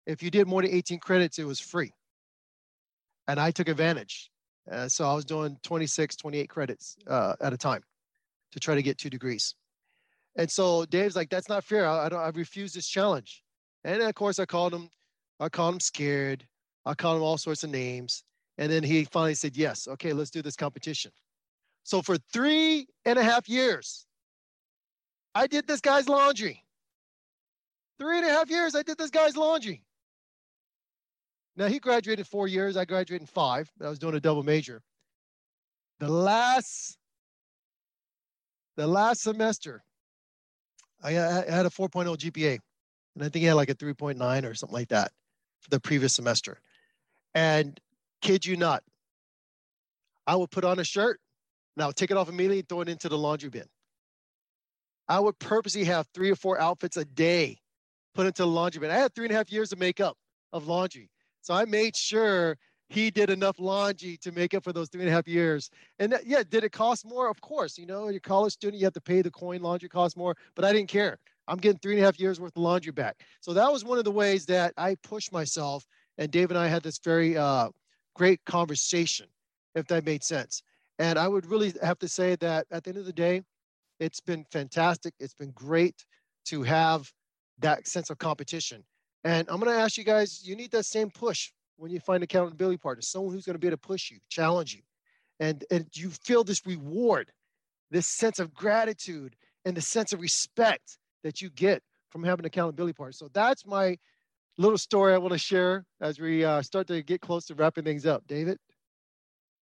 if 0.06 0.22
you 0.22 0.30
did 0.30 0.46
more 0.46 0.62
than 0.62 0.70
18 0.70 0.98
credits, 0.98 1.38
it 1.38 1.44
was 1.44 1.60
free. 1.60 1.92
And 3.28 3.40
I 3.40 3.50
took 3.50 3.68
advantage. 3.68 4.30
Uh, 4.70 4.88
so 4.88 5.08
I 5.08 5.14
was 5.14 5.24
doing 5.24 5.56
26, 5.62 6.16
28 6.16 6.48
credits 6.48 6.96
uh, 7.06 7.34
at 7.40 7.52
a 7.52 7.56
time 7.56 7.82
to 8.52 8.60
try 8.60 8.74
to 8.74 8.82
get 8.82 8.98
two 8.98 9.10
degrees. 9.10 9.54
And 10.36 10.50
so 10.50 10.84
Dave's 10.84 11.16
like, 11.16 11.30
that's 11.30 11.48
not 11.48 11.64
fair. 11.64 11.88
I, 11.88 12.06
I 12.06 12.08
don't, 12.08 12.20
I 12.20 12.28
refuse 12.28 12.72
this 12.72 12.88
challenge. 12.88 13.42
And 13.84 14.02
of 14.02 14.14
course, 14.14 14.38
I 14.38 14.44
called 14.44 14.74
him, 14.74 14.90
I 15.38 15.48
called 15.48 15.74
him 15.74 15.80
scared. 15.80 16.46
I 16.84 16.94
called 16.94 17.16
him 17.16 17.22
all 17.22 17.38
sorts 17.38 17.64
of 17.64 17.70
names. 17.70 18.22
And 18.58 18.70
then 18.70 18.82
he 18.82 19.04
finally 19.04 19.34
said, 19.34 19.56
yes, 19.56 19.86
okay, 19.88 20.12
let's 20.12 20.30
do 20.30 20.42
this 20.42 20.56
competition. 20.56 21.12
So 21.84 22.02
for 22.02 22.16
three 22.32 22.88
and 23.04 23.18
a 23.18 23.22
half 23.22 23.48
years, 23.48 24.06
I 25.34 25.46
did 25.46 25.66
this 25.66 25.80
guy's 25.80 26.08
laundry. 26.08 26.65
Three 27.98 28.18
and 28.18 28.26
a 28.26 28.30
half 28.30 28.50
years, 28.50 28.74
I 28.74 28.82
did 28.82 28.98
this 28.98 29.10
guy's 29.10 29.36
laundry. 29.36 29.82
Now 31.56 31.66
he 31.66 31.78
graduated 31.78 32.26
four 32.26 32.46
years. 32.46 32.76
I 32.76 32.84
graduated 32.84 33.22
in 33.22 33.26
five. 33.26 33.70
I 33.82 33.88
was 33.88 33.98
doing 33.98 34.14
a 34.14 34.20
double 34.20 34.42
major. 34.42 34.82
The 35.98 36.08
last, 36.08 36.98
the 38.76 38.86
last 38.86 39.22
semester, 39.22 39.82
I, 41.02 41.12
had 41.12 41.64
a 41.64 41.70
4.0 41.70 42.16
GPA, 42.16 42.58
and 43.14 43.24
I 43.24 43.28
think 43.28 43.36
he 43.36 43.44
had 43.44 43.54
like 43.54 43.70
a 43.70 43.74
3.9 43.74 44.44
or 44.44 44.54
something 44.54 44.74
like 44.74 44.88
that 44.88 45.12
for 45.60 45.70
the 45.70 45.80
previous 45.80 46.14
semester. 46.14 46.58
And 47.34 47.80
kid 48.20 48.44
you 48.44 48.56
not, 48.56 48.82
I 50.26 50.36
would 50.36 50.50
put 50.50 50.64
on 50.64 50.78
a 50.78 50.84
shirt, 50.84 51.20
and 51.76 51.84
I 51.84 51.86
would 51.86 51.96
take 51.96 52.10
it 52.10 52.18
off 52.18 52.28
immediately 52.28 52.58
and 52.58 52.68
throw 52.68 52.82
it 52.82 52.88
into 52.90 53.08
the 53.08 53.16
laundry 53.16 53.48
bin. 53.48 53.66
I 55.08 55.20
would 55.20 55.38
purposely 55.38 55.84
have 55.84 56.06
three 56.12 56.30
or 56.30 56.36
four 56.36 56.60
outfits 56.60 56.98
a 56.98 57.04
day 57.04 57.58
put 58.16 58.26
into 58.26 58.42
the 58.42 58.48
laundry 58.48 58.80
bin. 58.80 58.90
I 58.90 58.94
had 58.94 59.14
three 59.14 59.26
and 59.26 59.32
a 59.32 59.36
half 59.36 59.52
years 59.52 59.72
of 59.72 59.78
makeup 59.78 60.16
of 60.52 60.66
laundry. 60.66 61.10
So 61.42 61.54
I 61.54 61.64
made 61.66 61.94
sure 61.94 62.56
he 62.88 63.10
did 63.10 63.30
enough 63.30 63.58
laundry 63.58 64.16
to 64.22 64.32
make 64.32 64.54
up 64.54 64.64
for 64.64 64.72
those 64.72 64.88
three 64.88 65.02
and 65.02 65.10
a 65.10 65.12
half 65.12 65.28
years. 65.28 65.70
And 65.98 66.12
that, 66.12 66.26
yeah, 66.26 66.42
did 66.48 66.64
it 66.64 66.72
cost 66.72 67.04
more? 67.04 67.28
Of 67.28 67.40
course. 67.40 67.76
You 67.76 67.86
know, 67.86 68.08
you're 68.08 68.16
a 68.16 68.20
college 68.20 68.54
student, 68.54 68.80
you 68.80 68.86
have 68.86 68.94
to 68.94 69.00
pay 69.00 69.22
the 69.22 69.30
coin 69.30 69.60
laundry 69.60 69.88
costs 69.88 70.16
more, 70.16 70.34
but 70.54 70.64
I 70.64 70.72
didn't 70.72 70.88
care. 70.88 71.18
I'm 71.48 71.58
getting 71.58 71.78
three 71.78 71.94
and 71.94 72.02
a 72.02 72.04
half 72.04 72.18
years 72.18 72.40
worth 72.40 72.56
of 72.56 72.62
laundry 72.62 72.92
back. 72.92 73.20
So 73.40 73.52
that 73.52 73.70
was 73.70 73.84
one 73.84 73.98
of 73.98 74.04
the 74.04 74.10
ways 74.10 74.46
that 74.46 74.72
I 74.76 74.96
pushed 75.02 75.32
myself. 75.32 75.86
And 76.18 76.30
Dave 76.30 76.50
and 76.50 76.58
I 76.58 76.66
had 76.66 76.82
this 76.82 76.98
very 76.98 77.36
uh, 77.36 77.68
great 78.14 78.40
conversation, 78.46 79.26
if 79.74 79.86
that 79.88 80.04
made 80.04 80.24
sense. 80.24 80.62
And 80.98 81.18
I 81.18 81.28
would 81.28 81.46
really 81.46 81.74
have 81.82 81.98
to 81.98 82.08
say 82.08 82.36
that 82.36 82.66
at 82.70 82.84
the 82.84 82.90
end 82.90 82.98
of 82.98 83.04
the 83.04 83.12
day, 83.12 83.42
it's 84.00 84.20
been 84.20 84.44
fantastic. 84.50 85.12
It's 85.20 85.34
been 85.34 85.52
great 85.52 86.04
to 86.46 86.62
have 86.62 87.12
that 87.58 87.86
sense 87.86 88.10
of 88.10 88.18
competition. 88.18 88.84
And 89.24 89.48
I'm 89.48 89.58
going 89.60 89.72
to 89.72 89.82
ask 89.82 89.96
you 89.96 90.04
guys, 90.04 90.46
you 90.46 90.56
need 90.56 90.70
that 90.72 90.84
same 90.84 91.10
push 91.10 91.50
when 91.76 91.90
you 91.90 92.00
find 92.00 92.22
accountability 92.22 92.78
partner, 92.78 93.02
someone 93.02 93.34
who's 93.34 93.44
going 93.44 93.54
to 93.54 93.58
be 93.58 93.66
able 93.66 93.76
to 93.76 93.88
push 93.88 94.10
you, 94.10 94.18
challenge 94.28 94.74
you. 94.74 94.82
And, 95.40 95.64
and 95.70 95.86
you 95.94 96.10
feel 96.10 96.44
this 96.44 96.64
reward, 96.64 97.30
this 97.90 98.06
sense 98.06 98.38
of 98.38 98.54
gratitude 98.54 99.36
and 99.64 99.76
the 99.76 99.82
sense 99.82 100.12
of 100.12 100.20
respect 100.20 100.98
that 101.24 101.42
you 101.42 101.50
get 101.50 101.82
from 102.10 102.22
having 102.22 102.46
accountability 102.46 102.94
partner. 102.94 103.12
So 103.12 103.28
that's 103.34 103.66
my 103.66 103.98
little 104.58 104.78
story 104.78 105.12
I 105.12 105.18
want 105.18 105.32
to 105.32 105.38
share 105.38 105.84
as 106.00 106.18
we 106.18 106.44
uh, 106.44 106.62
start 106.62 106.86
to 106.86 107.02
get 107.02 107.20
close 107.20 107.44
to 107.46 107.54
wrapping 107.54 107.84
things 107.84 108.06
up. 108.06 108.26
David? 108.26 108.58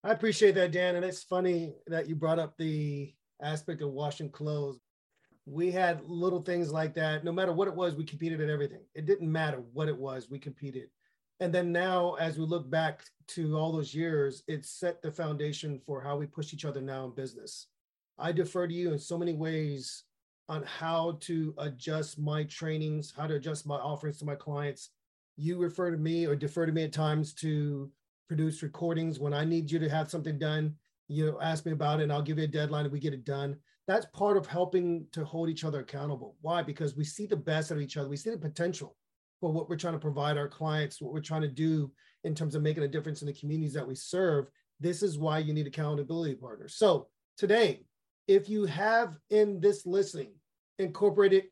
I 0.05 0.13
appreciate 0.13 0.55
that, 0.57 0.71
Dan. 0.71 0.97
And 0.97 1.05
it's 1.05 1.25
funny 1.25 1.75
that 1.87 2.09
you 2.09 2.15
brought 2.15 2.39
up 2.39 2.57
the 2.59 3.13
aspect 3.43 3.83
of 3.83 3.91
washing 3.91 4.31
clothes 4.31 4.79
we 5.47 5.71
had 5.71 6.05
little 6.07 6.41
things 6.41 6.73
like 6.73 6.95
that. 6.95 7.25
No 7.25 7.33
matter 7.33 7.53
what 7.53 7.69
it 7.69 7.75
was, 7.75 7.95
we 7.95 8.05
competed 8.05 8.41
at 8.41 8.49
everything. 8.49 8.81
It 8.95 9.07
didn't 9.07 9.31
matter 9.31 9.63
what 9.73 9.89
it 9.89 9.97
was, 9.97 10.31
we 10.31 10.39
competed. 10.39 10.89
And 11.41 11.53
then 11.53 11.73
now, 11.73 12.15
as 12.15 12.39
we 12.39 12.47
look 12.47 12.71
back 12.71 13.03
to 13.29 13.57
all 13.59 13.73
those 13.73 13.95
years, 13.95 14.43
it 14.47 14.65
set 14.65 15.03
the 15.03 15.11
foundation 15.11 15.79
for 15.85 16.01
how 16.01 16.17
we 16.17 16.27
push 16.27 16.55
each 16.55 16.65
other 16.65 16.81
now 16.81 17.05
in 17.05 17.15
business. 17.15 17.67
I 18.19 18.33
defer 18.33 18.67
to 18.67 18.75
you 18.75 18.93
in 18.93 18.99
so 18.99 19.19
many 19.19 19.35
ways 19.35 20.05
on 20.49 20.63
how 20.63 21.19
to 21.23 21.55
adjust 21.59 22.19
my 22.19 22.45
trainings, 22.45 23.13
how 23.15 23.27
to 23.27 23.35
adjust 23.35 23.67
my 23.67 23.77
offerings 23.77 24.19
to 24.19 24.25
my 24.25 24.37
clients. 24.37 24.91
You 25.37 25.59
refer 25.59 25.91
to 25.91 25.97
me 25.97 26.27
or 26.27 26.37
defer 26.37 26.65
to 26.65 26.73
me 26.73 26.85
at 26.85 26.93
times 26.93 27.35
to 27.35 27.91
produce 28.29 28.63
recordings 28.63 29.19
when 29.19 29.35
I 29.35 29.45
need 29.45 29.71
you 29.71 29.79
to 29.81 29.89
have 29.89 30.11
something 30.11 30.39
done. 30.39 30.77
You 31.09 31.39
ask 31.41 31.67
me 31.67 31.73
about 31.73 32.01
it, 32.01 32.05
and 32.05 32.13
I'll 32.13 32.23
give 32.23 32.39
you 32.39 32.45
a 32.45 32.49
deadline, 32.49 32.85
and 32.85 32.93
we 32.93 33.01
get 33.01 33.13
it 33.13 33.25
done 33.25 33.57
that's 33.87 34.07
part 34.07 34.37
of 34.37 34.47
helping 34.47 35.07
to 35.13 35.25
hold 35.25 35.49
each 35.49 35.65
other 35.65 35.81
accountable. 35.81 36.37
Why? 36.41 36.63
Because 36.63 36.97
we 36.97 37.05
see 37.05 37.27
the 37.27 37.37
best 37.37 37.71
of 37.71 37.81
each 37.81 37.97
other. 37.97 38.09
We 38.09 38.17
see 38.17 38.31
the 38.31 38.39
potential 38.39 38.97
for 39.41 39.53
what 39.53 39.69
we're 39.69 39.77
trying 39.77 39.95
to 39.95 39.99
provide 39.99 40.39
our 40.39 40.49
clients, 40.49 41.01
what 41.01 41.13
we're 41.13 41.21
trying 41.21 41.43
to 41.43 41.49
do 41.49 41.93
in 42.25 42.35
terms 42.35 42.55
of 42.55 42.63
making 42.63 42.83
a 42.83 42.89
difference 42.89 43.21
in 43.21 43.27
the 43.27 43.35
communities 43.35 43.75
that 43.75 43.87
we 43.87 43.95
serve. 43.95 44.47
This 44.81 45.03
is 45.03 45.19
why 45.19 45.39
you 45.39 45.53
need 45.53 45.67
accountability 45.67 46.35
partners. 46.35 46.77
So 46.77 47.09
today, 47.37 47.85
if 48.27 48.49
you 48.49 48.65
have 48.65 49.19
in 49.31 49.61
this 49.61 49.85
listening 49.85 50.33
incorporated 50.79 51.45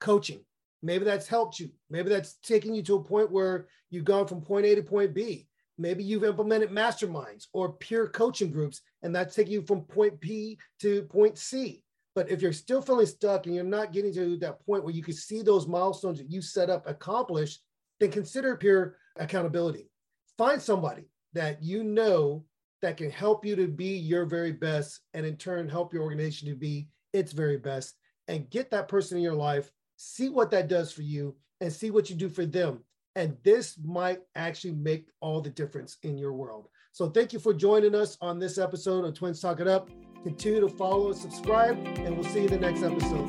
coaching, 0.00 0.40
maybe 0.82 1.04
that's 1.04 1.28
helped 1.28 1.60
you. 1.60 1.70
Maybe 1.90 2.08
that's 2.08 2.38
taking 2.42 2.74
you 2.74 2.82
to 2.84 2.96
a 2.96 3.04
point 3.04 3.30
where 3.30 3.66
you've 3.90 4.04
gone 4.04 4.26
from 4.26 4.40
point 4.40 4.64
A 4.64 4.74
to 4.76 4.82
point 4.82 5.12
B. 5.12 5.48
Maybe 5.76 6.02
you've 6.02 6.24
implemented 6.24 6.70
masterminds 6.70 7.46
or 7.52 7.74
peer 7.74 8.08
coaching 8.08 8.50
groups, 8.50 8.80
and 9.02 9.14
that's 9.14 9.34
taking 9.34 9.52
you 9.52 9.62
from 9.62 9.82
point 9.82 10.20
P 10.20 10.58
to 10.80 11.02
point 11.04 11.38
C. 11.38 11.82
But 12.14 12.30
if 12.30 12.42
you're 12.42 12.52
still 12.52 12.82
feeling 12.82 13.06
stuck 13.06 13.46
and 13.46 13.54
you're 13.54 13.64
not 13.64 13.92
getting 13.92 14.12
to 14.14 14.36
that 14.38 14.64
point 14.66 14.84
where 14.84 14.94
you 14.94 15.02
can 15.02 15.14
see 15.14 15.42
those 15.42 15.68
milestones 15.68 16.18
that 16.18 16.30
you 16.30 16.42
set 16.42 16.70
up 16.70 16.88
accomplished, 16.88 17.60
then 18.00 18.10
consider 18.10 18.56
peer 18.56 18.96
accountability. 19.16 19.90
Find 20.36 20.60
somebody 20.60 21.04
that 21.34 21.62
you 21.62 21.84
know 21.84 22.44
that 22.82 22.96
can 22.96 23.10
help 23.10 23.44
you 23.44 23.56
to 23.56 23.68
be 23.68 23.96
your 23.96 24.24
very 24.24 24.52
best 24.52 25.00
and 25.14 25.26
in 25.26 25.36
turn 25.36 25.68
help 25.68 25.92
your 25.92 26.02
organization 26.02 26.48
to 26.48 26.54
be 26.54 26.88
its 27.12 27.32
very 27.32 27.56
best 27.56 27.94
and 28.26 28.50
get 28.50 28.70
that 28.70 28.88
person 28.88 29.18
in 29.18 29.24
your 29.24 29.34
life, 29.34 29.70
see 29.96 30.28
what 30.28 30.50
that 30.50 30.68
does 30.68 30.92
for 30.92 31.02
you 31.02 31.36
and 31.60 31.72
see 31.72 31.90
what 31.90 32.08
you 32.08 32.16
do 32.16 32.28
for 32.28 32.46
them 32.46 32.80
and 33.18 33.36
this 33.42 33.76
might 33.84 34.20
actually 34.36 34.74
make 34.74 35.08
all 35.20 35.40
the 35.40 35.50
difference 35.50 35.96
in 36.04 36.16
your 36.16 36.32
world. 36.32 36.68
So 36.92 37.08
thank 37.08 37.32
you 37.32 37.38
for 37.38 37.54
joining 37.54 37.94
us 37.94 38.18
on 38.20 38.38
this 38.38 38.58
episode 38.58 39.04
of 39.04 39.14
Twins 39.14 39.40
Talk 39.40 39.60
It 39.60 39.68
Up. 39.68 39.88
Continue 40.24 40.60
to 40.60 40.68
follow 40.68 41.08
and 41.08 41.16
subscribe, 41.16 41.78
and 41.98 42.16
we'll 42.16 42.28
see 42.28 42.40
you 42.40 42.48
in 42.48 42.50
the 42.50 42.58
next 42.58 42.82
episode. 42.82 43.28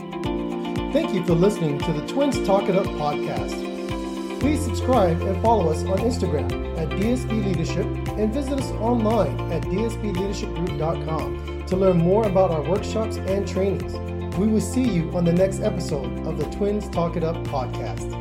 Thank 0.92 1.14
you 1.14 1.24
for 1.24 1.36
listening 1.36 1.78
to 1.80 1.94
the 1.94 2.06
Twins 2.08 2.46
Talk 2.48 2.68
It 2.68 2.76
Up 2.76 2.88
podcast. 2.88 4.40
Please 4.40 4.64
subscribe 4.64 5.22
and 5.22 5.40
follow 5.44 5.70
us 5.70 5.84
on 5.84 6.00
Instagram 6.00 6.52
at 6.80 6.90
DSB 6.90 7.46
Leadership 7.46 7.86
and 8.18 8.34
visit 8.34 8.60
us 8.60 8.72
online 8.72 9.40
at 9.52 9.62
dsbleadershipgroup.com 9.64 11.66
to 11.68 11.76
learn 11.76 11.98
more 11.98 12.26
about 12.26 12.50
our 12.50 12.64
workshops 12.64 13.18
and 13.18 13.48
trainings. 13.48 13.94
We 14.38 14.48
will 14.48 14.62
see 14.62 14.84
you 14.84 15.12
on 15.12 15.26
the 15.26 15.34
next 15.34 15.60
episode 15.60 16.26
of 16.26 16.38
the 16.38 16.46
Twins 16.46 16.90
Talk 16.90 17.18
It 17.18 17.24
Up 17.24 17.36
podcast. 17.48 18.19